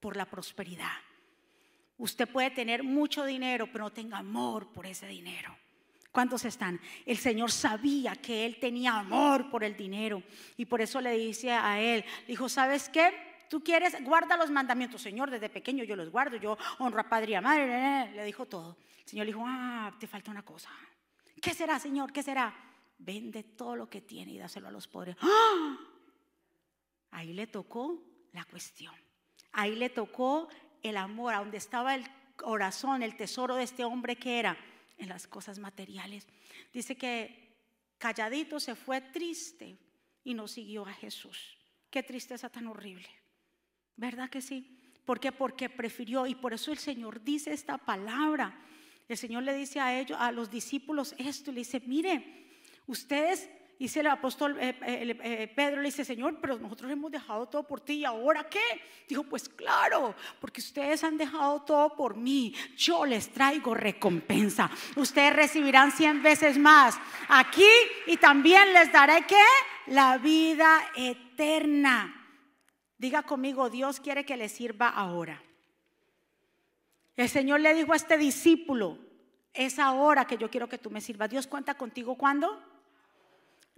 por 0.01 0.17
la 0.17 0.27
prosperidad. 0.27 0.99
Usted 1.97 2.29
puede 2.29 2.51
tener 2.51 2.83
mucho 2.83 3.25
dinero, 3.25 3.69
pero 3.71 3.85
no 3.85 3.93
tenga 3.93 4.19
amor 4.19 4.73
por 4.73 4.87
ese 4.87 5.07
dinero. 5.07 5.57
¿Cuántos 6.11 6.45
están? 6.45 6.81
El 7.07 7.19
Señor 7.19 7.53
sabía 7.53 8.17
que 8.17 8.45
él 8.45 8.59
tenía 8.59 8.99
amor 8.99 9.49
por 9.49 9.63
el 9.63 9.77
dinero 9.77 10.25
y 10.57 10.65
por 10.65 10.81
eso 10.81 11.01
le 11.01 11.17
dice 11.17 11.53
a 11.53 11.81
él, 11.81 12.05
dijo, 12.27 12.49
¿sabes 12.49 12.89
qué? 12.89 13.30
Tú 13.51 13.65
quieres, 13.65 13.97
guarda 14.05 14.37
los 14.37 14.49
mandamientos, 14.49 15.03
Señor, 15.03 15.29
desde 15.29 15.49
pequeño 15.49 15.83
yo 15.83 15.97
los 15.97 16.09
guardo, 16.09 16.37
yo 16.37 16.57
honro 16.79 17.01
a 17.01 17.09
padre 17.09 17.33
y 17.33 17.35
a 17.35 17.41
madre, 17.41 18.13
le 18.15 18.25
dijo 18.25 18.47
todo. 18.47 18.77
El 19.01 19.09
Señor 19.09 19.27
le 19.27 19.33
dijo, 19.33 19.45
ah, 19.45 19.93
te 19.99 20.07
falta 20.07 20.31
una 20.31 20.45
cosa. 20.45 20.71
¿Qué 21.43 21.53
será, 21.53 21.81
Señor? 21.81 22.13
¿Qué 22.13 22.23
será? 22.23 22.55
Vende 22.97 23.43
todo 23.43 23.75
lo 23.75 23.91
que 23.91 24.03
tiene 24.03 24.31
y 24.31 24.39
dáselo 24.39 24.69
a 24.69 24.71
los 24.71 24.87
pobres. 24.87 25.17
¡Ah! 25.21 25.77
Ahí 27.11 27.33
le 27.33 27.49
tocó 27.49 28.01
la 28.31 28.45
cuestión. 28.45 28.95
Ahí 29.51 29.75
le 29.75 29.91
tocó 29.91 30.49
el 30.81 30.97
amor, 30.97 31.35
a 31.35 31.39
donde 31.39 31.57
estaba 31.57 31.97
el 31.97 32.07
corazón, 32.37 33.03
el 33.03 33.17
tesoro 33.17 33.57
de 33.57 33.65
este 33.65 33.85
hombre 33.85 34.15
que 34.15 34.39
era 34.39 34.57
en 34.97 35.09
las 35.09 35.27
cosas 35.27 35.59
materiales. 35.59 36.29
Dice 36.73 36.97
que 36.97 37.57
calladito 37.99 38.61
se 38.61 38.77
fue 38.77 39.01
triste 39.01 39.77
y 40.23 40.35
no 40.35 40.47
siguió 40.47 40.87
a 40.87 40.93
Jesús. 40.93 41.59
Qué 41.91 42.05
tristeza 42.05 42.49
tan 42.49 42.69
horrible. 42.69 43.09
¿Verdad 43.97 44.31
que 44.31 44.41
sí? 44.41 44.77
¿Por 45.05 45.21
qué? 45.21 45.33
Porque 45.33 45.69
prefirió 45.69 46.27
y 46.27 46.35
por 46.35 46.53
eso 46.53 46.73
el 46.73 46.79
Señor 46.79 47.23
dice 47.23 47.53
esta 47.53 47.79
palabra. 47.79 48.59
El 49.09 49.17
Señor 49.17 49.43
le 49.43 49.55
dice 49.55 49.81
a 49.81 49.99
ellos, 49.99 50.19
a 50.21 50.31
los 50.33 50.51
discípulos 50.51 51.15
esto 51.19 51.51
le 51.51 51.59
dice, 51.59 51.83
mire, 51.85 52.47
ustedes 52.87 53.49
Dice 53.81 54.01
el 54.01 54.09
apóstol 54.09 54.59
eh, 54.61 54.79
eh, 54.87 55.19
eh, 55.23 55.53
Pedro, 55.57 55.81
le 55.81 55.89
dice, 55.89 56.05
Señor, 56.05 56.37
pero 56.39 56.59
nosotros 56.59 56.93
hemos 56.93 57.11
dejado 57.11 57.49
todo 57.49 57.67
por 57.67 57.81
ti, 57.81 57.95
¿y 57.95 58.05
ahora 58.05 58.47
qué? 58.47 58.61
Dijo, 59.09 59.23
pues 59.23 59.49
claro, 59.49 60.15
porque 60.39 60.61
ustedes 60.61 61.03
han 61.03 61.17
dejado 61.17 61.63
todo 61.63 61.97
por 61.97 62.15
mí, 62.15 62.55
yo 62.77 63.07
les 63.07 63.31
traigo 63.31 63.75
recompensa. 63.75 64.71
Ustedes 64.97 65.35
recibirán 65.35 65.93
cien 65.93 66.23
veces 66.23 66.59
más 66.59 66.99
aquí 67.29 67.71
y 68.07 68.19
también 68.19 68.71
les 68.75 68.93
daré 68.93 69.25
qué? 69.27 69.47
La 69.87 70.19
vida 70.19 70.83
eterna. 70.95 72.20
Diga 73.01 73.23
conmigo, 73.23 73.71
Dios 73.71 73.99
quiere 73.99 74.27
que 74.27 74.37
le 74.37 74.51
sirva 74.51 74.91
ahora. 74.91 75.43
El 77.17 77.31
Señor 77.31 77.61
le 77.61 77.73
dijo 77.73 77.95
a 77.95 77.97
este 77.97 78.19
discípulo, 78.19 78.99
es 79.55 79.79
ahora 79.79 80.27
que 80.27 80.37
yo 80.37 80.51
quiero 80.51 80.69
que 80.69 80.77
tú 80.77 80.91
me 80.91 81.01
sirvas. 81.01 81.31
Dios 81.31 81.47
cuenta 81.47 81.73
contigo 81.79 82.17
cuando 82.17 82.63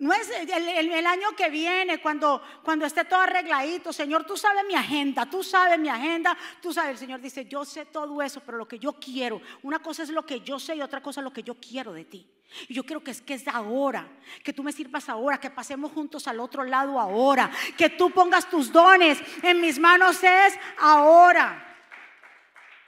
no 0.03 0.13
es 0.13 0.29
el, 0.31 1.07
año 1.07 1.29
que 1.37 1.49
viene, 1.49 1.99
cuando, 1.99 2.43
cuando 2.65 2.85
esté 2.85 3.05
todo 3.05 3.21
arregladito. 3.21 3.93
Señor, 3.93 4.25
tú 4.25 4.37
sabes 4.37 4.65
mi 4.67 4.75
agenda, 4.75 5.27
tú 5.27 5.45
sabes 5.45 5.79
mi 5.79 5.89
agenda, 5.89 6.37
tú 6.61 6.73
sabes. 6.73 6.91
El 6.95 6.99
Señor 6.99 7.21
dice, 7.21 7.45
yo 7.45 7.65
sé 7.65 7.87
todo 7.87 8.21
eso, 8.21 8.43
pero 8.45 8.59
lo 8.59 8.67
que 8.67 8.81
yo 8.81 8.95
quiero, 8.95 9.41
una 9.63 9.79
cosa 9.79 10.03
es 10.03 10.09
lo 10.09 10.27
que 10.27 10.41
yo 10.41 10.59
sé 10.59 10.75
y 10.75 10.83
otra 10.83 11.01
cosa 11.01 11.21
es 11.21 11.25
lo 11.25 11.33
que 11.33 11.45
yo 11.45 11.55
quiero 11.55 11.93
de 11.93 12.05
ti. 12.05 12.29
Y 12.67 12.75
yo 12.75 12.83
creo 12.83 13.05
que 13.05 13.13
es 13.13 13.23
que 13.23 13.35
es 13.35 13.47
ahora, 13.47 14.09
que 14.43 14.53
tú 14.53 14.65
me 14.65 14.73
sirvas 14.73 15.09
ahora, 15.09 15.39
que 15.39 15.51
pasemos 15.51 15.93
juntos 15.93 16.27
al 16.27 16.41
otro 16.41 16.65
lado 16.65 16.99
ahora, 16.99 17.49
que 17.79 17.91
tú 17.91 18.11
pongas 18.11 18.51
tus 18.51 18.73
dones 18.73 19.21
en 19.45 19.61
mis 19.61 19.79
manos 19.79 20.21
es 20.25 20.59
ahora. 20.81 21.77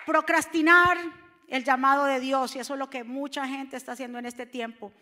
Procrastinar 0.04 0.98
el 1.46 1.62
llamado 1.62 2.06
de 2.06 2.18
Dios, 2.18 2.56
y 2.56 2.58
eso 2.58 2.74
es 2.74 2.80
lo 2.80 2.90
que 2.90 3.04
mucha 3.04 3.46
gente 3.46 3.76
está 3.76 3.92
haciendo 3.92 4.18
en 4.18 4.26
este 4.26 4.46
tiempo. 4.46 4.92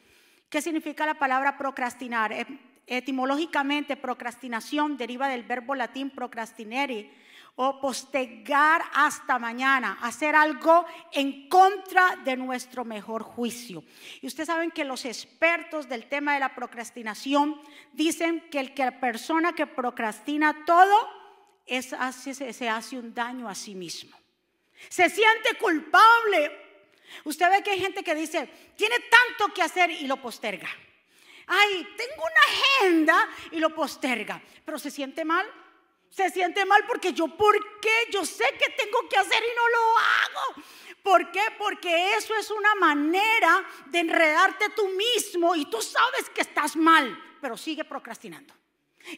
¿Qué 0.52 0.60
significa 0.60 1.06
la 1.06 1.14
palabra 1.14 1.56
procrastinar? 1.56 2.46
Etimológicamente, 2.86 3.96
procrastinación 3.96 4.98
deriva 4.98 5.26
del 5.26 5.44
verbo 5.44 5.74
latín 5.74 6.10
procrastinere 6.10 7.10
o 7.54 7.80
postergar 7.80 8.82
hasta 8.92 9.38
mañana, 9.38 9.96
hacer 10.02 10.36
algo 10.36 10.84
en 11.10 11.48
contra 11.48 12.16
de 12.16 12.36
nuestro 12.36 12.84
mejor 12.84 13.22
juicio. 13.22 13.82
Y 14.20 14.26
ustedes 14.26 14.48
saben 14.48 14.70
que 14.70 14.84
los 14.84 15.06
expertos 15.06 15.88
del 15.88 16.06
tema 16.10 16.34
de 16.34 16.40
la 16.40 16.54
procrastinación 16.54 17.58
dicen 17.94 18.44
que 18.50 18.60
el 18.60 18.74
que 18.74 18.84
la 18.84 19.00
persona 19.00 19.54
que 19.54 19.66
procrastina 19.66 20.66
todo 20.66 21.08
se 21.64 22.68
hace 22.68 22.98
un 22.98 23.14
daño 23.14 23.48
a 23.48 23.54
sí 23.54 23.74
mismo. 23.74 24.14
Se 24.90 25.08
siente 25.08 25.56
culpable 25.58 26.61
Usted 27.24 27.50
ve 27.50 27.62
que 27.62 27.70
hay 27.70 27.80
gente 27.80 28.02
que 28.02 28.14
dice, 28.14 28.48
tiene 28.76 28.96
tanto 29.00 29.52
que 29.54 29.62
hacer 29.62 29.90
y 29.90 30.06
lo 30.06 30.16
posterga. 30.20 30.68
Ay, 31.46 31.88
tengo 31.96 32.22
una 32.22 32.40
agenda 32.48 33.28
y 33.50 33.58
lo 33.58 33.74
posterga, 33.74 34.40
pero 34.64 34.78
se 34.78 34.90
siente 34.90 35.24
mal. 35.24 35.46
Se 36.10 36.28
siente 36.28 36.66
mal 36.66 36.84
porque 36.86 37.14
yo, 37.14 37.26
¿por 37.26 37.80
qué? 37.80 38.10
Yo 38.10 38.24
sé 38.26 38.44
que 38.58 38.70
tengo 38.70 39.08
que 39.08 39.16
hacer 39.16 39.42
y 39.42 39.56
no 39.56 39.68
lo 39.68 39.98
hago. 39.98 40.66
¿Por 41.02 41.32
qué? 41.32 41.42
Porque 41.58 42.16
eso 42.16 42.34
es 42.36 42.50
una 42.50 42.74
manera 42.74 43.64
de 43.86 44.00
enredarte 44.00 44.68
tú 44.76 44.88
mismo 44.88 45.56
y 45.56 45.64
tú 45.66 45.80
sabes 45.80 46.28
que 46.30 46.42
estás 46.42 46.76
mal, 46.76 47.38
pero 47.40 47.56
sigue 47.56 47.84
procrastinando. 47.84 48.54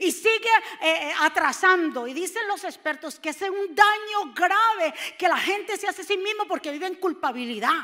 Y 0.00 0.10
sigue 0.12 0.48
eh, 0.80 1.08
eh, 1.08 1.12
atrasando. 1.20 2.06
Y 2.06 2.14
dicen 2.14 2.46
los 2.48 2.64
expertos 2.64 3.18
que 3.18 3.30
es 3.30 3.40
un 3.42 3.74
daño 3.74 4.34
grave 4.34 4.94
que 5.18 5.28
la 5.28 5.36
gente 5.36 5.76
se 5.76 5.86
hace 5.86 6.02
a 6.02 6.04
sí 6.04 6.16
mismo 6.16 6.44
porque 6.46 6.70
vive 6.70 6.86
en 6.86 6.96
culpabilidad. 6.96 7.82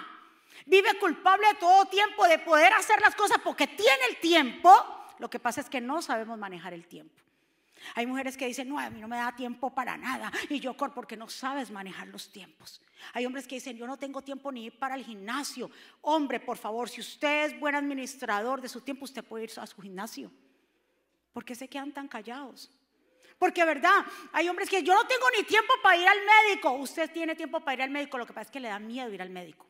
Vive 0.67 0.99
culpable 0.99 1.47
todo 1.59 1.87
tiempo 1.87 2.27
de 2.27 2.39
poder 2.39 2.73
hacer 2.73 3.01
las 3.01 3.15
cosas 3.15 3.39
porque 3.43 3.67
tiene 3.67 4.07
el 4.11 4.17
tiempo. 4.19 4.71
Lo 5.19 5.29
que 5.29 5.39
pasa 5.39 5.61
es 5.61 5.69
que 5.69 5.81
no 5.81 6.01
sabemos 6.01 6.39
manejar 6.39 6.73
el 6.73 6.87
tiempo. 6.87 7.21
Hay 7.95 8.07
mujeres 8.07 8.37
que 8.37 8.47
dicen, 8.47 8.69
no, 8.69 8.79
a 8.79 8.91
mí 8.91 9.01
no 9.01 9.09
me 9.09 9.17
da 9.17 9.35
tiempo 9.35 9.71
para 9.71 9.97
nada. 9.97 10.31
Y 10.49 10.61
yo, 10.61 10.75
porque 10.75 11.17
no 11.17 11.29
sabes 11.29 11.71
manejar 11.71 12.09
los 12.09 12.31
tiempos. 12.31 12.81
Hay 13.13 13.27
hombres 13.27 13.47
que 13.47 13.57
dicen, 13.57 13.77
yo 13.77 13.87
no 13.87 13.97
tengo 13.97 14.23
tiempo 14.23 14.53
ni 14.53 14.67
ir 14.67 14.79
para 14.79 14.95
el 14.95 15.05
gimnasio. 15.05 15.71
Hombre, 16.03 16.41
por 16.41 16.59
favor, 16.59 16.89
si 16.89 17.01
usted 17.01 17.47
es 17.47 17.61
buen 17.61 17.75
administrador 17.75 18.61
de 18.61 18.69
su 18.69 18.81
tiempo, 18.81 19.05
usted 19.05 19.25
puede 19.25 19.45
ir 19.45 19.53
a 19.57 19.67
su 19.67 19.81
gimnasio. 19.81 20.31
¿Por 21.33 21.45
qué 21.45 21.55
se 21.55 21.69
quedan 21.69 21.93
tan 21.93 22.09
callados? 22.09 22.71
Porque 23.39 23.65
verdad, 23.65 24.05
hay 24.33 24.49
hombres 24.49 24.69
que 24.69 24.83
yo 24.83 24.95
no 24.95 25.07
tengo 25.07 25.27
ni 25.37 25.45
tiempo 25.45 25.73
para 25.83 25.97
ir 25.97 26.07
al 26.07 26.19
médico. 26.19 26.73
Usted 26.73 27.11
tiene 27.11 27.35
tiempo 27.35 27.61
para 27.61 27.75
ir 27.75 27.83
al 27.83 27.91
médico, 27.91 28.19
lo 28.19 28.27
que 28.27 28.35
pasa 28.35 28.49
es 28.49 28.51
que 28.51 28.61
le 28.61 28.69
da 28.69 28.79
miedo 28.79 29.11
ir 29.13 29.23
al 29.23 29.31
médico. 29.31 29.67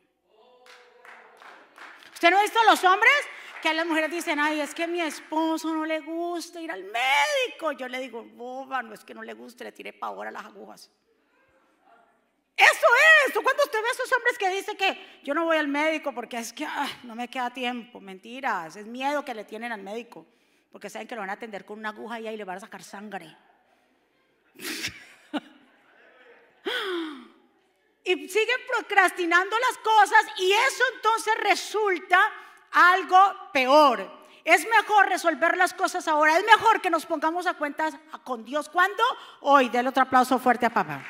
¿Usted 2.13 2.29
no 2.29 2.37
ha 2.37 2.41
visto 2.41 2.59
a 2.59 2.65
los 2.65 2.83
hombres? 2.83 3.13
Que 3.61 3.69
a 3.69 3.73
las 3.73 3.85
mujeres 3.85 4.11
dicen, 4.11 4.39
ay, 4.39 4.59
es 4.59 4.75
que 4.75 4.83
a 4.83 4.87
mi 4.87 4.99
esposo 4.99 5.73
no 5.73 5.85
le 5.85 6.01
gusta 6.01 6.59
ir 6.59 6.69
al 6.69 6.83
médico. 6.83 7.71
Yo 7.71 7.87
le 7.87 7.99
digo, 7.99 8.23
boba, 8.23 8.83
no 8.83 8.93
es 8.93 9.05
que 9.05 9.13
no 9.13 9.23
le 9.23 9.33
guste, 9.33 9.63
le 9.63 9.71
tire 9.71 9.93
pavor 9.93 10.27
a 10.27 10.31
las 10.31 10.43
agujas. 10.43 10.89
Eso 12.57 12.87
es, 13.25 13.33
cuando 13.33 13.63
usted 13.63 13.81
ve 13.81 13.87
a 13.87 13.91
esos 13.91 14.11
hombres 14.11 14.37
que 14.37 14.49
dicen 14.49 14.75
que 14.75 15.21
yo 15.23 15.33
no 15.33 15.45
voy 15.45 15.57
al 15.57 15.67
médico 15.69 16.13
porque 16.13 16.37
es 16.37 16.51
que 16.51 16.67
no 17.03 17.15
me 17.15 17.29
queda 17.29 17.51
tiempo, 17.51 18.01
mentiras, 18.01 18.75
es 18.75 18.85
miedo 18.85 19.23
que 19.23 19.33
le 19.33 19.45
tienen 19.45 19.71
al 19.71 19.81
médico 19.81 20.27
porque 20.71 20.89
saben 20.89 21.07
que 21.07 21.15
lo 21.15 21.21
van 21.21 21.29
a 21.29 21.33
atender 21.33 21.65
con 21.65 21.79
una 21.79 21.89
aguja 21.89 22.19
y 22.19 22.27
ahí 22.27 22.37
le 22.37 22.45
van 22.45 22.57
a 22.57 22.61
sacar 22.61 22.83
sangre. 22.83 23.35
y 28.03 28.27
siguen 28.29 28.59
procrastinando 28.67 29.55
las 29.57 29.77
cosas 29.79 30.25
y 30.37 30.51
eso 30.51 30.83
entonces 30.95 31.33
resulta 31.41 32.19
algo 32.71 33.51
peor. 33.53 34.21
Es 34.43 34.67
mejor 34.67 35.07
resolver 35.07 35.55
las 35.57 35.73
cosas 35.73 36.07
ahora, 36.07 36.37
es 36.37 36.45
mejor 36.45 36.81
que 36.81 36.89
nos 36.89 37.05
pongamos 37.05 37.45
a 37.45 37.53
cuentas 37.53 37.93
con 38.23 38.43
Dios. 38.43 38.69
¿Cuándo? 38.69 39.03
Hoy. 39.41 39.69
Del 39.69 39.87
otro 39.87 40.03
aplauso 40.03 40.39
fuerte 40.39 40.65
a 40.65 40.71
papá. 40.71 41.03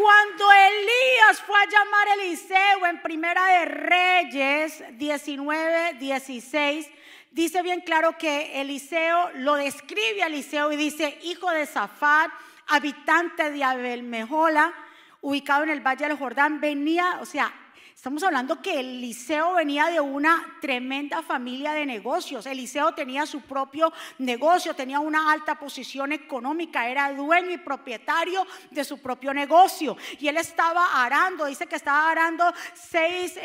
Cuando 0.00 0.46
Elías 0.50 1.42
fue 1.46 1.60
a 1.60 1.68
llamar 1.68 2.08
a 2.08 2.14
Eliseo 2.14 2.86
en 2.86 3.02
Primera 3.02 3.46
de 3.48 3.64
Reyes 3.66 4.82
19, 4.96 5.98
16, 5.98 6.88
dice 7.32 7.60
bien 7.60 7.82
claro 7.82 8.16
que 8.16 8.62
Eliseo 8.62 9.30
lo 9.34 9.56
describe 9.56 10.22
a 10.22 10.28
Eliseo 10.28 10.72
y 10.72 10.76
dice, 10.76 11.18
hijo 11.24 11.50
de 11.50 11.66
Zafat, 11.66 12.30
habitante 12.68 13.50
de 13.50 13.62
Abel 13.62 14.02
Mejola, 14.02 14.72
ubicado 15.20 15.64
en 15.64 15.70
el 15.70 15.86
Valle 15.86 16.08
del 16.08 16.16
Jordán, 16.16 16.62
venía, 16.62 17.18
o 17.20 17.26
sea, 17.26 17.52
Estamos 18.00 18.22
hablando 18.22 18.62
que 18.62 18.80
Eliseo 18.80 19.56
venía 19.56 19.88
de 19.88 20.00
una 20.00 20.56
tremenda 20.62 21.20
familia 21.20 21.72
de 21.72 21.84
negocios. 21.84 22.46
Eliseo 22.46 22.94
tenía 22.94 23.26
su 23.26 23.42
propio 23.42 23.92
negocio, 24.16 24.72
tenía 24.72 25.00
una 25.00 25.30
alta 25.30 25.58
posición 25.58 26.10
económica, 26.12 26.88
era 26.88 27.12
dueño 27.12 27.50
y 27.50 27.58
propietario 27.58 28.46
de 28.70 28.84
su 28.84 29.02
propio 29.02 29.34
negocio. 29.34 29.98
Y 30.18 30.28
él 30.28 30.38
estaba 30.38 31.04
arando, 31.04 31.44
dice 31.44 31.66
que 31.66 31.76
estaba 31.76 32.10
arando 32.10 32.50
seis, 32.72 33.36
eh, 33.36 33.42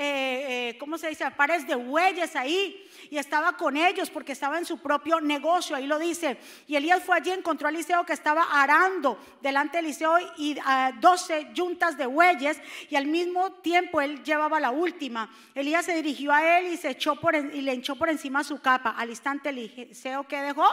eh, 0.70 0.78
¿cómo 0.80 0.98
se 0.98 1.10
dice? 1.10 1.30
Pares 1.32 1.68
de 1.68 1.76
bueyes 1.76 2.34
ahí 2.38 2.90
y 3.12 3.18
estaba 3.18 3.58
con 3.58 3.76
ellos 3.76 4.10
porque 4.10 4.32
estaba 4.32 4.58
en 4.58 4.64
su 4.64 4.78
propio 4.78 5.20
negocio, 5.20 5.76
ahí 5.76 5.86
lo 5.86 6.00
dice. 6.00 6.38
Y 6.66 6.78
Elías 6.78 7.04
fue 7.04 7.18
allí, 7.18 7.32
encontró 7.32 7.68
a 7.68 7.72
Eliseo 7.72 8.06
que 8.06 8.14
estaba 8.14 8.44
arando 8.54 9.20
delante 9.42 9.80
de 9.80 9.84
Eliseo 9.84 10.16
y 10.38 10.58
a 10.64 10.94
12 10.98 11.50
yuntas 11.54 11.98
de 11.98 12.06
bueyes 12.06 12.58
y 12.90 12.96
al 12.96 13.08
mismo 13.08 13.52
tiempo 13.52 14.00
él 14.00 14.24
llevaba 14.24 14.45
la 14.60 14.72
última. 14.72 15.30
Elías 15.54 15.86
se 15.86 15.96
dirigió 15.96 16.32
a 16.32 16.60
él 16.60 16.74
y, 16.74 16.78
se 16.78 16.92
echó 16.92 17.16
por, 17.16 17.36
y 17.36 17.62
le 17.62 17.74
echó 17.74 17.96
por 17.96 18.10
encima 18.10 18.44
su 18.44 18.60
capa. 18.60 18.92
Al 18.92 19.10
instante 19.10 19.50
Eliseo 19.50 20.28
que 20.28 20.42
dejó 20.42 20.66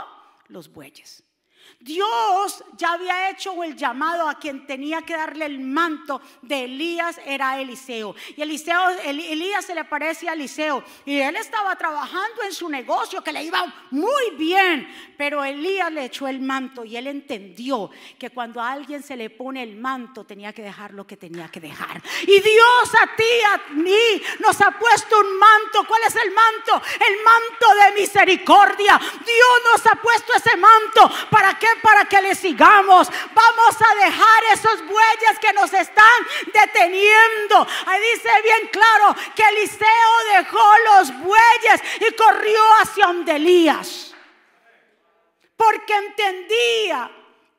los 0.49 0.73
bueyes. 0.73 1.25
Dios 1.83 2.63
ya 2.77 2.93
había 2.93 3.31
hecho 3.31 3.61
el 3.65 3.77
llamado 3.77 4.29
a 4.29 4.39
quien 4.39 4.67
tenía 4.67 5.03
que 5.03 5.17
darle 5.17 5.47
el 5.47 5.59
manto 5.59 6.21
de 6.41 6.65
Elías, 6.65 7.21
era 7.27 7.61
Eliseo. 7.61 8.15
Y 8.37 8.41
Eliseo, 8.41 8.89
Elías 9.05 9.65
se 9.65 9.75
le 9.75 9.85
parece 9.85 10.29
a 10.29 10.35
Eliseo. 10.35 10.85
Y 11.05 11.19
él 11.19 11.35
estaba 11.35 11.75
trabajando 11.75 12.45
en 12.45 12.53
su 12.53 12.69
negocio 12.69 13.23
que 13.25 13.33
le 13.33 13.43
iba 13.43 13.65
muy 13.91 14.31
bien. 14.39 14.87
Pero 15.19 15.43
Elías 15.43 15.91
le 15.91 16.05
echó 16.05 16.29
el 16.29 16.41
manto 16.41 16.85
y 16.85 16.97
él 16.97 17.09
entendió 17.09 17.91
que 18.17 18.31
cuando 18.31 18.61
a 18.61 18.71
alguien 18.71 19.03
se 19.03 19.17
le 19.17 19.31
pone 19.31 19.65
el 19.65 19.75
manto 19.75 20.25
tenía 20.25 20.53
que 20.53 20.63
dejar 20.63 20.95
lo 20.95 21.05
que 21.05 21.17
tenía 21.17 21.49
que 21.49 21.61
dejar. 21.61 22.01
Y 22.23 22.41
Dios 22.41 22.95
a 23.01 23.17
ti, 23.17 23.25
a 23.55 23.73
mí, 23.73 24.23
nos 24.39 24.61
ha 24.61 24.71
puesto 24.71 25.19
un 25.19 25.37
manto. 25.37 25.85
¿Cuál 25.89 26.03
es 26.07 26.15
el 26.15 26.31
manto? 26.33 26.87
El 26.95 27.17
manto 27.25 27.85
de 27.85 28.01
misericordia. 28.01 29.01
Dios 29.01 29.73
nos 29.73 29.87
ha 29.87 29.97
puesto 29.97 30.33
ese 30.35 30.57
manto. 30.57 31.11
¿Para 31.29 31.59
que 31.59 31.72
para 31.81 32.05
que 32.05 32.21
le 32.21 32.35
sigamos. 32.35 33.09
Vamos 33.35 33.77
a 33.81 33.95
dejar 34.05 34.45
esos 34.53 34.87
bueyes 34.87 35.39
que 35.41 35.53
nos 35.53 35.73
están 35.73 36.27
deteniendo. 36.53 37.67
Ahí 37.87 38.01
dice 38.15 38.31
bien 38.43 38.69
claro 38.71 39.17
que 39.35 39.43
Eliseo 39.43 40.37
dejó 40.37 40.73
los 40.87 41.19
bueyes 41.19 41.83
y 42.01 42.15
corrió 42.15 42.61
hacia 42.81 43.07
donde 43.07 43.37
Elías. 43.37 44.15
Porque 45.57 45.95
entendía 45.95 47.11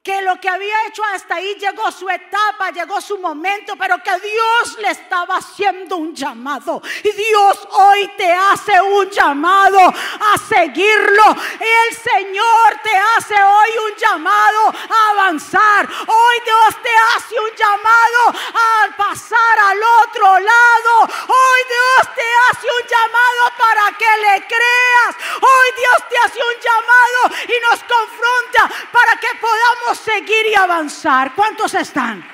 que 0.03 0.21
lo 0.21 0.37
que 0.37 0.49
había 0.49 0.85
hecho 0.87 1.01
hasta 1.15 1.35
ahí 1.35 1.55
llegó 1.55 1.89
su 1.89 2.09
etapa, 2.09 2.71
llegó 2.71 2.99
su 2.99 3.17
momento, 3.19 3.77
pero 3.77 4.03
que 4.03 4.11
Dios 4.19 4.77
le 4.79 4.89
estaba 4.89 5.37
haciendo 5.37 5.95
un 5.95 6.13
llamado. 6.13 6.81
Y 7.05 7.09
Dios 7.09 7.67
hoy 7.71 8.11
te 8.17 8.29
hace 8.33 8.81
un 8.81 9.09
llamado 9.09 9.79
a 9.79 10.37
seguirlo. 10.49 11.23
El 11.57 11.95
Señor 11.95 12.81
te 12.83 12.91
hace 12.97 13.33
hoy 13.33 13.69
un 13.91 13.95
llamado 13.97 14.73
a 14.89 15.09
avanzar. 15.11 15.87
Hoy 15.87 16.35
Dios 16.43 16.83
te 16.83 16.89
hace 17.15 17.39
un 17.39 17.55
llamado 17.55 18.41
a 18.55 18.97
pasar 18.97 19.59
al 19.59 19.79
otro 20.03 20.37
lado. 20.37 21.13
Hoy 21.29 21.61
Dios 21.69 22.13
te 22.13 22.25
hace 22.49 22.67
un 22.67 22.87
llamado 22.89 23.52
para 23.63 23.97
que 23.97 24.05
le 24.05 24.47
creas. 24.47 25.15
Hoy 25.41 25.67
Dios 25.77 26.09
te 26.09 26.17
hace 26.17 26.39
un 26.39 26.57
llamado 26.67 27.43
y 27.47 27.55
nos 27.69 27.79
confronta 27.83 28.89
para 28.91 29.15
que 29.17 29.29
podamos 29.39 29.97
seguir 29.99 30.47
y 30.47 30.55
avanzar. 30.55 31.33
¿Cuántos 31.33 31.73
están? 31.73 32.25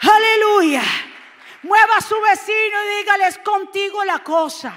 Aleluya. 0.00 0.82
Mueva 1.62 1.96
a 1.96 2.00
su 2.00 2.20
vecino 2.20 2.82
y 2.84 2.96
dígale, 2.96 3.28
es 3.28 3.38
contigo 3.38 4.04
la 4.04 4.18
cosa. 4.18 4.74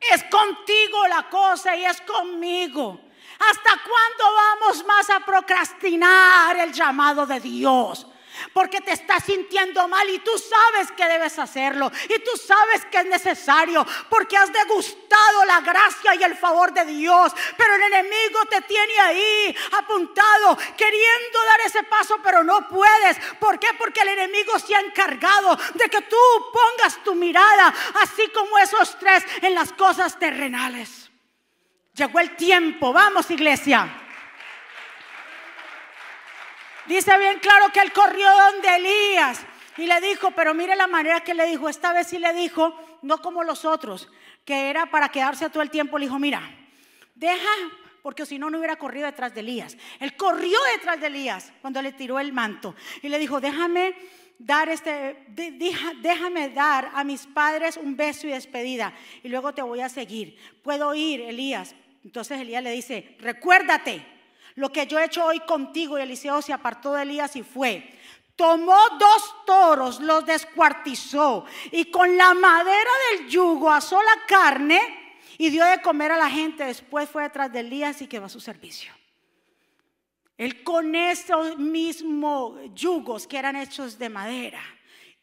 Es 0.00 0.24
contigo 0.24 1.06
la 1.06 1.28
cosa 1.28 1.74
y 1.76 1.84
es 1.84 2.00
conmigo. 2.02 3.00
¿Hasta 3.38 3.70
cuándo 3.70 4.34
vamos 4.34 4.84
más 4.86 5.10
a 5.10 5.20
procrastinar 5.20 6.56
el 6.56 6.72
llamado 6.72 7.26
de 7.26 7.40
Dios? 7.40 8.06
Porque 8.52 8.80
te 8.80 8.92
estás 8.92 9.24
sintiendo 9.24 9.88
mal 9.88 10.08
y 10.10 10.18
tú 10.20 10.32
sabes 10.38 10.92
que 10.92 11.06
debes 11.06 11.38
hacerlo 11.38 11.90
y 12.04 12.18
tú 12.20 12.30
sabes 12.36 12.84
que 12.86 12.98
es 12.98 13.06
necesario 13.06 13.86
porque 14.08 14.36
has 14.36 14.52
degustado 14.52 15.44
la 15.46 15.60
gracia 15.60 16.14
y 16.14 16.22
el 16.22 16.36
favor 16.36 16.72
de 16.72 16.84
Dios, 16.84 17.32
pero 17.56 17.74
el 17.74 17.82
enemigo 17.82 18.40
te 18.50 18.62
tiene 18.62 18.98
ahí 19.00 19.56
apuntado 19.78 20.56
queriendo 20.76 21.44
dar 21.44 21.60
ese 21.66 21.82
paso, 21.84 22.18
pero 22.22 22.42
no 22.42 22.68
puedes. 22.68 23.18
¿Por 23.38 23.58
qué? 23.58 23.68
Porque 23.78 24.00
el 24.00 24.08
enemigo 24.08 24.58
se 24.58 24.74
ha 24.74 24.80
encargado 24.80 25.56
de 25.74 25.88
que 25.88 26.02
tú 26.02 26.16
pongas 26.52 27.02
tu 27.04 27.14
mirada, 27.14 27.74
así 28.02 28.28
como 28.28 28.58
esos 28.58 28.98
tres, 28.98 29.24
en 29.42 29.54
las 29.54 29.72
cosas 29.72 30.18
terrenales. 30.18 31.10
Llegó 31.94 32.20
el 32.20 32.36
tiempo, 32.36 32.92
vamos 32.92 33.30
iglesia. 33.30 34.05
Dice 36.88 37.18
bien 37.18 37.38
claro 37.40 37.72
que 37.72 37.80
él 37.80 37.92
corrió 37.92 38.28
donde 38.52 38.76
Elías 38.76 39.44
y 39.76 39.86
le 39.86 40.00
dijo, 40.00 40.30
pero 40.30 40.54
mire 40.54 40.76
la 40.76 40.86
manera 40.86 41.20
que 41.20 41.34
le 41.34 41.46
dijo, 41.46 41.68
esta 41.68 41.92
vez 41.92 42.06
sí 42.06 42.18
le 42.18 42.32
dijo, 42.32 42.74
no 43.02 43.18
como 43.18 43.42
los 43.42 43.64
otros, 43.64 44.08
que 44.44 44.70
era 44.70 44.86
para 44.86 45.08
quedarse 45.08 45.50
todo 45.50 45.62
el 45.62 45.70
tiempo, 45.70 45.98
le 45.98 46.06
dijo, 46.06 46.18
mira, 46.18 46.42
deja, 47.14 47.48
porque 48.02 48.24
si 48.24 48.38
no, 48.38 48.50
no 48.50 48.58
hubiera 48.58 48.76
corrido 48.76 49.06
detrás 49.06 49.34
de 49.34 49.40
Elías. 49.40 49.76
Él 49.98 50.16
corrió 50.16 50.58
detrás 50.76 51.00
de 51.00 51.08
Elías 51.08 51.52
cuando 51.60 51.82
le 51.82 51.92
tiró 51.92 52.20
el 52.20 52.32
manto 52.32 52.74
y 53.02 53.08
le 53.08 53.18
dijo, 53.18 53.40
déjame 53.40 53.94
dar 54.38 54.68
este, 54.68 55.24
déjame 55.28 56.50
dar 56.50 56.90
a 56.94 57.04
mis 57.04 57.26
padres 57.26 57.76
un 57.76 57.96
beso 57.96 58.26
y 58.26 58.30
despedida 58.30 58.92
y 59.22 59.28
luego 59.28 59.52
te 59.52 59.62
voy 59.62 59.80
a 59.80 59.88
seguir. 59.88 60.38
Puedo 60.62 60.94
ir, 60.94 61.20
Elías. 61.20 61.74
Entonces 62.04 62.40
Elías 62.40 62.62
le 62.62 62.70
dice, 62.70 63.16
recuérdate 63.18 64.15
lo 64.56 64.72
que 64.72 64.86
yo 64.86 64.98
he 64.98 65.04
hecho 65.04 65.24
hoy 65.24 65.40
contigo, 65.40 65.98
y 65.98 66.02
Eliseo 66.02 66.42
se 66.42 66.52
apartó 66.52 66.94
de 66.94 67.02
Elías 67.02 67.36
y 67.36 67.42
fue. 67.42 67.94
Tomó 68.34 68.76
dos 68.98 69.34
toros, 69.46 70.00
los 70.00 70.26
descuartizó 70.26 71.46
y 71.70 71.90
con 71.90 72.16
la 72.18 72.34
madera 72.34 72.90
del 73.10 73.28
yugo 73.28 73.70
asó 73.70 74.02
la 74.02 74.26
carne 74.26 74.80
y 75.38 75.48
dio 75.48 75.64
de 75.64 75.80
comer 75.80 76.12
a 76.12 76.18
la 76.18 76.28
gente. 76.28 76.64
Después 76.64 77.08
fue 77.08 77.22
detrás 77.22 77.50
de 77.50 77.60
Elías 77.60 78.02
y 78.02 78.06
quedó 78.06 78.26
a 78.26 78.30
su 78.30 78.40
servicio. 78.40 78.92
Él 80.36 80.62
con 80.62 80.94
esos 80.94 81.56
mismos 81.56 82.58
yugos 82.74 83.26
que 83.26 83.38
eran 83.38 83.56
hechos 83.56 83.98
de 83.98 84.10
madera 84.10 84.60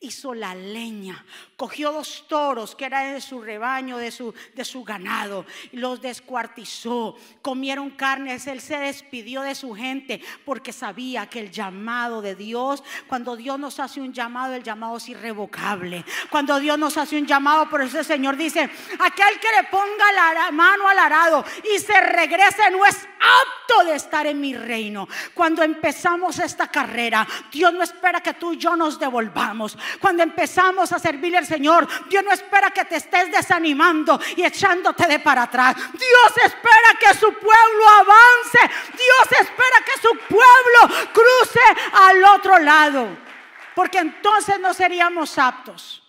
hizo 0.03 0.33
la 0.33 0.53
leña, 0.53 1.25
cogió 1.55 1.91
dos 1.91 2.25
toros 2.27 2.75
que 2.75 2.85
eran 2.85 3.13
de 3.13 3.21
su 3.21 3.41
rebaño, 3.41 3.97
de 3.97 4.11
su, 4.11 4.33
de 4.53 4.65
su 4.65 4.83
ganado, 4.83 5.45
y 5.71 5.77
los 5.77 6.01
descuartizó, 6.01 7.15
comieron 7.41 7.89
carnes, 7.91 8.45
él 8.47 8.59
se 8.61 8.77
despidió 8.77 9.41
de 9.41 9.55
su 9.55 9.73
gente 9.73 10.21
porque 10.45 10.73
sabía 10.73 11.27
que 11.27 11.39
el 11.39 11.51
llamado 11.51 12.21
de 12.21 12.35
Dios, 12.35 12.83
cuando 13.07 13.35
Dios 13.35 13.57
nos 13.57 13.79
hace 13.79 14.01
un 14.01 14.13
llamado, 14.13 14.53
el 14.53 14.63
llamado 14.63 14.97
es 14.97 15.07
irrevocable. 15.07 16.03
Cuando 16.29 16.59
Dios 16.59 16.77
nos 16.77 16.97
hace 16.97 17.17
un 17.17 17.25
llamado, 17.25 17.69
por 17.69 17.81
eso 17.81 17.99
el 17.99 18.05
Señor 18.05 18.35
dice, 18.35 18.61
aquel 18.61 19.39
que 19.39 19.51
le 19.61 19.67
ponga 19.71 20.11
la 20.11 20.51
mano 20.51 20.87
al 20.87 20.99
arado 20.99 21.45
y 21.73 21.79
se 21.79 21.99
regrese 22.01 22.69
no 22.71 22.85
es 22.85 23.07
apto 23.23 23.85
de 23.85 23.95
estar 23.95 24.27
en 24.27 24.39
mi 24.39 24.53
reino. 24.53 25.07
Cuando 25.33 25.63
empezamos 25.63 26.39
esta 26.39 26.67
carrera, 26.67 27.27
Dios 27.51 27.73
no 27.73 27.83
espera 27.83 28.21
que 28.21 28.33
tú 28.33 28.53
y 28.53 28.57
yo 28.57 28.75
nos 28.75 28.99
devolvamos. 28.99 29.77
Cuando 29.99 30.23
empezamos 30.23 30.91
a 30.91 30.99
servirle 30.99 31.37
al 31.37 31.45
Señor, 31.45 31.87
Dios 32.09 32.23
no 32.23 32.31
espera 32.31 32.71
que 32.71 32.85
te 32.85 32.97
estés 32.97 33.31
desanimando 33.31 34.19
y 34.35 34.43
echándote 34.43 35.07
de 35.07 35.19
para 35.19 35.43
atrás. 35.43 35.75
Dios 35.75 36.45
espera 36.45 36.97
que 36.99 37.13
su 37.13 37.27
pueblo 37.33 37.89
avance. 37.99 38.59
Dios 38.91 39.39
espera 39.41 39.77
que 39.85 40.01
su 40.01 40.09
pueblo 40.27 41.11
cruce 41.13 41.61
al 41.93 42.23
otro 42.25 42.59
lado. 42.59 43.17
Porque 43.75 43.99
entonces 43.99 44.59
no 44.59 44.73
seríamos 44.73 45.37
aptos. 45.37 46.03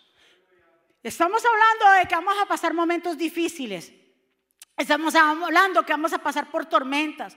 Estamos 1.02 1.42
hablando 1.44 2.00
de 2.00 2.08
que 2.08 2.14
vamos 2.14 2.36
a 2.40 2.46
pasar 2.46 2.74
momentos 2.74 3.16
difíciles. 3.16 3.92
Estamos 4.76 5.14
hablando 5.14 5.84
que 5.84 5.92
vamos 5.92 6.12
a 6.12 6.18
pasar 6.18 6.50
por 6.50 6.66
tormentas 6.66 7.36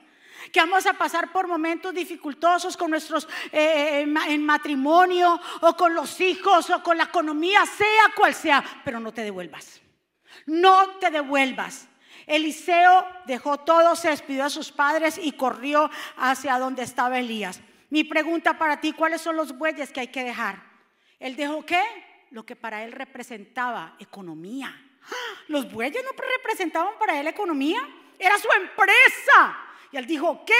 que 0.51 0.59
vamos 0.59 0.85
a 0.85 0.93
pasar 0.93 1.31
por 1.31 1.47
momentos 1.47 1.93
dificultosos 1.93 2.77
con 2.77 2.91
nuestros 2.91 3.27
eh, 3.51 4.05
eh, 4.05 4.33
en 4.33 4.45
matrimonio 4.45 5.39
o 5.61 5.75
con 5.75 5.93
los 5.93 6.19
hijos 6.21 6.69
o 6.69 6.83
con 6.83 6.97
la 6.97 7.05
economía, 7.05 7.65
sea 7.65 8.13
cual 8.15 8.33
sea, 8.33 8.63
pero 8.83 8.99
no 8.99 9.11
te 9.11 9.23
devuelvas. 9.23 9.81
No 10.45 10.97
te 10.99 11.09
devuelvas. 11.09 11.87
Eliseo 12.25 13.07
dejó 13.25 13.57
todo, 13.57 13.95
se 13.95 14.09
despidió 14.09 14.45
a 14.45 14.49
sus 14.49 14.71
padres 14.71 15.17
y 15.21 15.31
corrió 15.31 15.89
hacia 16.17 16.59
donde 16.59 16.83
estaba 16.83 17.19
Elías. 17.19 17.61
Mi 17.89 18.03
pregunta 18.03 18.57
para 18.57 18.81
ti, 18.81 18.91
¿cuáles 18.91 19.21
son 19.21 19.37
los 19.37 19.57
bueyes 19.57 19.91
que 19.91 20.01
hay 20.01 20.07
que 20.07 20.23
dejar? 20.23 20.61
Él 21.19 21.35
dejó 21.35 21.65
qué? 21.65 21.81
Lo 22.31 22.45
que 22.45 22.57
para 22.57 22.83
él 22.83 22.91
representaba 22.91 23.95
economía. 23.99 24.75
¡Ah! 25.03 25.43
Los 25.47 25.71
bueyes 25.71 26.03
no 26.03 26.11
representaban 26.11 26.95
para 26.99 27.17
él 27.17 27.27
economía, 27.27 27.79
era 28.19 28.37
su 28.37 28.49
empresa. 28.59 29.57
Y 29.91 29.97
él 29.97 30.05
dijo, 30.05 30.43
¿qué? 30.45 30.53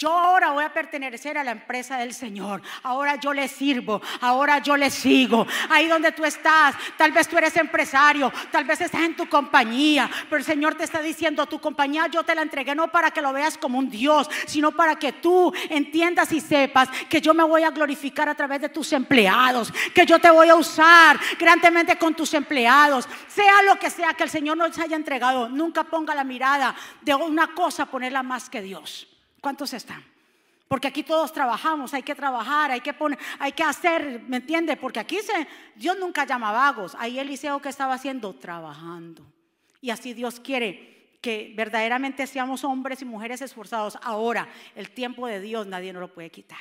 Yo 0.00 0.10
ahora 0.10 0.52
voy 0.52 0.64
a 0.64 0.72
pertenecer 0.72 1.36
a 1.36 1.44
la 1.44 1.50
empresa 1.50 1.98
del 1.98 2.14
Señor. 2.14 2.62
Ahora 2.84 3.16
yo 3.16 3.34
le 3.34 3.46
sirvo. 3.48 4.00
Ahora 4.22 4.58
yo 4.60 4.74
le 4.74 4.88
sigo. 4.88 5.46
Ahí 5.68 5.88
donde 5.88 6.10
tú 6.12 6.24
estás, 6.24 6.74
tal 6.96 7.12
vez 7.12 7.28
tú 7.28 7.36
eres 7.36 7.54
empresario, 7.58 8.32
tal 8.50 8.64
vez 8.64 8.80
estás 8.80 9.02
en 9.02 9.14
tu 9.14 9.28
compañía, 9.28 10.10
pero 10.30 10.38
el 10.38 10.44
Señor 10.44 10.74
te 10.74 10.84
está 10.84 11.02
diciendo, 11.02 11.44
tu 11.44 11.60
compañía 11.60 12.06
yo 12.06 12.22
te 12.22 12.34
la 12.34 12.40
entregué 12.40 12.74
no 12.74 12.90
para 12.90 13.10
que 13.10 13.20
lo 13.20 13.30
veas 13.34 13.58
como 13.58 13.78
un 13.78 13.90
Dios, 13.90 14.30
sino 14.46 14.72
para 14.72 14.96
que 14.96 15.12
tú 15.12 15.52
entiendas 15.68 16.32
y 16.32 16.40
sepas 16.40 16.88
que 17.10 17.20
yo 17.20 17.34
me 17.34 17.44
voy 17.44 17.64
a 17.64 17.70
glorificar 17.70 18.26
a 18.26 18.34
través 18.34 18.62
de 18.62 18.70
tus 18.70 18.94
empleados, 18.94 19.70
que 19.94 20.06
yo 20.06 20.18
te 20.18 20.30
voy 20.30 20.48
a 20.48 20.54
usar 20.54 21.20
grandemente 21.38 21.98
con 21.98 22.14
tus 22.14 22.32
empleados, 22.32 23.06
sea 23.28 23.60
lo 23.64 23.78
que 23.78 23.90
sea 23.90 24.14
que 24.14 24.22
el 24.22 24.30
Señor 24.30 24.56
nos 24.56 24.78
haya 24.78 24.96
entregado. 24.96 25.50
Nunca 25.50 25.84
ponga 25.84 26.14
la 26.14 26.24
mirada 26.24 26.74
de 27.02 27.14
una 27.14 27.48
cosa, 27.48 27.84
ponerla 27.84 28.22
más 28.22 28.48
que 28.48 28.62
Dios. 28.62 29.06
¿Cuántos 29.40 29.72
están? 29.72 30.04
Porque 30.68 30.86
aquí 30.86 31.02
todos 31.02 31.32
trabajamos, 31.32 31.92
hay 31.94 32.04
que 32.04 32.14
trabajar, 32.14 32.70
hay 32.70 32.80
que 32.80 32.92
poner, 32.94 33.18
hay 33.40 33.50
que 33.50 33.64
hacer, 33.64 34.22
¿me 34.28 34.36
entiende? 34.36 34.76
Porque 34.76 35.00
aquí 35.00 35.18
se, 35.18 35.48
Dios 35.74 35.98
nunca 35.98 36.24
llama 36.24 36.52
vagos. 36.52 36.94
Ahí 36.96 37.18
Eliseo 37.18 37.60
que 37.60 37.68
estaba 37.68 37.94
haciendo, 37.94 38.32
trabajando. 38.34 39.26
Y 39.80 39.90
así 39.90 40.14
Dios 40.14 40.38
quiere 40.38 41.18
que 41.20 41.52
verdaderamente 41.56 42.26
seamos 42.26 42.62
hombres 42.62 43.02
y 43.02 43.04
mujeres 43.04 43.42
esforzados. 43.42 43.98
Ahora, 44.02 44.48
el 44.76 44.90
tiempo 44.90 45.26
de 45.26 45.40
Dios 45.40 45.66
nadie 45.66 45.92
nos 45.92 46.00
lo 46.00 46.14
puede 46.14 46.30
quitar. 46.30 46.58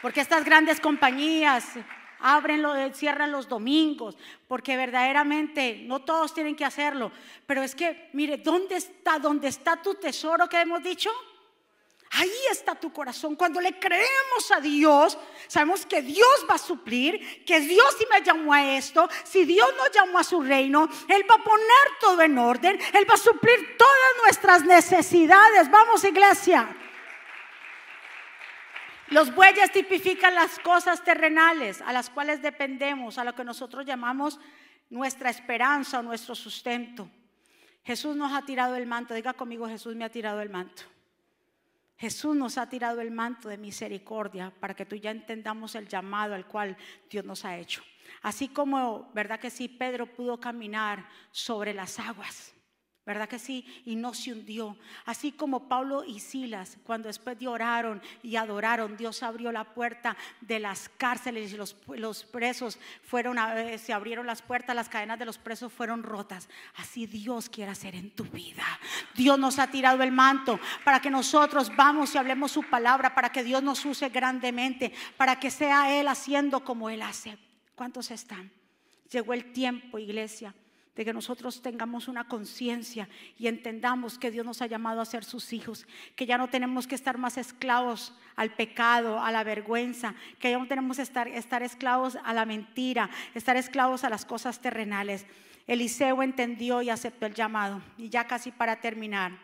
Porque 0.00 0.22
estas 0.22 0.44
grandes 0.44 0.80
compañías, 0.80 1.74
ábrenlo, 2.22 2.74
cierran 2.94 3.32
los 3.32 3.48
domingos, 3.48 4.16
porque 4.48 4.76
verdaderamente 4.76 5.82
no 5.86 6.00
todos 6.00 6.34
tienen 6.34 6.56
que 6.56 6.64
hacerlo. 6.64 7.12
Pero 7.46 7.62
es 7.62 7.74
que, 7.74 8.10
mire, 8.12 8.38
¿dónde 8.38 8.76
está, 8.76 9.18
dónde 9.18 9.48
está 9.48 9.80
tu 9.80 9.94
tesoro 9.94 10.48
que 10.48 10.60
hemos 10.60 10.82
dicho? 10.82 11.10
Ahí 12.12 12.32
está 12.50 12.74
tu 12.74 12.92
corazón. 12.92 13.36
Cuando 13.36 13.60
le 13.60 13.78
creemos 13.78 14.50
a 14.56 14.60
Dios, 14.60 15.16
sabemos 15.46 15.86
que 15.86 16.02
Dios 16.02 16.44
va 16.48 16.54
a 16.54 16.58
suplir, 16.58 17.44
que 17.44 17.60
Dios 17.60 17.94
sí 17.96 18.04
me 18.10 18.20
llamó 18.20 18.52
a 18.52 18.76
esto. 18.76 19.08
Si 19.22 19.44
Dios 19.44 19.68
nos 19.76 19.92
llamó 19.92 20.18
a 20.18 20.24
su 20.24 20.42
reino, 20.42 20.88
Él 21.08 21.24
va 21.30 21.36
a 21.36 21.44
poner 21.44 21.98
todo 22.00 22.20
en 22.22 22.36
orden. 22.36 22.80
Él 22.94 23.06
va 23.08 23.14
a 23.14 23.16
suplir 23.16 23.76
todas 23.78 24.10
nuestras 24.24 24.64
necesidades. 24.64 25.70
Vamos, 25.70 26.02
iglesia. 26.02 26.76
Los 29.10 29.34
bueyes 29.34 29.72
tipifican 29.72 30.34
las 30.34 30.58
cosas 30.60 31.02
terrenales 31.02 31.82
a 31.82 31.92
las 31.92 32.10
cuales 32.10 32.42
dependemos, 32.42 33.18
a 33.18 33.24
lo 33.24 33.34
que 33.34 33.44
nosotros 33.44 33.84
llamamos 33.84 34.38
nuestra 34.88 35.30
esperanza 35.30 35.98
o 35.98 36.02
nuestro 36.02 36.34
sustento. 36.34 37.10
Jesús 37.82 38.14
nos 38.14 38.32
ha 38.32 38.42
tirado 38.42 38.76
el 38.76 38.86
manto, 38.86 39.14
diga 39.14 39.32
conmigo, 39.32 39.66
Jesús 39.66 39.96
me 39.96 40.04
ha 40.04 40.10
tirado 40.10 40.40
el 40.40 40.50
manto. 40.50 40.82
Jesús 41.96 42.36
nos 42.36 42.56
ha 42.56 42.68
tirado 42.68 43.00
el 43.00 43.10
manto 43.10 43.48
de 43.48 43.58
misericordia 43.58 44.52
para 44.58 44.74
que 44.74 44.86
tú 44.86 44.96
ya 44.96 45.10
entendamos 45.10 45.74
el 45.74 45.88
llamado 45.88 46.34
al 46.34 46.46
cual 46.46 46.76
Dios 47.10 47.24
nos 47.24 47.44
ha 47.44 47.58
hecho. 47.58 47.82
Así 48.22 48.48
como, 48.48 49.10
¿verdad 49.12 49.40
que 49.40 49.50
sí? 49.50 49.68
Pedro 49.68 50.06
pudo 50.06 50.38
caminar 50.40 51.06
sobre 51.30 51.74
las 51.74 51.98
aguas. 51.98 52.54
¿Verdad 53.06 53.28
que 53.28 53.38
sí? 53.38 53.64
Y 53.86 53.96
no 53.96 54.12
se 54.12 54.32
hundió. 54.32 54.76
Así 55.06 55.32
como 55.32 55.68
Pablo 55.68 56.04
y 56.04 56.20
Silas, 56.20 56.76
cuando 56.84 57.08
después 57.08 57.38
de 57.38 57.48
oraron 57.48 58.02
y 58.22 58.36
adoraron, 58.36 58.96
Dios 58.96 59.22
abrió 59.22 59.50
la 59.52 59.64
puerta 59.64 60.16
de 60.42 60.60
las 60.60 60.90
cárceles 60.90 61.52
y 61.52 61.56
los, 61.56 62.24
presos 62.24 62.78
fueron, 63.02 63.38
a, 63.38 63.78
se 63.78 63.94
abrieron 63.94 64.26
las 64.26 64.42
puertas, 64.42 64.76
las 64.76 64.90
cadenas 64.90 65.18
de 65.18 65.24
los 65.24 65.38
presos 65.38 65.72
fueron 65.72 66.02
rotas. 66.02 66.48
Así 66.76 67.06
Dios 67.06 67.48
quiere 67.48 67.70
hacer 67.70 67.94
en 67.94 68.10
tu 68.10 68.24
vida. 68.24 68.64
Dios 69.14 69.38
nos 69.38 69.58
ha 69.58 69.68
tirado 69.68 70.02
el 70.02 70.12
manto 70.12 70.60
para 70.84 71.00
que 71.00 71.10
nosotros 71.10 71.74
vamos 71.74 72.14
y 72.14 72.18
hablemos 72.18 72.52
su 72.52 72.62
palabra, 72.64 73.14
para 73.14 73.32
que 73.32 73.42
Dios 73.42 73.62
nos 73.62 73.82
use 73.86 74.10
grandemente, 74.10 74.92
para 75.16 75.40
que 75.40 75.50
sea 75.50 75.98
Él 75.98 76.06
haciendo 76.06 76.64
como 76.64 76.90
Él 76.90 77.00
hace. 77.00 77.38
¿Cuántos 77.74 78.10
están? 78.10 78.52
Llegó 79.10 79.32
el 79.32 79.52
tiempo, 79.52 79.98
iglesia 79.98 80.54
de 80.96 81.04
que 81.04 81.12
nosotros 81.12 81.62
tengamos 81.62 82.08
una 82.08 82.26
conciencia 82.26 83.08
y 83.38 83.46
entendamos 83.46 84.18
que 84.18 84.30
Dios 84.30 84.44
nos 84.44 84.60
ha 84.60 84.66
llamado 84.66 85.00
a 85.00 85.04
ser 85.04 85.24
sus 85.24 85.52
hijos, 85.52 85.86
que 86.16 86.26
ya 86.26 86.36
no 86.36 86.48
tenemos 86.48 86.86
que 86.86 86.94
estar 86.94 87.16
más 87.16 87.38
esclavos 87.38 88.14
al 88.36 88.54
pecado, 88.54 89.22
a 89.22 89.30
la 89.30 89.44
vergüenza, 89.44 90.14
que 90.38 90.50
ya 90.50 90.58
no 90.58 90.66
tenemos 90.66 90.96
que 90.96 91.02
estar, 91.02 91.28
estar 91.28 91.62
esclavos 91.62 92.18
a 92.24 92.34
la 92.34 92.44
mentira, 92.44 93.08
estar 93.34 93.56
esclavos 93.56 94.04
a 94.04 94.10
las 94.10 94.24
cosas 94.24 94.60
terrenales. 94.60 95.26
Eliseo 95.66 96.22
entendió 96.22 96.82
y 96.82 96.90
aceptó 96.90 97.26
el 97.26 97.34
llamado. 97.34 97.80
Y 97.96 98.08
ya 98.08 98.26
casi 98.26 98.50
para 98.50 98.80
terminar, 98.80 99.38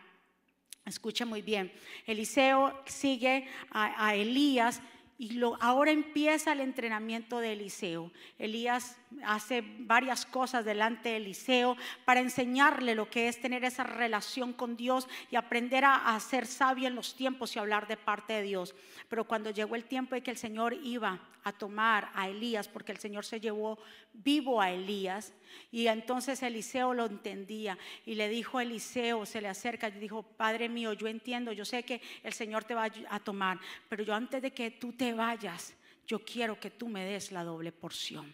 escuche 0.85 1.25
muy 1.25 1.41
bien, 1.41 1.71
Eliseo 2.05 2.81
sigue 2.85 3.47
a, 3.71 4.07
a 4.07 4.15
Elías 4.15 4.81
y 5.19 5.41
ahora 5.61 5.91
empieza 5.91 6.51
el 6.51 6.59
entrenamiento 6.59 7.39
de 7.39 7.53
Eliseo. 7.53 8.11
Elías 8.37 8.97
hace 9.23 9.63
varias 9.79 10.27
cosas 10.27 10.63
delante 10.63 11.09
de 11.09 11.17
Eliseo 11.17 11.75
para 12.05 12.19
enseñarle 12.19 12.93
lo 12.93 13.09
que 13.09 13.27
es 13.27 13.41
tener 13.41 13.63
esa 13.63 13.83
relación 13.83 14.53
con 14.53 14.77
Dios 14.77 15.07
y 15.31 15.35
aprender 15.35 15.85
a, 15.85 16.15
a, 16.15 16.19
ser 16.19 16.45
sabio 16.45 16.87
en 16.87 16.93
los 16.93 17.15
tiempos 17.15 17.55
y 17.55 17.59
hablar 17.59 17.87
de 17.87 17.97
parte 17.97 18.33
de 18.33 18.43
Dios. 18.43 18.75
Pero 19.09 19.23
cuando 19.23 19.49
llegó 19.49 19.75
el 19.75 19.85
tiempo 19.85 20.13
de 20.13 20.21
que 20.21 20.31
el 20.31 20.37
Señor 20.37 20.75
iba 20.83 21.19
a 21.43 21.51
tomar 21.53 22.11
a 22.13 22.27
Elías, 22.27 22.67
porque 22.67 22.91
el 22.91 22.97
Señor 22.99 23.25
se 23.25 23.39
llevó 23.39 23.79
vivo 24.13 24.61
a 24.61 24.71
Elías, 24.71 25.33
y 25.71 25.87
entonces 25.87 26.43
Eliseo 26.43 26.93
lo 26.93 27.05
entendía 27.05 27.77
y 28.05 28.15
le 28.15 28.29
dijo 28.29 28.57
a 28.57 28.63
Eliseo, 28.63 29.25
se 29.25 29.41
le 29.41 29.47
acerca 29.47 29.87
y 29.87 29.91
dijo, 29.93 30.23
Padre 30.23 30.69
mío, 30.69 30.93
yo 30.93 31.07
entiendo, 31.07 31.51
yo 31.53 31.65
sé 31.65 31.83
que 31.83 32.01
el 32.23 32.33
Señor 32.33 32.65
te 32.65 32.75
va 32.75 32.89
a 33.09 33.19
tomar, 33.19 33.59
pero 33.89 34.03
yo 34.03 34.13
antes 34.13 34.41
de 34.41 34.51
que 34.51 34.71
tú 34.71 34.93
te 34.93 35.06
vayas, 35.13 35.75
yo 36.05 36.19
quiero 36.19 36.59
que 36.59 36.71
tú 36.71 36.87
me 36.87 37.05
des 37.05 37.31
la 37.31 37.43
doble 37.43 37.71
porción. 37.71 38.33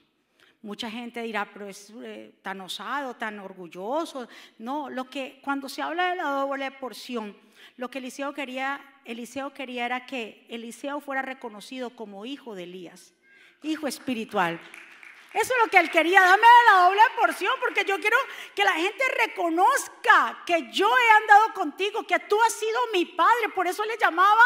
Mucha 0.62 0.90
gente 0.90 1.22
dirá, 1.22 1.50
pero 1.52 1.68
es 1.68 1.92
eh, 2.04 2.36
tan 2.42 2.62
osado, 2.62 3.16
tan 3.16 3.40
orgulloso. 3.40 4.30
No, 4.60 4.90
lo 4.90 5.10
que 5.10 5.42
cuando 5.44 5.68
se 5.68 5.82
habla 5.82 6.12
de 6.12 6.16
la 6.16 6.30
doble 6.30 6.72
porción, 6.72 7.36
lo 7.76 7.90
que 7.90 7.98
Eliseo 7.98 8.34
quería, 8.34 8.80
Eliseo 9.04 9.54
quería 9.54 9.86
era 9.86 10.06
que 10.06 10.46
Eliseo 10.50 11.02
fuera 11.02 11.22
reconocido 11.22 11.90
como 11.90 12.26
hijo 12.26 12.56
de 12.56 12.64
Elías, 12.64 13.14
hijo 13.62 13.88
espiritual. 13.88 14.60
Eso 15.34 15.52
es 15.54 15.66
lo 15.66 15.70
que 15.70 15.80
él 15.80 15.90
quería, 15.90 16.22
dame 16.22 16.44
la 16.72 16.84
doble 16.84 17.02
porción, 17.20 17.54
porque 17.60 17.84
yo 17.86 18.00
quiero 18.00 18.18
que 18.56 18.64
la 18.64 18.74
gente 18.74 19.04
reconozca 19.26 20.44
que 20.46 20.72
yo 20.72 20.88
he 20.88 21.12
andado 21.12 21.54
contigo, 21.56 22.06
que 22.06 22.20
tú 22.20 22.40
has 22.44 22.54
sido 22.54 22.80
mi 22.94 23.06
padre. 23.06 23.50
Por 23.56 23.66
eso 23.66 23.84
le 23.84 23.98
llamaba, 23.98 24.44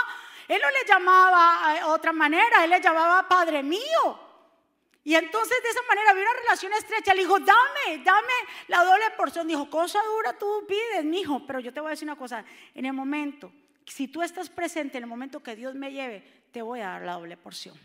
él 0.48 0.62
no 0.62 0.70
le 0.72 0.88
llamaba 0.88 1.74
de 1.74 1.84
otra 1.84 2.14
manera, 2.14 2.64
él 2.64 2.70
le 2.70 2.82
llamaba 2.82 3.28
padre 3.28 3.64
mío. 3.64 4.28
Y 5.04 5.16
entonces 5.16 5.58
de 5.64 5.70
esa 5.70 5.82
manera 5.88 6.12
había 6.12 6.24
una 6.24 6.40
relación 6.42 6.74
estrecha. 6.74 7.14
Le 7.14 7.22
dijo, 7.22 7.40
dame, 7.40 8.04
dame 8.04 8.34
la 8.68 8.84
doble 8.84 9.06
porción. 9.16 9.48
Dijo, 9.48 9.70
cosa 9.70 10.00
dura 10.04 10.38
tú 10.38 10.66
pides, 10.68 11.06
mi 11.06 11.22
hijo. 11.22 11.46
Pero 11.48 11.62
yo 11.62 11.72
te 11.72 11.80
voy 11.80 11.88
a 11.88 11.92
decir 11.92 12.06
una 12.06 12.18
cosa, 12.18 12.44
en 12.76 12.86
el 12.86 12.92
momento, 12.92 13.52
si 13.86 14.10
tú 14.10 14.22
estás 14.22 14.50
presente 14.50 14.98
en 14.98 15.06
el 15.06 15.10
momento 15.10 15.42
que 15.42 15.56
Dios 15.56 15.76
me 15.76 15.94
lleve, 15.94 16.24
te 16.52 16.62
voy 16.62 16.82
a 16.82 16.88
dar 16.88 17.04
la 17.04 17.14
doble 17.14 17.38
porción. 17.38 17.80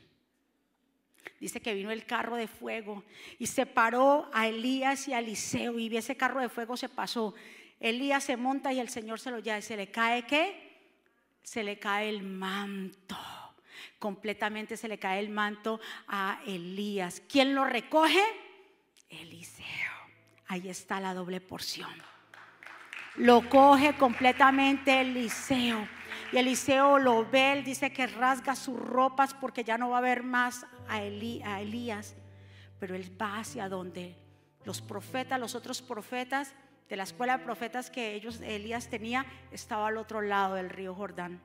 Dice 1.38 1.60
que 1.60 1.74
vino 1.74 1.92
el 1.92 2.06
carro 2.06 2.34
de 2.34 2.48
fuego 2.48 3.04
y 3.38 3.46
separó 3.46 4.28
a 4.32 4.48
Elías 4.48 5.06
y 5.06 5.12
a 5.12 5.20
Eliseo 5.20 5.78
y 5.78 5.96
ese 5.96 6.16
carro 6.16 6.40
de 6.40 6.48
fuego 6.48 6.76
se 6.76 6.88
pasó. 6.88 7.34
Elías 7.78 8.24
se 8.24 8.36
monta 8.36 8.72
y 8.72 8.80
el 8.80 8.88
Señor 8.88 9.20
se 9.20 9.30
lo 9.30 9.38
lleva 9.38 9.58
y 9.58 9.62
se 9.62 9.76
le 9.76 9.90
cae 9.92 10.26
qué? 10.26 10.71
Se 11.42 11.62
le 11.62 11.78
cae 11.78 12.08
el 12.08 12.22
manto. 12.22 13.16
Completamente 13.98 14.76
se 14.76 14.88
le 14.88 14.98
cae 14.98 15.20
el 15.20 15.30
manto 15.30 15.80
a 16.08 16.40
Elías. 16.46 17.22
¿Quién 17.28 17.54
lo 17.54 17.64
recoge? 17.64 18.22
Eliseo. 19.08 19.66
Ahí 20.48 20.68
está 20.68 21.00
la 21.00 21.14
doble 21.14 21.40
porción. 21.40 21.90
Lo 23.16 23.48
coge 23.48 23.94
completamente 23.96 25.00
Eliseo. 25.00 25.86
Y 26.32 26.38
Eliseo 26.38 26.98
lo 26.98 27.28
ve, 27.28 27.52
él 27.52 27.64
dice 27.64 27.92
que 27.92 28.06
rasga 28.06 28.56
sus 28.56 28.78
ropas 28.78 29.34
porque 29.34 29.64
ya 29.64 29.76
no 29.76 29.90
va 29.90 29.98
a 29.98 30.02
ver 30.02 30.22
más 30.22 30.66
a, 30.88 31.02
Elías. 31.02 32.16
Pero 32.80 32.94
él 32.94 33.16
va 33.20 33.38
hacia 33.38 33.68
donde 33.68 34.16
los 34.64 34.80
profetas, 34.80 35.38
los 35.38 35.54
otros 35.54 35.82
profetas 35.82 36.54
de 36.88 36.96
la 36.96 37.04
escuela 37.04 37.38
de 37.38 37.44
profetas 37.44 37.90
que 37.90 38.14
ellos, 38.14 38.40
Elías 38.40 38.88
tenía, 38.88 39.26
estaba 39.50 39.88
al 39.88 39.96
otro 39.96 40.20
lado 40.20 40.54
del 40.54 40.70
río 40.70 40.94
Jordán. 40.94 41.40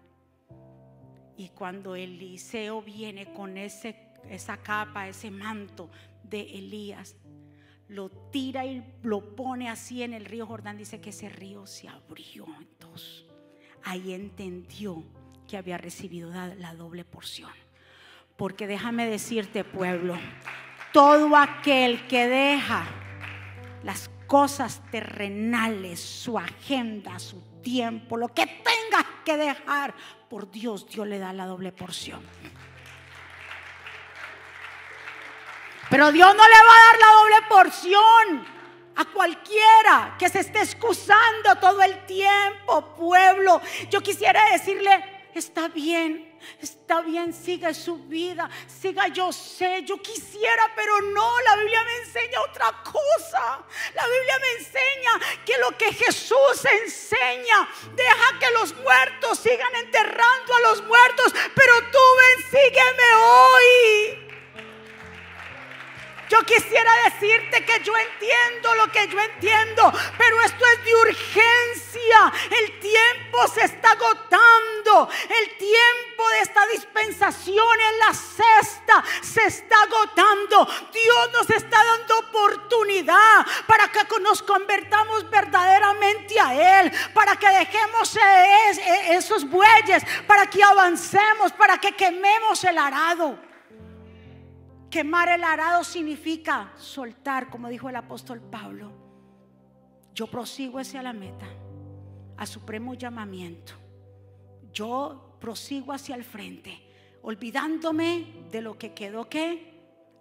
Y 1.37 1.49
cuando 1.49 1.95
Eliseo 1.95 2.81
viene 2.81 3.33
con 3.33 3.57
ese, 3.57 3.95
esa 4.29 4.57
capa, 4.57 5.07
ese 5.07 5.31
manto 5.31 5.89
de 6.23 6.41
Elías, 6.41 7.15
lo 7.87 8.09
tira 8.09 8.65
y 8.65 8.83
lo 9.03 9.35
pone 9.35 9.69
así 9.69 10.03
en 10.03 10.13
el 10.13 10.25
río 10.25 10.45
Jordán, 10.45 10.77
dice 10.77 10.99
que 10.99 11.11
ese 11.11 11.29
río 11.29 11.65
se 11.65 11.87
abrió 11.87 12.45
en 12.45 12.67
dos 12.79 13.27
ahí 13.87 14.13
entendió 14.13 15.01
que 15.47 15.55
había 15.55 15.77
recibido 15.77 16.29
la 16.31 16.73
doble 16.73 17.05
porción. 17.05 17.51
Porque 18.35 18.67
déjame 18.67 19.07
decirte, 19.07 19.63
pueblo, 19.63 20.17
todo 20.91 21.35
aquel 21.37 22.05
que 22.07 22.27
deja 22.27 22.85
las 23.83 24.09
cosas 24.27 24.81
terrenales, 24.91 25.99
su 25.99 26.37
agenda, 26.37 27.17
su 27.17 27.41
tiempo, 27.61 28.17
lo 28.17 28.27
que 28.27 28.45
tengas 28.45 29.05
que 29.25 29.37
dejar 29.37 29.93
por 30.29 30.51
Dios, 30.51 30.87
Dios 30.87 31.07
le 31.07 31.19
da 31.19 31.33
la 31.33 31.45
doble 31.45 31.71
porción. 31.71 32.21
Pero 35.89 36.11
Dios 36.11 36.35
no 36.35 36.43
le 36.43 36.53
va 36.53 36.73
a 36.73 36.85
dar 36.91 36.99
la 36.99 37.13
doble 37.21 37.35
porción 37.49 38.57
a 38.97 39.05
cualquiera 39.05 40.15
que 40.19 40.27
se 40.27 40.39
esté 40.39 40.59
excusando 40.59 41.55
todo 41.61 41.81
el 41.81 42.05
tiempo, 42.05 42.95
pueblo. 42.95 43.61
Yo 43.89 44.01
quisiera 44.01 44.51
decirle, 44.51 45.29
está 45.33 45.69
bien, 45.69 46.26
Está 46.61 47.01
bien, 47.01 47.33
siga 47.33 47.73
su 47.73 47.97
vida, 47.97 48.49
siga 48.67 49.07
yo 49.07 49.31
sé, 49.31 49.83
yo 49.83 50.01
quisiera, 50.01 50.71
pero 50.75 51.01
no, 51.01 51.39
la 51.41 51.55
Biblia 51.57 51.83
me 51.83 51.95
enseña 51.97 52.41
otra 52.41 52.83
cosa. 52.83 53.65
La 53.93 54.07
Biblia 54.07 54.39
me 54.39 54.51
enseña 54.59 55.43
que 55.45 55.57
lo 55.57 55.77
que 55.77 55.93
Jesús 55.93 56.65
enseña, 56.83 57.67
deja 57.95 58.39
que 58.39 58.51
los 58.51 58.75
muertos 58.75 59.39
sigan 59.39 59.75
enterrando 59.75 60.55
a 60.55 60.59
los 60.61 60.83
muertos, 60.83 61.33
pero 61.55 61.73
tú 61.91 61.99
ven, 62.17 62.45
sígueme 62.51 63.13
hoy. 63.15 64.26
Yo 66.37 66.45
quisiera 66.45 66.91
decirte 67.05 67.65
que 67.65 67.83
yo 67.83 67.93
entiendo 67.97 68.75
lo 68.75 68.91
que 68.91 69.07
yo 69.07 69.19
entiendo, 69.19 69.91
pero 70.17 70.39
esto 70.41 70.65
es 70.67 70.85
de 70.85 70.95
urgencia. 70.95 72.33
El 72.51 72.79
tiempo 72.79 73.47
se 73.47 73.63
está 73.63 73.91
agotando. 73.93 75.09
El 75.29 75.57
tiempo 75.57 76.29
de 76.29 76.39
esta 76.41 76.67
dispensación 76.67 77.81
en 77.81 77.99
la 77.99 78.13
cesta 78.13 79.03
se 79.21 79.45
está 79.45 79.81
agotando. 79.81 80.65
Dios 80.93 81.31
nos 81.33 81.49
está 81.49 81.83
dando 81.83 82.19
oportunidad 82.19 83.45
para 83.65 83.87
que 83.87 84.05
nos 84.19 84.43
convertamos 84.43 85.27
verdaderamente 85.31 86.39
a 86.39 86.81
Él, 86.81 86.91
para 87.15 87.35
que 87.35 87.49
dejemos 87.49 88.15
esos 89.09 89.43
bueyes, 89.49 90.03
para 90.27 90.45
que 90.47 90.61
avancemos, 90.63 91.51
para 91.53 91.79
que 91.79 91.93
quememos 91.93 92.63
el 92.63 92.77
arado. 92.77 93.46
Quemar 94.89 95.29
el 95.29 95.43
arado 95.43 95.83
significa 95.83 96.71
soltar, 96.77 97.49
como 97.49 97.67
dijo 97.67 97.89
el 97.89 97.95
apóstol 97.95 98.41
Pablo. 98.41 98.91
Yo 100.13 100.27
prosigo 100.27 100.79
hacia 100.79 101.03
la 101.03 101.13
meta, 101.13 101.47
al 102.37 102.47
supremo 102.47 102.93
llamamiento. 102.93 103.73
Yo 104.71 105.37
prosigo 105.39 105.91
hacia 105.91 106.15
el 106.15 106.23
frente, 106.23 106.81
olvidándome 107.21 108.45
de 108.49 108.61
lo 108.61 108.77
que 108.77 108.93
quedó 108.93 109.29
que 109.29 109.77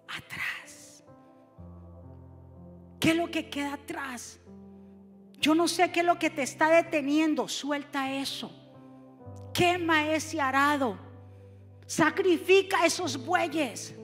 atrás. 0.07 1.03
¿Qué 2.99 3.11
es 3.11 3.15
lo 3.15 3.31
que 3.31 3.49
queda 3.49 3.73
atrás? 3.73 4.39
Yo 5.39 5.55
no 5.55 5.67
sé 5.67 5.91
qué 5.91 6.01
es 6.01 6.05
lo 6.05 6.19
que 6.19 6.29
te 6.29 6.41
está 6.41 6.69
deteniendo. 6.69 7.47
Suelta 7.47 8.11
eso. 8.11 8.51
Quema 9.53 10.11
ese 10.11 10.41
arado. 10.41 10.97
Sacrifica 11.85 12.85
esos 12.85 13.17
bueyes. 13.23 13.95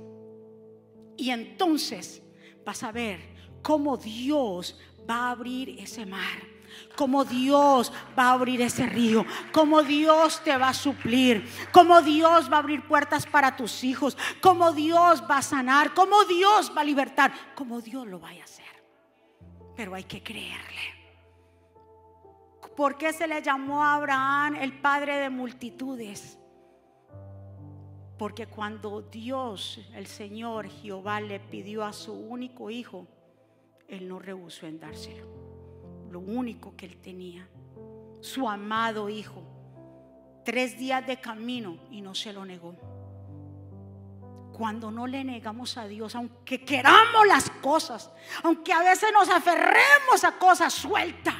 Y 1.18 1.30
entonces 1.30 2.22
vas 2.66 2.84
a 2.84 2.92
ver 2.92 3.20
cómo 3.62 3.98
Dios 3.98 4.80
va 5.10 5.28
a 5.28 5.32
abrir 5.32 5.70
ese 5.80 6.06
mar. 6.06 6.54
Cómo 6.96 7.24
Dios 7.24 7.92
va 8.18 8.30
a 8.30 8.32
abrir 8.34 8.62
ese 8.62 8.88
río, 8.88 9.26
cómo 9.52 9.84
Dios 9.84 10.44
te 10.44 10.58
va 10.58 10.70
a 10.70 10.74
suplir, 10.74 11.48
cómo 11.72 12.02
Dios 12.02 12.52
va 12.52 12.58
a 12.58 12.60
abrir 12.60 12.88
puertas 12.88 13.28
para 13.28 13.56
tus 13.56 13.84
hijos, 13.84 14.18
cómo 14.42 14.72
Dios 14.74 15.24
va 15.30 15.38
a 15.38 15.42
sanar, 15.44 15.94
cómo 15.94 16.24
Dios 16.26 16.72
va 16.76 16.82
a 16.82 16.86
libertar, 16.86 17.32
cómo 17.56 17.82
Dios 17.82 18.08
lo 18.08 18.20
vaya 18.20 18.42
a 18.42 18.46
hacer. 18.46 18.66
Pero 19.76 19.94
hay 19.94 20.04
que 20.04 20.24
creerle. 20.24 20.82
¿Por 22.76 22.98
qué 22.98 23.14
se 23.14 23.28
le 23.28 23.42
llamó 23.42 23.84
a 23.84 23.96
Abraham 23.96 24.56
el 24.56 24.80
padre 24.80 25.18
de 25.18 25.30
multitudes? 25.30 26.40
Porque 28.18 28.48
cuando 28.48 29.02
Dios, 29.02 29.80
el 29.96 30.08
Señor 30.08 30.70
Jehová, 30.70 31.20
le 31.20 31.40
pidió 31.40 31.84
a 31.84 31.94
su 31.94 32.14
único 32.14 32.70
hijo, 32.70 33.08
Él 33.88 34.08
no 34.08 34.20
rehusó 34.20 34.68
en 34.68 34.80
dárselo. 34.80 35.28
Lo 36.12 36.20
único 36.20 36.76
que 36.76 36.86
Él 36.86 36.98
tenía, 36.98 37.48
su 38.22 38.48
amado 38.48 39.10
hijo. 39.10 39.42
Tres 40.46 40.78
días 40.78 41.06
de 41.08 41.20
camino 41.20 41.78
y 41.90 42.02
no 42.02 42.14
se 42.14 42.34
lo 42.34 42.46
negó. 42.46 42.76
Cuando 44.56 44.92
no 44.92 45.08
le 45.08 45.24
negamos 45.24 45.78
a 45.78 45.88
Dios, 45.88 46.14
aunque 46.14 46.64
queramos 46.64 47.26
las 47.28 47.50
cosas, 47.50 48.12
aunque 48.44 48.72
a 48.72 48.84
veces 48.84 49.10
nos 49.12 49.28
aferremos 49.28 50.24
a 50.24 50.38
cosas, 50.38 50.72
suelta, 50.72 51.34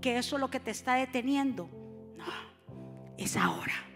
que 0.00 0.18
eso 0.18 0.36
es 0.36 0.40
lo 0.40 0.48
que 0.48 0.60
te 0.60 0.70
está 0.70 0.94
deteniendo. 0.94 1.68
No, 2.16 2.24
es 3.18 3.36
ahora 3.36 3.91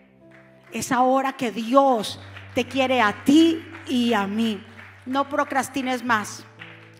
es 0.79 0.93
ahora 0.93 1.35
que 1.35 1.51
Dios 1.51 2.21
te 2.55 2.67
quiere 2.67 3.01
a 3.01 3.25
ti 3.25 3.65
y 3.89 4.13
a 4.13 4.27
mí. 4.27 4.63
No 5.05 5.29
procrastines 5.29 6.05
más 6.05 6.45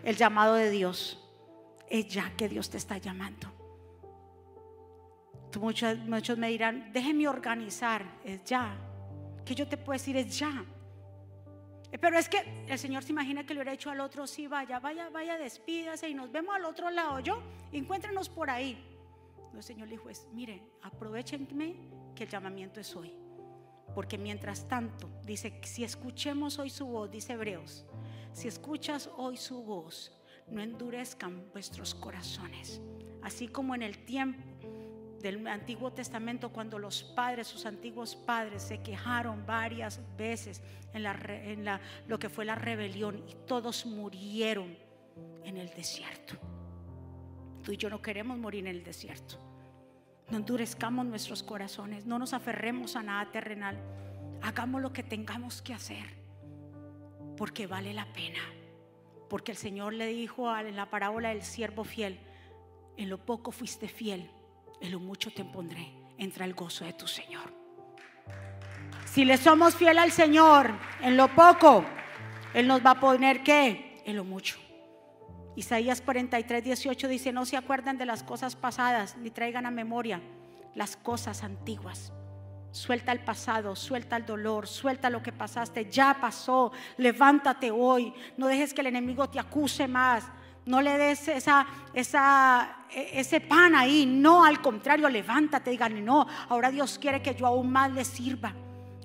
el 0.03 0.15
llamado 0.15 0.55
de 0.55 0.69
Dios. 0.69 1.23
Es 1.89 2.07
ya 2.07 2.31
que 2.35 2.49
Dios 2.49 2.69
te 2.69 2.77
está 2.77 2.97
llamando. 2.97 3.53
Muchos, 5.59 5.97
muchos 5.99 6.37
me 6.37 6.49
dirán, 6.49 6.91
déjeme 6.93 7.27
organizar. 7.27 8.05
Es 8.23 8.43
ya. 8.43 8.77
Que 9.45 9.55
yo 9.55 9.67
te 9.67 9.77
puedo 9.77 9.97
decir, 9.97 10.15
es 10.17 10.37
ya. 10.37 10.65
Pero 11.99 12.17
es 12.17 12.27
que 12.27 12.65
el 12.67 12.77
Señor 12.77 13.03
se 13.03 13.11
imagina 13.11 13.45
que 13.45 13.53
le 13.53 13.61
hubiera 13.61 13.73
hecho 13.73 13.89
al 13.89 14.01
otro, 14.01 14.27
sí, 14.27 14.45
vaya, 14.45 14.79
vaya, 14.79 15.09
vaya, 15.09 15.37
despídase 15.37 16.09
y 16.09 16.13
nos 16.13 16.31
vemos 16.31 16.53
al 16.53 16.65
otro 16.65 16.89
lado. 16.89 17.19
Yo, 17.21 17.41
encuéntrenos 17.71 18.29
por 18.29 18.49
ahí. 18.49 18.77
el 19.55 19.63
Señor 19.63 19.87
le 19.87 19.93
dijo, 19.93 20.09
es, 20.09 20.27
mire, 20.33 20.61
aprovechenme 20.83 21.75
que 22.13 22.25
el 22.25 22.29
llamamiento 22.29 22.79
es 22.81 22.93
hoy. 22.95 23.26
Porque 23.93 24.17
mientras 24.17 24.67
tanto, 24.67 25.09
dice, 25.25 25.59
si 25.63 25.83
escuchemos 25.83 26.59
hoy 26.59 26.69
su 26.69 26.85
voz, 26.85 27.09
dice 27.09 27.33
Hebreos, 27.33 27.85
si 28.31 28.47
escuchas 28.47 29.09
hoy 29.17 29.37
su 29.37 29.63
voz, 29.63 30.11
no 30.47 30.61
endurezcan 30.61 31.49
vuestros 31.51 31.95
corazones. 31.95 32.81
Así 33.21 33.47
como 33.47 33.75
en 33.75 33.81
el 33.81 34.05
tiempo 34.05 34.43
del 35.21 35.47
Antiguo 35.47 35.91
Testamento, 35.91 36.49
cuando 36.49 36.77
los 36.77 37.03
padres, 37.03 37.47
sus 37.47 37.65
antiguos 37.65 38.15
padres, 38.15 38.61
se 38.63 38.81
quejaron 38.81 39.45
varias 39.45 39.99
veces 40.15 40.61
en, 40.93 41.03
la, 41.03 41.13
en 41.13 41.65
la, 41.65 41.81
lo 42.07 42.19
que 42.19 42.29
fue 42.29 42.45
la 42.45 42.55
rebelión 42.55 43.23
y 43.27 43.35
todos 43.45 43.85
murieron 43.85 44.77
en 45.43 45.57
el 45.57 45.69
desierto. 45.69 46.35
Tú 47.63 47.71
y 47.71 47.77
yo 47.77 47.89
no 47.89 48.01
queremos 48.01 48.37
morir 48.37 48.67
en 48.67 48.75
el 48.75 48.83
desierto. 48.83 49.46
No 50.29 50.37
endurezcamos 50.37 51.05
nuestros 51.05 51.41
corazones, 51.41 52.05
no 52.05 52.19
nos 52.19 52.33
aferremos 52.33 52.95
a 52.95 53.03
nada 53.03 53.31
terrenal. 53.31 53.77
Hagamos 54.41 54.81
lo 54.81 54.91
que 54.91 55.03
tengamos 55.03 55.61
que 55.61 55.73
hacer, 55.73 56.05
porque 57.37 57.65
vale 57.65 57.93
la 57.93 58.05
pena. 58.13 58.41
Porque 59.29 59.51
el 59.51 59.57
Señor 59.57 59.93
le 59.93 60.07
dijo 60.07 60.55
en 60.57 60.75
la 60.75 60.89
parábola 60.89 61.29
del 61.29 61.43
siervo 61.43 61.83
fiel, 61.83 62.19
en 62.97 63.09
lo 63.09 63.17
poco 63.17 63.51
fuiste 63.51 63.87
fiel, 63.87 64.29
en 64.81 64.91
lo 64.91 64.99
mucho 64.99 65.31
te 65.31 65.45
pondré, 65.45 65.93
entra 66.17 66.45
el 66.45 66.53
gozo 66.53 66.83
de 66.83 66.93
tu 66.93 67.07
Señor. 67.07 67.53
Si 69.05 69.23
le 69.23 69.37
somos 69.37 69.75
fiel 69.75 69.97
al 69.97 70.11
Señor 70.11 70.71
en 71.01 71.15
lo 71.15 71.29
poco, 71.29 71.85
Él 72.53 72.67
nos 72.67 72.85
va 72.85 72.91
a 72.91 72.99
poner 72.99 73.43
qué? 73.43 74.01
En 74.05 74.15
lo 74.15 74.23
mucho. 74.23 74.57
Isaías 75.57 76.01
43, 76.01 76.63
18 76.63 77.07
dice, 77.07 77.31
no 77.33 77.43
se 77.43 77.57
acuerdan 77.57 77.97
de 77.97 78.05
las 78.05 78.21
cosas 78.21 78.55
pasadas, 78.55 79.17
ni 79.17 79.31
traigan 79.31 79.65
a 79.65 79.71
memoria 79.71 80.21
las 80.75 80.95
cosas 80.95 81.43
antiguas. 81.43 82.13
Suelta 82.69 83.11
el 83.11 83.21
pasado, 83.21 83.75
suelta 83.75 84.17
el 84.17 84.25
dolor, 84.27 84.67
suelta 84.67 85.09
lo 85.09 85.23
que 85.23 85.31
pasaste, 85.31 85.89
ya 85.89 86.15
pasó, 86.21 86.71
levántate 86.97 87.71
hoy, 87.71 88.13
no 88.37 88.45
dejes 88.45 88.71
que 88.71 88.81
el 88.81 88.87
enemigo 88.87 89.27
te 89.31 89.39
acuse 89.39 89.87
más, 89.87 90.25
no 90.63 90.79
le 90.79 90.95
des 90.95 91.27
esa, 91.27 91.65
e, 91.95 93.19
ese 93.19 93.41
pan 93.41 93.73
ahí, 93.73 94.05
no, 94.05 94.45
al 94.45 94.61
contrario, 94.61 95.09
levántate, 95.09 95.71
digan, 95.71 96.05
no, 96.05 96.27
ahora 96.49 96.69
Dios 96.69 96.99
quiere 96.99 97.23
que 97.23 97.33
yo 97.33 97.47
aún 97.47 97.71
más 97.71 97.91
le 97.93 98.05
sirva, 98.05 98.53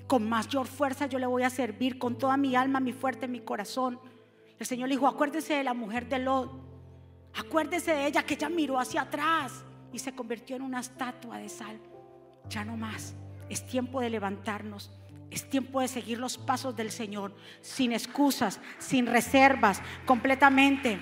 con 0.06 0.28
mayor 0.28 0.66
fuerza 0.66 1.06
yo 1.06 1.18
le 1.18 1.24
voy 1.24 1.44
a 1.44 1.50
servir, 1.50 1.98
con 1.98 2.18
toda 2.18 2.36
mi 2.36 2.54
alma, 2.54 2.78
mi 2.78 2.92
fuerte, 2.92 3.26
mi 3.26 3.40
corazón. 3.40 3.98
El 4.58 4.66
Señor 4.66 4.88
le 4.88 4.94
dijo, 4.94 5.06
acuérdese 5.06 5.54
de 5.54 5.64
la 5.64 5.74
mujer 5.74 6.08
de 6.08 6.18
Lot. 6.18 6.50
Acuérdese 7.34 7.94
de 7.94 8.06
ella 8.06 8.22
que 8.22 8.34
ella 8.34 8.48
miró 8.48 8.78
hacia 8.78 9.02
atrás 9.02 9.64
y 9.92 9.98
se 9.98 10.14
convirtió 10.14 10.56
en 10.56 10.62
una 10.62 10.80
estatua 10.80 11.38
de 11.38 11.48
sal. 11.48 11.80
Ya 12.48 12.64
no 12.64 12.76
más. 12.76 13.14
Es 13.48 13.66
tiempo 13.66 14.00
de 14.00 14.10
levantarnos. 14.10 14.90
Es 15.30 15.48
tiempo 15.48 15.80
de 15.80 15.88
seguir 15.88 16.18
los 16.18 16.36
pasos 16.36 16.76
del 16.76 16.90
Señor 16.90 17.34
sin 17.62 17.92
excusas, 17.92 18.60
sin 18.78 19.06
reservas, 19.06 19.80
completamente. 20.04 21.00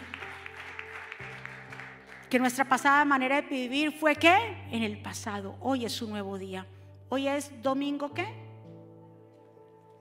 Que 2.28 2.38
nuestra 2.38 2.64
pasada 2.64 3.04
manera 3.04 3.42
de 3.42 3.48
vivir 3.48 3.90
fue 3.90 4.14
que 4.14 4.32
en 4.70 4.84
el 4.84 5.02
pasado. 5.02 5.56
Hoy 5.60 5.84
es 5.84 6.00
un 6.00 6.10
nuevo 6.10 6.38
día. 6.38 6.64
Hoy 7.08 7.26
es 7.26 7.50
domingo 7.60 8.14
qué? 8.14 8.49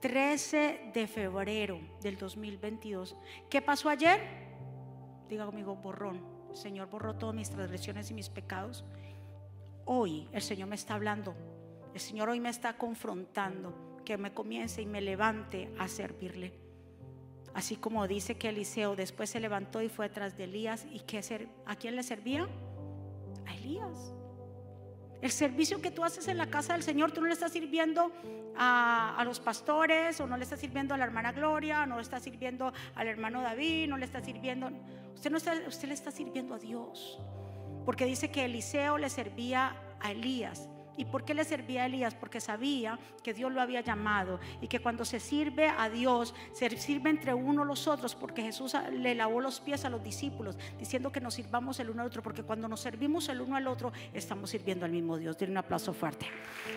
13 0.00 0.90
de 0.94 1.06
febrero 1.06 1.78
del 2.00 2.16
2022. 2.16 3.14
¿Qué 3.48 3.60
pasó 3.60 3.88
ayer? 3.88 4.20
Diga 5.28 5.46
conmigo, 5.46 5.76
borrón. 5.76 6.20
El 6.50 6.56
Señor 6.56 6.88
borró 6.88 7.14
todas 7.14 7.34
mis 7.34 7.50
transgresiones 7.50 8.10
y 8.10 8.14
mis 8.14 8.28
pecados. 8.28 8.84
Hoy 9.84 10.28
el 10.32 10.42
Señor 10.42 10.68
me 10.68 10.74
está 10.74 10.94
hablando. 10.94 11.34
el 11.92 12.00
Señor 12.00 12.28
hoy 12.28 12.40
me 12.40 12.48
está 12.48 12.78
confrontando 12.78 14.02
que 14.04 14.16
me 14.16 14.32
comience 14.32 14.80
y 14.80 14.86
me 14.86 15.00
levante 15.00 15.72
a 15.78 15.88
servirle. 15.88 16.52
Así 17.52 17.76
como 17.76 18.06
dice 18.06 18.36
que 18.36 18.48
Eliseo 18.48 18.96
después 18.96 19.30
se 19.30 19.40
levantó 19.40 19.82
y 19.82 19.88
fue 19.88 20.08
tras 20.08 20.36
de 20.36 20.44
Elías. 20.44 20.86
¿Y 20.90 21.00
que 21.00 21.20
a 21.66 21.76
quién 21.76 21.96
le 21.96 22.02
servía? 22.02 22.48
A 23.46 23.54
Elías. 23.54 24.14
El 25.22 25.30
servicio 25.30 25.82
que 25.82 25.90
tú 25.90 26.02
haces 26.02 26.28
en 26.28 26.38
la 26.38 26.46
casa 26.46 26.72
del 26.72 26.82
Señor, 26.82 27.12
tú 27.12 27.20
no 27.20 27.26
le 27.26 27.34
estás 27.34 27.52
sirviendo 27.52 28.10
a, 28.56 29.22
los 29.24 29.38
pastores, 29.38 30.20
o 30.20 30.26
no 30.26 30.36
le 30.36 30.44
estás 30.44 30.60
sirviendo 30.60 30.94
a 30.94 30.98
la 30.98 31.04
hermana 31.04 31.32
Gloria, 31.32 31.82
o 31.82 31.86
no 31.86 31.96
le 31.96 32.02
estás 32.02 32.22
sirviendo 32.22 32.72
al 32.94 33.06
hermano 33.06 33.42
David, 33.42 33.88
no 33.88 33.98
le 33.98 34.06
está 34.06 34.22
sirviendo. 34.22 34.70
Usted, 35.14 35.30
no 35.30 35.36
está, 35.36 35.54
usted 35.66 35.88
le 35.88 35.94
está 35.94 36.10
sirviendo 36.10 36.54
a 36.54 36.58
Dios. 36.58 37.20
Porque 37.84 38.06
dice 38.06 38.30
que 38.30 38.46
Eliseo 38.46 38.98
le 38.98 39.10
servía 39.10 39.76
a 40.00 40.12
Elías. 40.12 40.68
¿Y 41.00 41.06
por 41.06 41.24
qué 41.24 41.32
le 41.32 41.44
servía 41.44 41.84
a 41.84 41.86
Elías? 41.86 42.14
Porque 42.14 42.42
sabía 42.42 42.98
que 43.22 43.32
Dios 43.32 43.50
lo 43.50 43.62
había 43.62 43.80
llamado 43.80 44.38
y 44.60 44.68
que 44.68 44.80
cuando 44.80 45.06
se 45.06 45.18
sirve 45.18 45.66
a 45.66 45.88
Dios, 45.88 46.34
se 46.52 46.68
sirve 46.76 47.08
entre 47.08 47.32
uno 47.32 47.64
los 47.64 47.88
otros, 47.88 48.14
porque 48.14 48.42
Jesús 48.42 48.76
le 48.92 49.14
lavó 49.14 49.40
los 49.40 49.60
pies 49.60 49.86
a 49.86 49.88
los 49.88 50.02
discípulos, 50.04 50.58
diciendo 50.78 51.10
que 51.10 51.22
nos 51.22 51.32
sirvamos 51.32 51.80
el 51.80 51.88
uno 51.88 52.02
al 52.02 52.08
otro, 52.08 52.22
porque 52.22 52.42
cuando 52.42 52.68
nos 52.68 52.80
servimos 52.80 53.30
el 53.30 53.40
uno 53.40 53.56
al 53.56 53.66
otro, 53.66 53.94
estamos 54.12 54.50
sirviendo 54.50 54.84
al 54.84 54.92
mismo 54.92 55.16
Dios. 55.16 55.38
Tiene 55.38 55.52
un 55.52 55.56
aplauso 55.56 55.94
fuerte. 55.94 56.26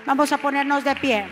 Vamos 0.06 0.32
a 0.32 0.38
ponernos 0.38 0.86
de 0.86 0.96
pie 0.96 1.26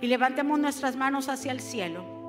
y 0.00 0.06
levantemos 0.06 0.58
nuestras 0.58 0.96
manos 0.96 1.28
hacia 1.28 1.52
el 1.52 1.60
cielo. 1.60 2.19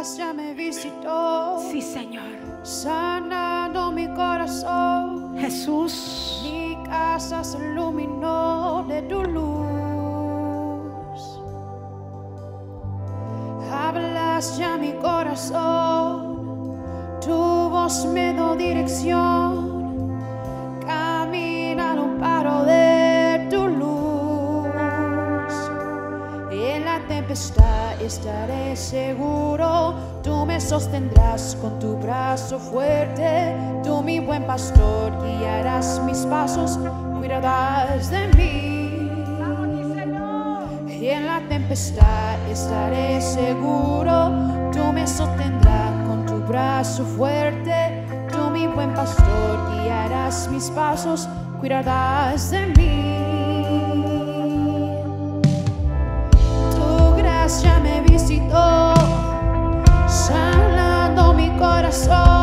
Gracia 0.00 0.32
me 0.32 0.54
visitó. 0.54 1.58
Sí, 1.70 1.82
Señor 1.82 2.22
sanando 2.62 3.92
mi 3.92 4.08
corazón. 4.14 5.36
Jesús, 5.38 6.40
mi 6.42 6.82
casa 6.84 7.44
se 7.44 7.58
iluminó 7.58 8.82
de 8.88 9.02
tu 9.02 9.22
luz. 9.22 9.60
Hablas 13.70 14.56
ya 14.56 14.78
mi 14.78 14.92
corazón, 14.92 16.78
tu 17.20 17.36
voz 17.70 18.06
me 18.06 18.32
dio 18.32 18.56
dirección. 18.56 20.18
Camina 20.86 21.92
un 21.92 22.18
paro 22.18 22.64
de 22.64 23.46
tu 23.50 23.68
luz. 23.68 24.70
En 26.50 26.86
la 26.86 26.98
tempestad 27.06 27.69
estaré 28.04 28.76
seguro. 28.76 29.94
Tú 30.22 30.44
me 30.46 30.60
sostendrás 30.60 31.56
con 31.60 31.78
tu 31.78 31.96
brazo 31.96 32.58
fuerte, 32.58 33.54
tú 33.82 34.02
mi 34.02 34.20
buen 34.20 34.46
pastor, 34.46 35.12
guiarás 35.22 36.00
mis 36.04 36.18
pasos, 36.26 36.78
cuidarás 37.18 38.10
de 38.10 38.28
mí. 38.36 38.70
Y 40.88 41.08
en 41.08 41.26
la 41.26 41.40
tempestad 41.48 42.38
estaré 42.50 43.20
seguro, 43.22 44.70
tú 44.72 44.92
me 44.92 45.06
sostendrás 45.06 46.06
con 46.06 46.26
tu 46.26 46.40
brazo 46.46 47.04
fuerte, 47.04 48.04
tú 48.30 48.50
mi 48.50 48.66
buen 48.66 48.92
pastor, 48.92 49.72
guiarás 49.72 50.48
mis 50.50 50.68
pasos, 50.70 51.26
cuidarás 51.58 52.50
de 52.50 52.66
mí. 52.66 53.19
Gracia 57.50 57.80
me 57.80 58.00
visitó 58.02 58.94
sanando 60.06 61.32
mi 61.32 61.50
corazón. 61.58 62.39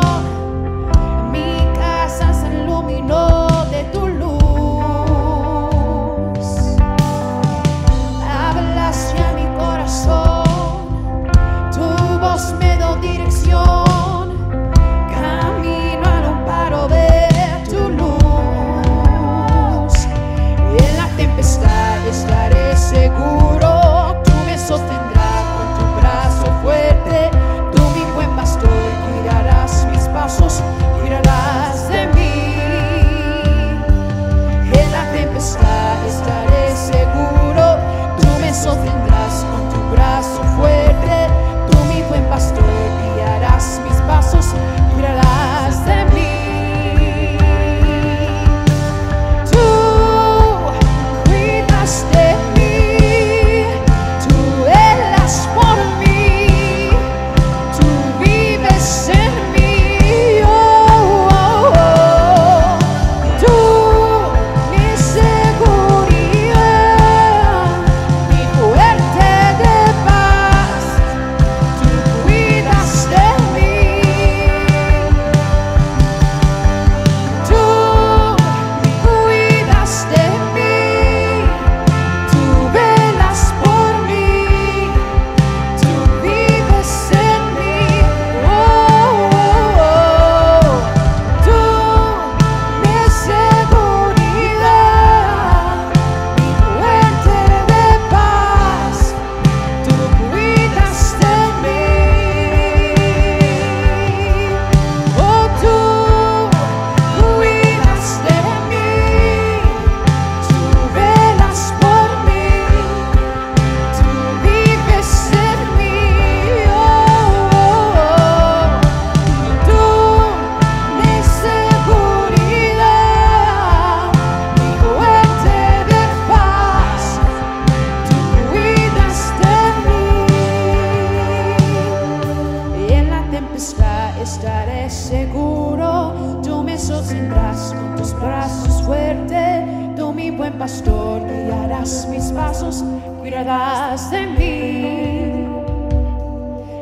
Pastor, 140.67 141.21
guiarás 141.25 142.05
mis 142.09 142.25
pasos, 142.33 142.83
cuidarás 143.19 144.11
de 144.11 144.27
mí. 144.27 145.47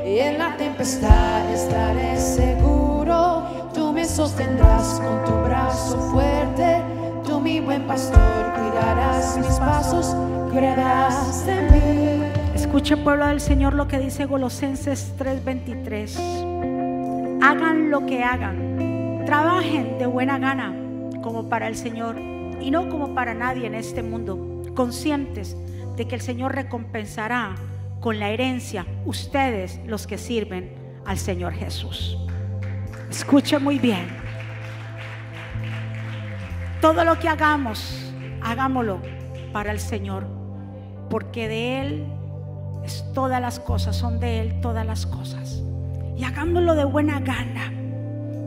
Y 0.09 0.17
en 0.17 0.39
la 0.39 0.57
tempestad 0.57 1.53
estaré 1.53 2.17
seguro, 2.17 3.69
tú 3.75 3.93
me 3.93 4.03
sostendrás 4.03 4.99
con 4.99 5.23
tu 5.25 5.39
brazo 5.47 5.99
fuerte, 6.11 6.81
tú 7.27 7.39
mi 7.39 7.59
buen 7.59 7.83
pastor, 7.83 8.53
cuidarás 8.57 9.37
mis 9.37 9.55
pasos, 9.59 10.15
cuidarás 10.51 11.45
de 11.45 11.61
mí. 11.69 12.23
escuche 12.55 12.97
pueblo 12.97 13.27
del 13.27 13.39
Señor 13.39 13.75
lo 13.75 13.87
que 13.87 13.99
dice 13.99 14.27
Colosenses 14.27 15.13
3:23. 15.19 16.17
Hagan 17.39 17.91
lo 17.91 18.03
que 18.07 18.23
hagan, 18.23 19.25
trabajen 19.27 19.99
de 19.99 20.07
buena 20.07 20.39
gana 20.39 20.73
como 21.21 21.49
para 21.49 21.67
el 21.67 21.75
Señor 21.75 22.34
y 22.65 22.71
no 22.71 22.89
como 22.89 23.13
para 23.13 23.35
nadie 23.35 23.67
en 23.67 23.75
este 23.75 24.01
mundo, 24.01 24.63
conscientes 24.73 25.55
de 25.95 26.07
que 26.07 26.15
el 26.15 26.21
Señor 26.21 26.55
recompensará 26.55 27.53
con 27.99 28.17
la 28.17 28.31
herencia 28.31 28.87
ustedes 29.05 29.79
los 29.85 30.07
que 30.07 30.17
sirven 30.17 30.73
al 31.05 31.19
Señor 31.19 31.53
Jesús. 31.53 32.17
Escuche 33.07 33.59
muy 33.59 33.77
bien. 33.77 34.07
todo 36.81 37.03
lo 37.03 37.19
que 37.19 37.27
hagamos, 37.27 38.11
hagámoslo 38.41 38.99
para 39.53 39.71
el 39.71 39.79
Señor, 39.79 40.27
porque 41.09 41.47
de 41.47 41.81
Él 41.81 42.05
es 42.83 43.05
todas 43.13 43.39
las 43.41 43.59
cosas, 43.59 43.95
son 43.95 44.19
de 44.19 44.39
Él 44.39 44.59
todas 44.61 44.85
las 44.85 45.05
cosas. 45.05 45.61
Y 46.17 46.23
hagámoslo 46.23 46.73
de 46.73 46.85
buena 46.85 47.19
gana. 47.19 47.71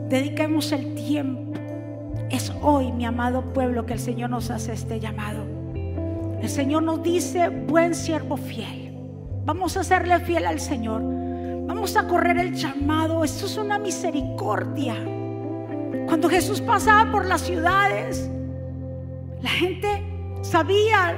Dediquemos 0.09 0.71
el 0.73 0.95
tiempo. 0.95 1.48
Es 2.29 2.51
hoy, 2.61 2.91
mi 2.91 3.05
amado 3.05 3.41
pueblo, 3.53 3.85
que 3.85 3.93
el 3.93 3.99
Señor 3.99 4.29
nos 4.29 4.51
hace 4.51 4.73
este 4.73 4.99
llamado. 4.99 5.45
El 6.41 6.47
Señor 6.47 6.83
nos 6.83 7.01
dice, 7.01 7.49
buen 7.49 7.95
siervo 7.95 8.37
fiel. 8.37 8.95
Vamos 9.45 9.75
a 9.77 9.83
serle 9.83 10.19
fiel 10.19 10.45
al 10.45 10.59
Señor. 10.59 11.01
Vamos 11.65 11.97
a 11.97 12.07
correr 12.07 12.37
el 12.37 12.53
llamado. 12.53 13.23
Esto 13.23 13.47
es 13.47 13.57
una 13.57 13.79
misericordia. 13.79 14.95
Cuando 16.05 16.29
Jesús 16.29 16.61
pasaba 16.61 17.11
por 17.11 17.25
las 17.25 17.41
ciudades, 17.41 18.29
la 19.41 19.49
gente 19.49 19.87
sabía, 20.41 21.15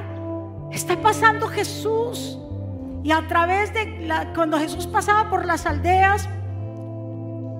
está 0.72 1.00
pasando 1.02 1.48
Jesús. 1.48 2.40
Y 3.04 3.12
a 3.12 3.28
través 3.28 3.74
de 3.74 4.08
cuando 4.34 4.58
Jesús 4.60 4.88
pasaba 4.88 5.30
por 5.30 5.46
las 5.46 5.66
aldeas, 5.66 6.30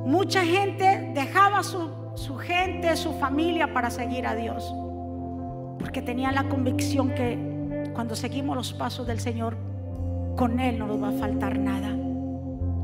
mucha 0.06 0.44
gente 0.46 1.12
dejaba 1.14 1.64
su, 1.64 2.01
su 2.16 2.38
gente, 2.38 2.96
su 2.96 3.14
familia 3.14 3.74
para 3.74 3.90
seguir 3.90 4.28
a 4.28 4.36
Dios. 4.36 4.74
Porque 5.80 6.02
tenían 6.02 6.36
la 6.36 6.48
convicción 6.48 7.10
que 7.10 7.92
cuando 7.94 8.16
seguimos 8.16 8.56
los 8.56 8.74
pasos 8.74 9.08
del 9.08 9.20
Señor, 9.20 9.58
con 10.36 10.60
Él 10.60 10.80
no 10.80 10.88
nos 10.88 11.02
va 11.02 11.10
a 11.10 11.14
faltar 11.14 11.58
nada. 11.58 11.96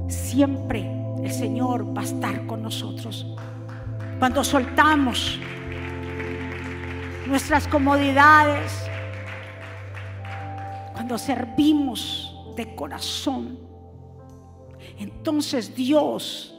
Siempre 0.07 0.89
el 1.23 1.32
Señor 1.32 1.95
va 1.95 2.01
a 2.01 2.05
estar 2.05 2.45
con 2.45 2.61
nosotros. 2.61 3.25
Cuando 4.19 4.43
soltamos 4.43 5.39
nuestras 7.28 7.67
comodidades, 7.67 8.71
cuando 10.93 11.17
servimos 11.17 12.34
de 12.55 12.73
corazón, 12.75 13.59
entonces 14.97 15.75
Dios 15.75 16.56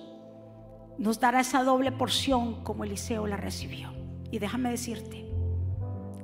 nos 0.99 1.21
dará 1.21 1.41
esa 1.41 1.63
doble 1.63 1.93
porción 1.93 2.63
como 2.65 2.85
Eliseo 2.85 3.27
la 3.27 3.37
recibió. 3.37 3.93
Y 4.31 4.39
déjame 4.39 4.71
decirte 4.71 5.31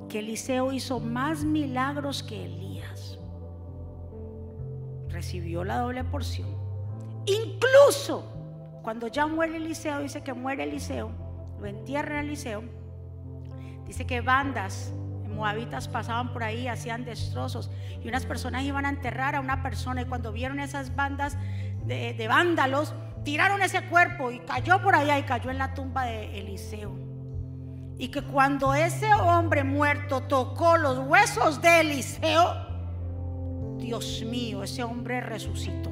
que 0.09 0.19
Eliseo 0.19 0.73
hizo 0.73 0.99
más 0.99 1.43
milagros 1.43 2.21
que 2.23 2.45
Elías. 2.45 3.17
Recibió 5.09 5.63
la 5.63 5.79
doble 5.79 6.03
porción. 6.03 6.49
Incluso 7.25 8.31
cuando 8.83 9.07
ya 9.07 9.25
muere 9.25 9.57
Eliseo, 9.57 9.99
dice 9.99 10.21
que 10.21 10.33
muere 10.33 10.63
Eliseo, 10.63 11.09
lo 11.59 11.65
entierra 11.65 12.19
Eliseo, 12.19 12.63
dice 13.87 14.05
que 14.05 14.21
bandas 14.21 14.93
moabitas 15.35 15.87
pasaban 15.87 16.31
por 16.31 16.43
ahí, 16.43 16.67
hacían 16.67 17.03
destrozos 17.03 17.71
y 18.03 18.07
unas 18.07 18.25
personas 18.25 18.63
iban 18.63 18.85
a 18.85 18.89
enterrar 18.89 19.35
a 19.35 19.41
una 19.41 19.63
persona 19.63 20.01
y 20.01 20.05
cuando 20.05 20.31
vieron 20.31 20.59
esas 20.59 20.95
bandas 20.95 21.37
de, 21.85 22.13
de 22.13 22.27
vándalos, 22.27 22.93
tiraron 23.25 23.61
ese 23.61 23.81
cuerpo 23.81 24.31
y 24.31 24.39
cayó 24.39 24.81
por 24.81 24.95
allá 24.95 25.19
y 25.19 25.23
cayó 25.23 25.49
en 25.49 25.57
la 25.57 25.73
tumba 25.73 26.05
de 26.05 26.39
Eliseo. 26.39 26.95
Y 27.97 28.09
que 28.09 28.21
cuando 28.21 28.73
ese 28.73 29.13
hombre 29.13 29.63
muerto 29.63 30.21
tocó 30.21 30.77
los 30.77 30.99
huesos 30.99 31.61
de 31.61 31.81
Eliseo, 31.81 32.55
Dios 33.79 34.23
mío, 34.25 34.63
ese 34.63 34.83
hombre 34.83 35.21
resucitó. 35.21 35.91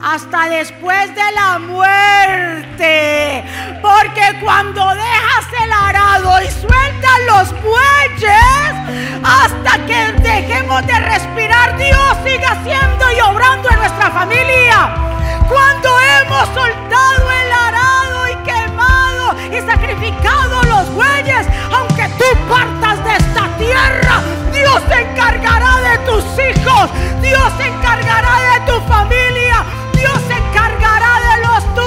Hasta 0.00 0.48
después 0.48 1.14
de 1.14 1.32
la 1.34 1.58
muerte. 1.58 3.44
Porque 3.80 4.38
cuando 4.42 4.86
dejas 4.94 5.46
el 5.62 5.72
arado 5.72 6.42
y 6.42 6.50
sueltas 6.50 7.18
los 7.26 7.52
bueyes, 7.62 9.22
hasta 9.24 9.86
que 9.86 10.12
dejemos 10.20 10.86
de 10.86 11.00
respirar, 11.00 11.76
Dios 11.78 12.16
sigue 12.22 12.44
haciendo 12.44 13.12
y 13.16 13.20
obrando 13.20 13.70
en 13.70 13.78
nuestra 13.78 14.10
familia. 14.10 15.13
Cuando 15.54 15.88
hemos 16.00 16.46
soltado 16.48 17.30
el 17.30 17.52
arado 17.52 18.28
y 18.28 18.34
quemado 18.42 19.36
y 19.52 19.60
sacrificado 19.60 20.60
los 20.64 20.92
bueyes, 20.92 21.46
aunque 21.70 22.08
tú 22.18 22.24
partas 22.48 23.04
de 23.04 23.12
esta 23.12 23.46
tierra, 23.56 24.20
Dios 24.52 24.82
se 24.88 25.00
encargará 25.02 25.76
de 25.76 25.98
tus 25.98 26.24
hijos, 26.40 26.90
Dios 27.22 27.52
se 27.56 27.68
encargará 27.68 28.34
de 28.50 28.72
tu 28.72 28.80
familia, 28.88 29.64
Dios 29.92 30.18
se 30.26 30.34
encargará 30.34 31.20
de 31.20 31.46
los 31.46 31.64
tuyos. 31.66 31.83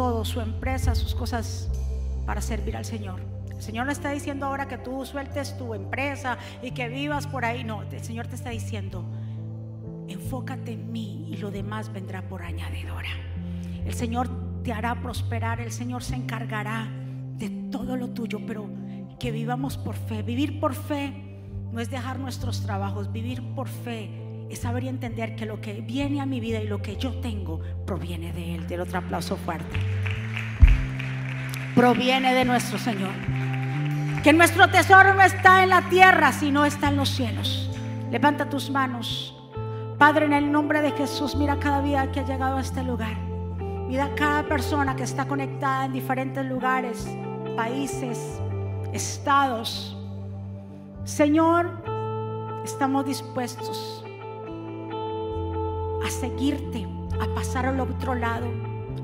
Todo, 0.00 0.24
su 0.24 0.40
empresa, 0.40 0.94
sus 0.94 1.14
cosas, 1.14 1.68
para 2.24 2.40
servir 2.40 2.74
al 2.74 2.86
Señor. 2.86 3.20
El 3.50 3.60
Señor 3.60 3.84
no 3.84 3.92
está 3.92 4.10
diciendo 4.12 4.46
ahora 4.46 4.66
que 4.66 4.78
tú 4.78 5.04
sueltes 5.04 5.58
tu 5.58 5.74
empresa 5.74 6.38
y 6.62 6.70
que 6.70 6.88
vivas 6.88 7.26
por 7.26 7.44
ahí. 7.44 7.64
No, 7.64 7.82
el 7.82 8.02
Señor 8.02 8.26
te 8.26 8.34
está 8.34 8.48
diciendo, 8.48 9.04
enfócate 10.08 10.72
en 10.72 10.90
mí 10.90 11.28
y 11.30 11.36
lo 11.36 11.50
demás 11.50 11.92
vendrá 11.92 12.22
por 12.22 12.40
añadidura. 12.40 13.10
El 13.84 13.92
Señor 13.92 14.30
te 14.62 14.72
hará 14.72 15.02
prosperar, 15.02 15.60
el 15.60 15.70
Señor 15.70 16.02
se 16.02 16.14
encargará 16.14 16.88
de 17.36 17.50
todo 17.70 17.94
lo 17.98 18.08
tuyo, 18.08 18.40
pero 18.46 18.70
que 19.18 19.30
vivamos 19.30 19.76
por 19.76 19.96
fe. 19.96 20.22
Vivir 20.22 20.60
por 20.60 20.72
fe 20.72 21.12
no 21.72 21.78
es 21.78 21.90
dejar 21.90 22.18
nuestros 22.18 22.62
trabajos, 22.62 23.12
vivir 23.12 23.42
por 23.54 23.68
fe 23.68 24.08
es 24.50 24.58
saber 24.58 24.84
y 24.84 24.88
entender 24.88 25.36
que 25.36 25.46
lo 25.46 25.60
que 25.60 25.74
viene 25.80 26.20
a 26.20 26.26
mi 26.26 26.40
vida 26.40 26.60
y 26.60 26.66
lo 26.66 26.82
que 26.82 26.96
yo 26.96 27.12
tengo 27.20 27.60
proviene 27.86 28.32
de 28.32 28.56
Él. 28.56 28.66
Del 28.66 28.80
otro 28.80 28.98
aplauso 28.98 29.36
fuerte. 29.36 29.78
Proviene 31.74 32.34
de 32.34 32.44
nuestro 32.44 32.78
Señor. 32.78 33.12
Que 34.24 34.32
nuestro 34.32 34.68
tesoro 34.68 35.14
no 35.14 35.22
está 35.22 35.62
en 35.62 35.70
la 35.70 35.88
tierra, 35.88 36.32
sino 36.32 36.66
está 36.66 36.88
en 36.88 36.96
los 36.96 37.10
cielos. 37.10 37.70
Levanta 38.10 38.48
tus 38.48 38.70
manos. 38.70 39.36
Padre, 39.98 40.26
en 40.26 40.32
el 40.32 40.50
nombre 40.50 40.82
de 40.82 40.90
Jesús, 40.92 41.36
mira 41.36 41.58
cada 41.60 41.80
vida 41.80 42.10
que 42.10 42.20
ha 42.20 42.24
llegado 42.24 42.56
a 42.56 42.60
este 42.60 42.82
lugar. 42.82 43.16
Mira 43.88 44.10
cada 44.16 44.42
persona 44.42 44.96
que 44.96 45.04
está 45.04 45.26
conectada 45.26 45.84
en 45.84 45.92
diferentes 45.92 46.44
lugares, 46.44 47.06
países, 47.56 48.40
estados. 48.92 49.96
Señor, 51.04 51.70
estamos 52.64 53.06
dispuestos 53.06 53.99
a 56.04 56.10
seguirte, 56.10 56.86
a 57.20 57.34
pasar 57.34 57.66
al 57.66 57.80
otro 57.80 58.14
lado. 58.14 58.46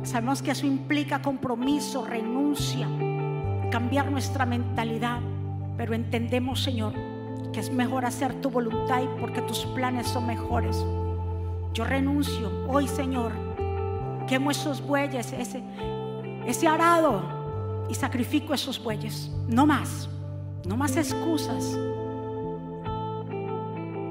Sabemos 0.03 0.43
que 0.43 0.53
eso 0.53 0.67
implica 0.67 1.23
compromiso, 1.23 2.05
renuncia, 2.05 2.89
cambiar 3.71 4.11
nuestra 4.11 4.47
mentalidad, 4.47 5.21
pero 5.77 5.95
entendemos, 5.95 6.63
Señor, 6.63 6.95
que 7.53 7.61
es 7.61 7.71
mejor 7.71 8.05
hacer 8.05 8.41
tu 8.41 8.51
voluntad 8.51 9.03
y 9.03 9.21
porque 9.21 9.43
tus 9.43 9.67
planes 9.67 10.07
son 10.07 10.27
mejores. 10.27 10.85
Yo 11.73 11.85
renuncio 11.85 12.51
hoy, 12.69 12.89
Señor, 12.89 13.33
quemo 14.27 14.51
esos 14.51 14.81
bueyes, 14.81 15.33
ese, 15.33 15.63
ese 16.47 16.69
arado 16.69 17.87
y 17.91 17.95
sacrifico 17.95 18.55
esos 18.55 18.83
bueyes. 18.83 19.31
No 19.49 19.67
más, 19.67 20.09
no 20.67 20.77
más 20.77 20.97
excusas. 20.97 21.79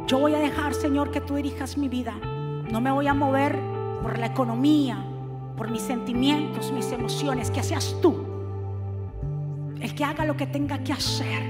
Yo 0.08 0.20
voy 0.20 0.36
a 0.36 0.40
dejar, 0.40 0.74
Señor, 0.74 1.10
que 1.12 1.22
tú 1.22 1.36
dirijas 1.36 1.78
mi 1.78 1.90
vida. 1.90 2.14
No 2.72 2.82
me 2.82 2.91
voy 2.91 3.07
a 3.07 3.13
mover 3.13 3.59
por 4.01 4.18
la 4.18 4.28
economía. 4.28 5.03
por 5.55 5.72
mis 5.72 5.84
sentimientos, 5.84 6.74
mis 6.74 6.91
emociones, 6.91 7.49
que 7.49 7.63
seas 7.63 7.95
tú 8.01 8.36
el 9.86 9.93
que 9.93 10.03
haga 10.03 10.26
lo 10.26 10.36
que 10.36 10.47
tenga 10.47 10.80
que 10.80 10.93
hacer. 10.93 11.43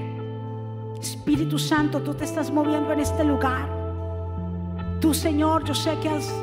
Espíritu 0.99 1.57
Santo, 1.57 2.01
tú 2.01 2.13
te 2.13 2.25
estás 2.25 2.51
moviendo 2.51 2.91
en 2.91 2.99
este 2.99 3.23
lugar. 3.23 3.69
Tú, 4.99 5.13
Señor, 5.13 5.63
yo 5.63 5.73
sé 5.73 5.97
que 5.99 6.09
has 6.09 6.33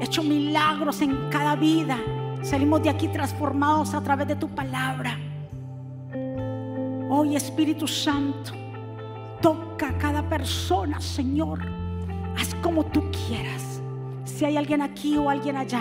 hecho 0.00 0.22
milagros 0.22 1.00
en 1.00 1.28
cada 1.30 1.56
vida. 1.56 1.98
Salimos 2.42 2.82
de 2.82 2.90
aquí 2.90 3.08
transformados 3.08 3.94
a 3.94 4.00
través 4.02 4.28
de 4.28 4.36
tu 4.36 4.48
palabra. 4.48 5.18
Hoy, 7.10 7.34
Espíritu 7.34 7.88
Santo, 7.88 8.52
toca 9.40 9.88
a 9.88 9.98
cada 9.98 10.22
persona, 10.28 11.00
Señor. 11.00 11.60
Haz 12.38 12.54
como 12.62 12.84
tú 12.84 13.02
quieras. 13.10 13.75
Si 14.36 14.44
hay 14.44 14.58
alguien 14.58 14.82
aquí 14.82 15.16
o 15.16 15.30
alguien 15.30 15.56
allá 15.56 15.80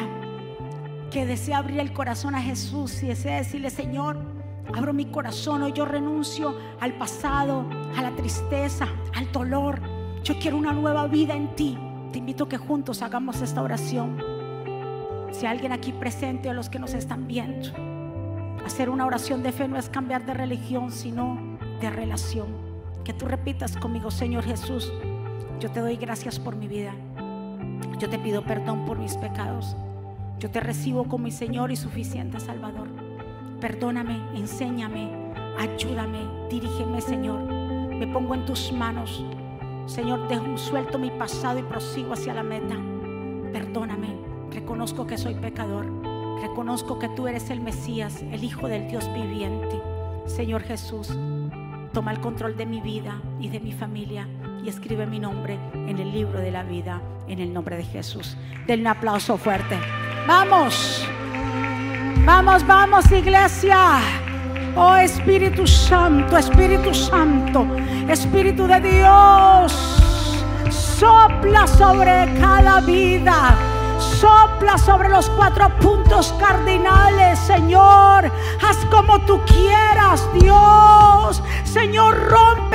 que 1.11 1.25
desea 1.25 1.57
abrir 1.57 1.77
el 1.81 1.91
corazón 1.91 2.35
a 2.35 2.41
Jesús 2.41 3.03
y 3.03 3.07
desea 3.07 3.35
decirle, 3.35 3.69
Señor, 3.69 4.17
abro 4.73 4.93
mi 4.93 5.03
corazón, 5.03 5.61
hoy 5.61 5.73
yo 5.73 5.83
renuncio 5.83 6.55
al 6.79 6.93
pasado, 6.93 7.65
a 7.97 8.01
la 8.01 8.15
tristeza, 8.15 8.87
al 9.13 9.29
dolor. 9.33 9.81
Yo 10.23 10.39
quiero 10.39 10.55
una 10.55 10.71
nueva 10.71 11.05
vida 11.07 11.35
en 11.35 11.53
ti. 11.57 11.77
Te 12.13 12.19
invito 12.19 12.47
que 12.47 12.55
juntos 12.55 13.01
hagamos 13.01 13.41
esta 13.41 13.61
oración. 13.61 14.23
Si 15.31 15.45
alguien 15.45 15.73
aquí 15.73 15.91
presente 15.91 16.49
o 16.49 16.53
los 16.53 16.69
que 16.69 16.79
nos 16.79 16.93
están 16.93 17.27
viendo, 17.27 17.71
hacer 18.65 18.89
una 18.89 19.05
oración 19.05 19.43
de 19.43 19.51
fe 19.51 19.67
no 19.67 19.77
es 19.77 19.89
cambiar 19.89 20.25
de 20.25 20.33
religión, 20.33 20.93
sino 20.93 21.57
de 21.81 21.89
relación. 21.89 22.47
Que 23.03 23.11
tú 23.11 23.25
repitas 23.25 23.75
conmigo, 23.75 24.11
Señor 24.11 24.45
Jesús, 24.45 24.93
yo 25.59 25.69
te 25.71 25.81
doy 25.81 25.97
gracias 25.97 26.39
por 26.39 26.55
mi 26.55 26.69
vida. 26.69 26.93
Yo 27.97 28.09
te 28.09 28.19
pido 28.19 28.43
perdón 28.43 28.85
por 28.85 28.99
mis 28.99 29.15
pecados. 29.15 29.77
Yo 30.39 30.51
te 30.51 30.59
recibo 30.59 31.05
como 31.05 31.23
mi 31.23 31.31
Señor 31.31 31.71
y 31.71 31.77
suficiente 31.77 32.41
Salvador. 32.41 32.89
Perdóname, 33.61 34.19
enséñame, 34.35 35.09
ayúdame, 35.57 36.19
dirígeme, 36.49 36.99
Señor. 36.99 37.39
Me 37.39 38.05
pongo 38.07 38.35
en 38.35 38.45
tus 38.45 38.73
manos. 38.73 39.23
Señor, 39.85 40.27
dejo 40.27 40.57
suelto 40.57 40.99
mi 40.99 41.09
pasado 41.09 41.59
y 41.59 41.63
prosigo 41.63 42.13
hacia 42.13 42.33
la 42.33 42.43
meta. 42.43 42.75
Perdóname, 43.53 44.09
reconozco 44.51 45.07
que 45.07 45.17
soy 45.17 45.35
pecador. 45.35 45.89
Reconozco 46.41 46.99
que 46.99 47.07
tú 47.09 47.27
eres 47.27 47.49
el 47.49 47.61
Mesías, 47.61 48.21
el 48.23 48.43
Hijo 48.43 48.67
del 48.67 48.89
Dios 48.89 49.09
viviente. 49.13 49.81
Señor 50.25 50.63
Jesús, 50.63 51.17
toma 51.93 52.11
el 52.11 52.19
control 52.19 52.57
de 52.57 52.65
mi 52.65 52.81
vida 52.81 53.21
y 53.39 53.47
de 53.47 53.61
mi 53.61 53.71
familia 53.71 54.27
y 54.63 54.69
escribe 54.69 55.05
mi 55.05 55.19
nombre 55.19 55.57
en 55.73 55.99
el 55.99 56.11
libro 56.11 56.39
de 56.39 56.51
la 56.51 56.63
vida 56.63 57.01
en 57.27 57.39
el 57.39 57.53
nombre 57.53 57.77
de 57.77 57.83
Jesús. 57.83 58.37
Denle 58.67 58.83
un 58.83 58.87
aplauso 58.87 59.37
fuerte. 59.37 59.77
Vamos. 60.27 61.05
Vamos, 62.25 62.65
vamos, 62.65 63.11
iglesia. 63.11 63.99
Oh 64.75 64.95
Espíritu 64.95 65.65
Santo, 65.65 66.37
Espíritu 66.37 66.93
Santo, 66.93 67.65
Espíritu 68.09 68.67
de 68.67 68.81
Dios, 68.81 69.71
sopla 70.69 71.65
sobre 71.65 72.33
cada 72.39 72.81
vida. 72.81 73.55
Sopla 73.97 74.77
sobre 74.77 75.07
los 75.09 75.29
cuatro 75.29 75.69
puntos 75.79 76.33
cardinales, 76.39 77.39
Señor. 77.39 78.29
Haz 78.61 78.77
como 78.91 79.19
tú 79.21 79.39
quieras, 79.45 80.27
Dios. 80.33 81.41
Señor, 81.63 82.29
rompe 82.29 82.74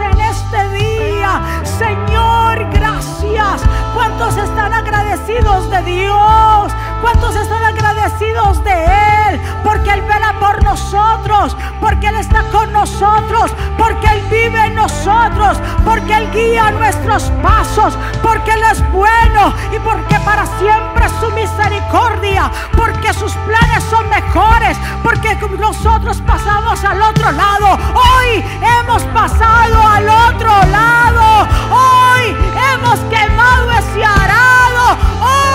en 0.00 0.20
este 0.20 0.68
día. 0.70 1.40
Señor, 1.64 2.66
gracias. 2.72 3.62
¿Cuántos 3.94 4.36
están 4.36 4.72
agradecidos 4.72 5.70
de 5.70 5.82
Dios? 5.82 6.72
¿Cuántos 7.00 7.34
están 7.36 7.62
agradecidos 7.62 8.62
de 8.64 8.84
Él? 8.84 9.40
Porque 9.64 9.90
Él 9.90 10.02
vela 10.02 10.34
por 10.38 10.62
nosotros, 10.62 11.56
porque 11.80 12.08
Él 12.08 12.16
está 12.16 12.42
con 12.50 12.72
nosotros, 12.72 13.52
porque 13.78 14.06
Él 14.06 14.22
vive 14.30 14.66
en 14.66 14.74
nosotros, 14.74 15.58
porque 15.84 16.14
Él 16.14 16.30
guía 16.32 16.70
nuestros 16.72 17.24
pasos, 17.42 17.96
porque 18.22 18.52
Él 18.52 18.62
es 18.70 18.92
bueno 18.92 19.54
y 19.72 19.78
porque 19.78 20.18
para 20.24 20.44
siempre 20.58 21.06
es 21.06 21.12
su 21.20 21.30
misericordia, 21.30 22.50
porque 22.76 23.12
sus 23.14 23.32
planes 23.32 23.82
son 23.84 24.08
mejores, 24.08 24.76
porque 25.02 25.36
nosotros 25.58 26.20
pasamos 26.26 26.84
al 26.84 27.00
otro 27.00 27.30
lado. 27.32 27.78
Hoy 27.94 28.44
hemos 28.78 29.02
pasado 29.04 29.86
al 29.86 30.08
otro 30.08 30.50
lado. 30.66 31.48
Hoy 31.70 32.36
hemos 32.72 32.98
quemado 33.10 33.70
ese 33.72 34.04
arado. 34.04 35.09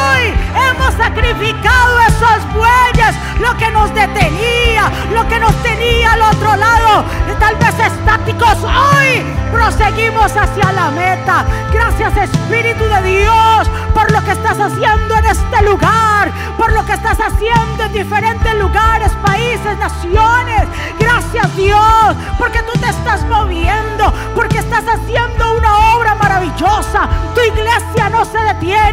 Hoy 0.06 0.34
hemos 0.70 0.94
sacrificado 0.96 2.00
esos 2.08 2.54
bueyes, 2.54 3.16
lo 3.40 3.56
que 3.58 3.70
nos 3.72 3.94
detenía, 3.94 4.92
lo 5.14 5.28
que 5.28 5.40
nos 5.40 5.56
tenía 5.64 6.14
al 6.14 6.22
otro 6.22 6.56
lado, 6.56 7.06
tal 7.40 7.56
vez 7.56 7.80
estáticos. 7.80 8.58
Hoy 8.64 9.24
proseguimos 9.52 10.32
hacia 10.36 10.72
la 10.72 10.92
meta. 10.92 11.46
Gracias 11.72 12.18
Espíritu 12.18 12.84
de 12.86 13.02
Dios 13.02 13.70
por 13.96 14.12
lo 14.12 14.24
que 14.26 14.32
estás 14.32 14.60
haciendo 14.60 15.16
en 15.16 15.26
este 15.26 15.62
lugar, 15.64 16.30
por 16.58 16.72
lo 16.74 16.86
que 16.86 16.94
estás 16.94 17.18
haciendo 17.20 17.86
en 17.86 17.94
diferentes 17.94 18.54
lugares, 18.56 19.12
países, 19.26 19.78
naciones. 19.80 20.64
Gracias 21.00 21.56
Dios, 21.56 22.16
porque 22.38 22.62
tú 22.64 22.78
te 22.80 22.90
estás 22.90 23.24
moviendo, 23.24 24.14
porque 24.36 24.58
estás 24.58 24.84
haciendo 24.86 25.58
una 25.58 25.96
obra 25.96 26.14
maravillosa. 26.16 27.08
Tu 27.34 27.42
iglesia 27.42 28.10
no 28.10 28.26
se 28.26 28.38
detiene, 28.40 28.85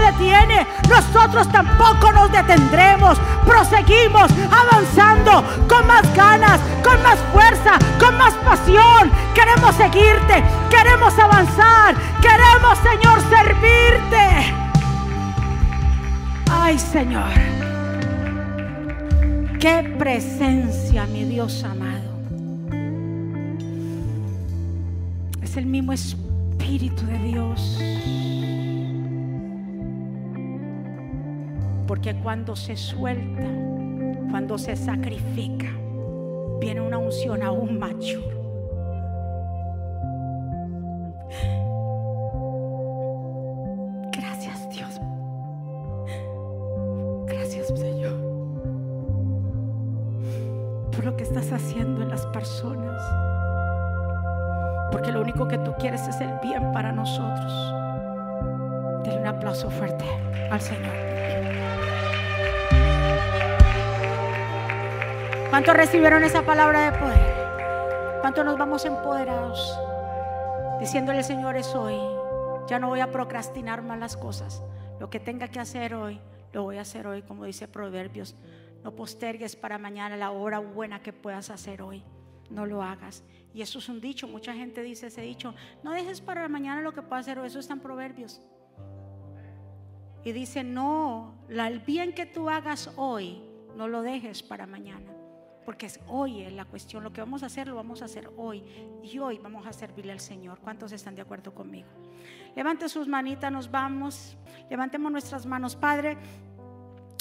detiene. 0.00 0.66
Nosotros 0.88 1.50
tampoco 1.50 2.12
nos 2.12 2.30
detendremos. 2.30 3.18
Proseguimos 3.46 4.30
avanzando 4.50 5.44
con 5.68 5.86
más 5.86 6.02
ganas, 6.14 6.60
con 6.82 7.02
más 7.02 7.18
fuerza, 7.32 7.78
con 7.98 8.16
más 8.16 8.34
pasión. 8.34 9.10
Queremos 9.34 9.74
seguirte, 9.74 10.42
queremos 10.70 11.18
avanzar, 11.18 11.94
queremos, 12.20 12.78
Señor, 12.78 13.20
servirte. 13.28 14.54
Ay, 16.50 16.78
Señor. 16.78 17.30
Qué 19.60 19.94
presencia, 19.98 21.06
mi 21.06 21.24
Dios 21.24 21.64
amado. 21.64 22.14
Es 25.42 25.56
el 25.56 25.66
mismo 25.66 25.92
Espíritu 25.92 27.06
de 27.06 27.18
Dios. 27.18 27.78
Porque 31.86 32.14
cuando 32.16 32.56
se 32.56 32.76
suelta, 32.76 33.46
cuando 34.30 34.56
se 34.56 34.74
sacrifica, 34.74 35.66
viene 36.60 36.80
una 36.80 36.98
unción 36.98 37.42
aún 37.42 37.78
mayor. 37.78 38.24
Gracias 44.12 44.68
Dios. 44.70 45.00
Gracias 47.26 47.68
Señor. 47.78 48.14
Por 50.90 51.04
lo 51.04 51.16
que 51.16 51.24
estás 51.24 51.52
haciendo 51.52 52.02
en 52.02 52.08
las 52.08 52.24
personas. 52.26 53.02
Porque 54.90 55.12
lo 55.12 55.20
único 55.20 55.46
que 55.48 55.58
tú 55.58 55.74
quieres 55.78 56.08
es 56.08 56.20
el 56.20 56.32
bien 56.42 56.72
para 56.72 56.92
nosotros. 56.92 57.83
Dale 59.04 59.20
un 59.20 59.26
aplauso 59.26 59.70
fuerte 59.70 60.04
al 60.50 60.60
Señor. 60.60 60.94
¿Cuántos 65.50 65.76
recibieron 65.76 66.24
esa 66.24 66.42
palabra 66.42 66.90
de 66.90 66.98
poder? 66.98 68.20
¿Cuántos 68.22 68.46
nos 68.46 68.56
vamos 68.56 68.84
empoderados? 68.86 69.78
Diciéndole, 70.80 71.22
Señor, 71.22 71.54
es 71.56 71.74
hoy. 71.74 71.96
Ya 72.66 72.78
no 72.78 72.88
voy 72.88 73.00
a 73.00 73.10
procrastinar 73.10 73.82
más 73.82 73.98
las 73.98 74.16
cosas. 74.16 74.62
Lo 74.98 75.10
que 75.10 75.20
tenga 75.20 75.48
que 75.48 75.60
hacer 75.60 75.94
hoy, 75.94 76.18
lo 76.54 76.62
voy 76.62 76.78
a 76.78 76.80
hacer 76.80 77.06
hoy, 77.06 77.20
como 77.20 77.44
dice 77.44 77.68
Proverbios. 77.68 78.34
No 78.82 78.96
postergues 78.96 79.54
para 79.54 79.76
mañana 79.76 80.16
la 80.16 80.30
hora 80.30 80.60
buena 80.60 81.02
que 81.02 81.12
puedas 81.12 81.50
hacer 81.50 81.82
hoy. 81.82 82.02
No 82.48 82.64
lo 82.64 82.82
hagas. 82.82 83.22
Y 83.52 83.60
eso 83.60 83.80
es 83.80 83.88
un 83.90 84.00
dicho. 84.00 84.26
Mucha 84.26 84.54
gente 84.54 84.82
dice 84.82 85.08
ese 85.08 85.20
dicho. 85.20 85.54
No 85.82 85.92
dejes 85.92 86.22
para 86.22 86.48
mañana 86.48 86.80
lo 86.80 86.92
que 86.94 87.02
puedas 87.02 87.26
hacer 87.26 87.38
hoy. 87.38 87.48
Eso 87.48 87.58
está 87.58 87.74
en 87.74 87.80
Proverbios. 87.80 88.40
Y 90.24 90.32
dice, 90.32 90.64
no, 90.64 91.34
el 91.48 91.80
bien 91.80 92.14
que 92.14 92.26
tú 92.26 92.48
hagas 92.48 92.90
hoy, 92.96 93.42
no 93.76 93.88
lo 93.88 94.02
dejes 94.02 94.42
para 94.42 94.66
mañana. 94.66 95.12
Porque 95.64 95.86
es 95.86 96.00
hoy 96.08 96.42
es 96.42 96.52
la 96.52 96.64
cuestión. 96.64 97.02
Lo 97.02 97.12
que 97.12 97.20
vamos 97.20 97.42
a 97.42 97.46
hacer, 97.46 97.68
lo 97.68 97.74
vamos 97.74 98.02
a 98.02 98.06
hacer 98.06 98.30
hoy. 98.36 98.62
Y 99.02 99.18
hoy 99.18 99.38
vamos 99.38 99.66
a 99.66 99.72
servirle 99.72 100.12
al 100.12 100.20
Señor. 100.20 100.58
¿Cuántos 100.60 100.92
están 100.92 101.14
de 101.14 101.22
acuerdo 101.22 101.54
conmigo? 101.54 101.88
Levante 102.54 102.88
sus 102.88 103.08
manitas, 103.08 103.50
nos 103.50 103.70
vamos. 103.70 104.36
Levantemos 104.68 105.10
nuestras 105.10 105.46
manos. 105.46 105.74
Padre, 105.74 106.18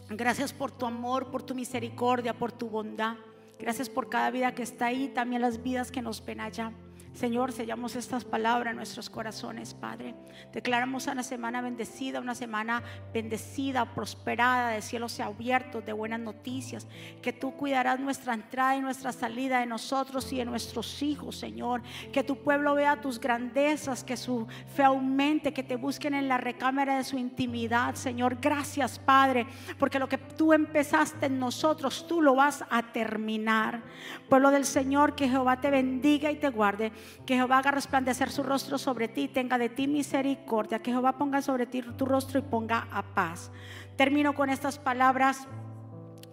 gracias 0.09 0.51
por 0.53 0.71
tu 0.71 0.85
amor, 0.85 1.31
por 1.31 1.43
tu 1.43 1.55
misericordia, 1.55 2.33
por 2.33 2.51
tu 2.51 2.69
bondad. 2.69 3.15
Gracias 3.59 3.89
por 3.89 4.09
cada 4.09 4.29
vida 4.29 4.53
que 4.53 4.63
está 4.63 4.87
ahí, 4.87 5.07
también 5.07 5.41
las 5.41 5.63
vidas 5.63 5.91
que 5.91 6.01
nos 6.01 6.23
ven 6.25 6.41
allá. 6.41 6.73
Señor, 7.13 7.51
sellamos 7.51 7.95
estas 7.95 8.25
palabras 8.25 8.71
en 8.71 8.77
nuestros 8.77 9.07
corazones, 9.07 9.75
Padre. 9.75 10.15
Declaramos 10.51 11.05
una 11.05 11.21
semana 11.21 11.61
bendecida, 11.61 12.19
una 12.19 12.33
semana 12.33 12.81
bendecida, 13.13 13.85
prosperada, 13.93 14.71
de 14.71 14.81
cielos 14.81 15.19
abiertos, 15.19 15.85
de 15.85 15.93
buenas 15.93 16.19
noticias. 16.19 16.87
Que 17.21 17.31
tú 17.31 17.55
cuidarás 17.55 17.99
nuestra 17.99 18.33
entrada 18.33 18.75
y 18.75 18.81
nuestra 18.81 19.11
salida 19.11 19.59
de 19.59 19.67
nosotros 19.67 20.33
y 20.33 20.37
de 20.37 20.45
nuestros 20.45 21.03
hijos, 21.03 21.37
Señor. 21.37 21.83
Que 22.11 22.23
tu 22.23 22.35
pueblo 22.37 22.73
vea 22.73 22.99
tus 22.99 23.19
grandezas, 23.19 24.03
que 24.03 24.17
su 24.17 24.47
fe 24.75 24.83
aumente, 24.83 25.53
que 25.53 25.61
te 25.61 25.75
busquen 25.75 26.15
en 26.15 26.27
la 26.27 26.39
recámara 26.39 26.97
de 26.97 27.03
su 27.03 27.19
intimidad, 27.19 27.93
Señor. 27.93 28.39
Gracias, 28.41 28.97
Padre, 28.97 29.45
porque 29.77 29.99
lo 29.99 30.09
que 30.09 30.17
tú 30.17 30.51
empezaste 30.51 31.27
en 31.27 31.37
nosotros, 31.37 32.07
tú 32.07 32.23
lo 32.23 32.33
vas 32.33 32.65
a 32.71 32.91
terminar. 32.91 33.83
Pueblo 34.27 34.49
del 34.49 34.65
Señor, 34.65 35.13
que 35.13 35.29
Jehová 35.29 35.61
te 35.61 35.69
bendiga 35.69 36.31
y 36.31 36.37
te 36.37 36.49
guarde 36.49 36.91
que 37.25 37.35
Jehová 37.35 37.59
haga 37.59 37.71
resplandecer 37.71 38.29
su 38.29 38.43
rostro 38.43 38.77
sobre 38.77 39.07
ti, 39.07 39.27
tenga 39.27 39.57
de 39.57 39.69
ti 39.69 39.87
misericordia, 39.87 40.79
que 40.79 40.91
Jehová 40.91 41.17
ponga 41.17 41.41
sobre 41.41 41.65
ti 41.65 41.81
tu 41.81 42.05
rostro 42.05 42.39
y 42.39 42.43
ponga 42.43 42.87
a 42.91 43.03
paz. 43.13 43.51
Termino 43.95 44.33
con 44.33 44.49
estas 44.49 44.77
palabras. 44.79 45.47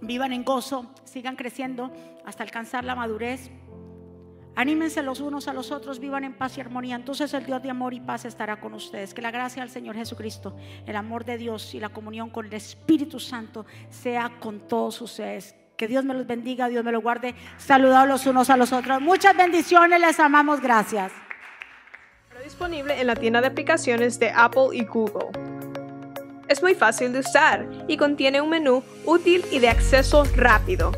Vivan 0.02 0.32
en 0.32 0.44
gozo, 0.44 0.90
sigan 1.04 1.36
creciendo 1.36 1.92
hasta 2.24 2.42
alcanzar 2.42 2.84
la 2.84 2.94
madurez. 2.94 3.50
Anímense 4.56 5.02
los 5.02 5.20
unos 5.20 5.46
a 5.46 5.52
los 5.52 5.70
otros, 5.70 6.00
vivan 6.00 6.24
en 6.24 6.34
paz 6.34 6.56
y 6.56 6.60
armonía. 6.60 6.96
Entonces 6.96 7.32
el 7.34 7.46
Dios 7.46 7.62
de 7.62 7.70
amor 7.70 7.94
y 7.94 8.00
paz 8.00 8.24
estará 8.24 8.60
con 8.60 8.74
ustedes. 8.74 9.14
Que 9.14 9.22
la 9.22 9.30
gracia 9.30 9.62
del 9.62 9.70
Señor 9.70 9.96
Jesucristo, 9.96 10.56
el 10.86 10.96
amor 10.96 11.24
de 11.24 11.36
Dios 11.38 11.74
y 11.74 11.80
la 11.80 11.90
comunión 11.90 12.30
con 12.30 12.46
el 12.46 12.54
Espíritu 12.54 13.20
Santo 13.20 13.66
sea 13.90 14.38
con 14.40 14.66
todos 14.66 15.00
ustedes. 15.02 15.54
Que 15.80 15.88
Dios 15.88 16.04
me 16.04 16.12
los 16.12 16.26
bendiga, 16.26 16.68
Dios 16.68 16.84
me 16.84 16.92
los 16.92 17.02
guarde. 17.02 17.34
Saludados 17.56 18.06
los 18.06 18.26
unos 18.26 18.50
a 18.50 18.58
los 18.58 18.70
otros. 18.70 19.00
Muchas 19.00 19.34
bendiciones, 19.34 19.98
les 19.98 20.20
amamos, 20.20 20.60
gracias. 20.60 21.10
Disponible 22.44 23.00
en 23.00 23.06
la 23.06 23.16
tienda 23.16 23.40
de 23.40 23.46
aplicaciones 23.46 24.18
de 24.20 24.30
Apple 24.30 24.68
y 24.74 24.84
Google. 24.84 25.28
Es 26.48 26.62
muy 26.62 26.74
fácil 26.74 27.14
de 27.14 27.20
usar 27.20 27.66
y 27.88 27.96
contiene 27.96 28.42
un 28.42 28.50
menú 28.50 28.82
útil 29.06 29.42
y 29.50 29.58
de 29.58 29.70
acceso 29.70 30.24
rápido. 30.36 30.92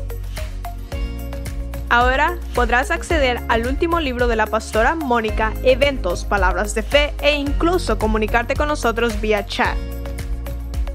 Ahora 1.89 2.37
podrás 2.53 2.91
acceder 2.91 3.39
al 3.47 3.65
último 3.65 4.01
libro 4.01 4.27
de 4.27 4.35
la 4.35 4.47
pastora 4.47 4.95
Mónica, 4.95 5.53
eventos, 5.63 6.25
palabras 6.25 6.75
de 6.75 6.83
fe 6.83 7.13
e 7.21 7.35
incluso 7.35 7.97
comunicarte 7.97 8.53
con 8.53 8.67
nosotros 8.67 9.21
vía 9.21 9.45
chat. 9.45 9.77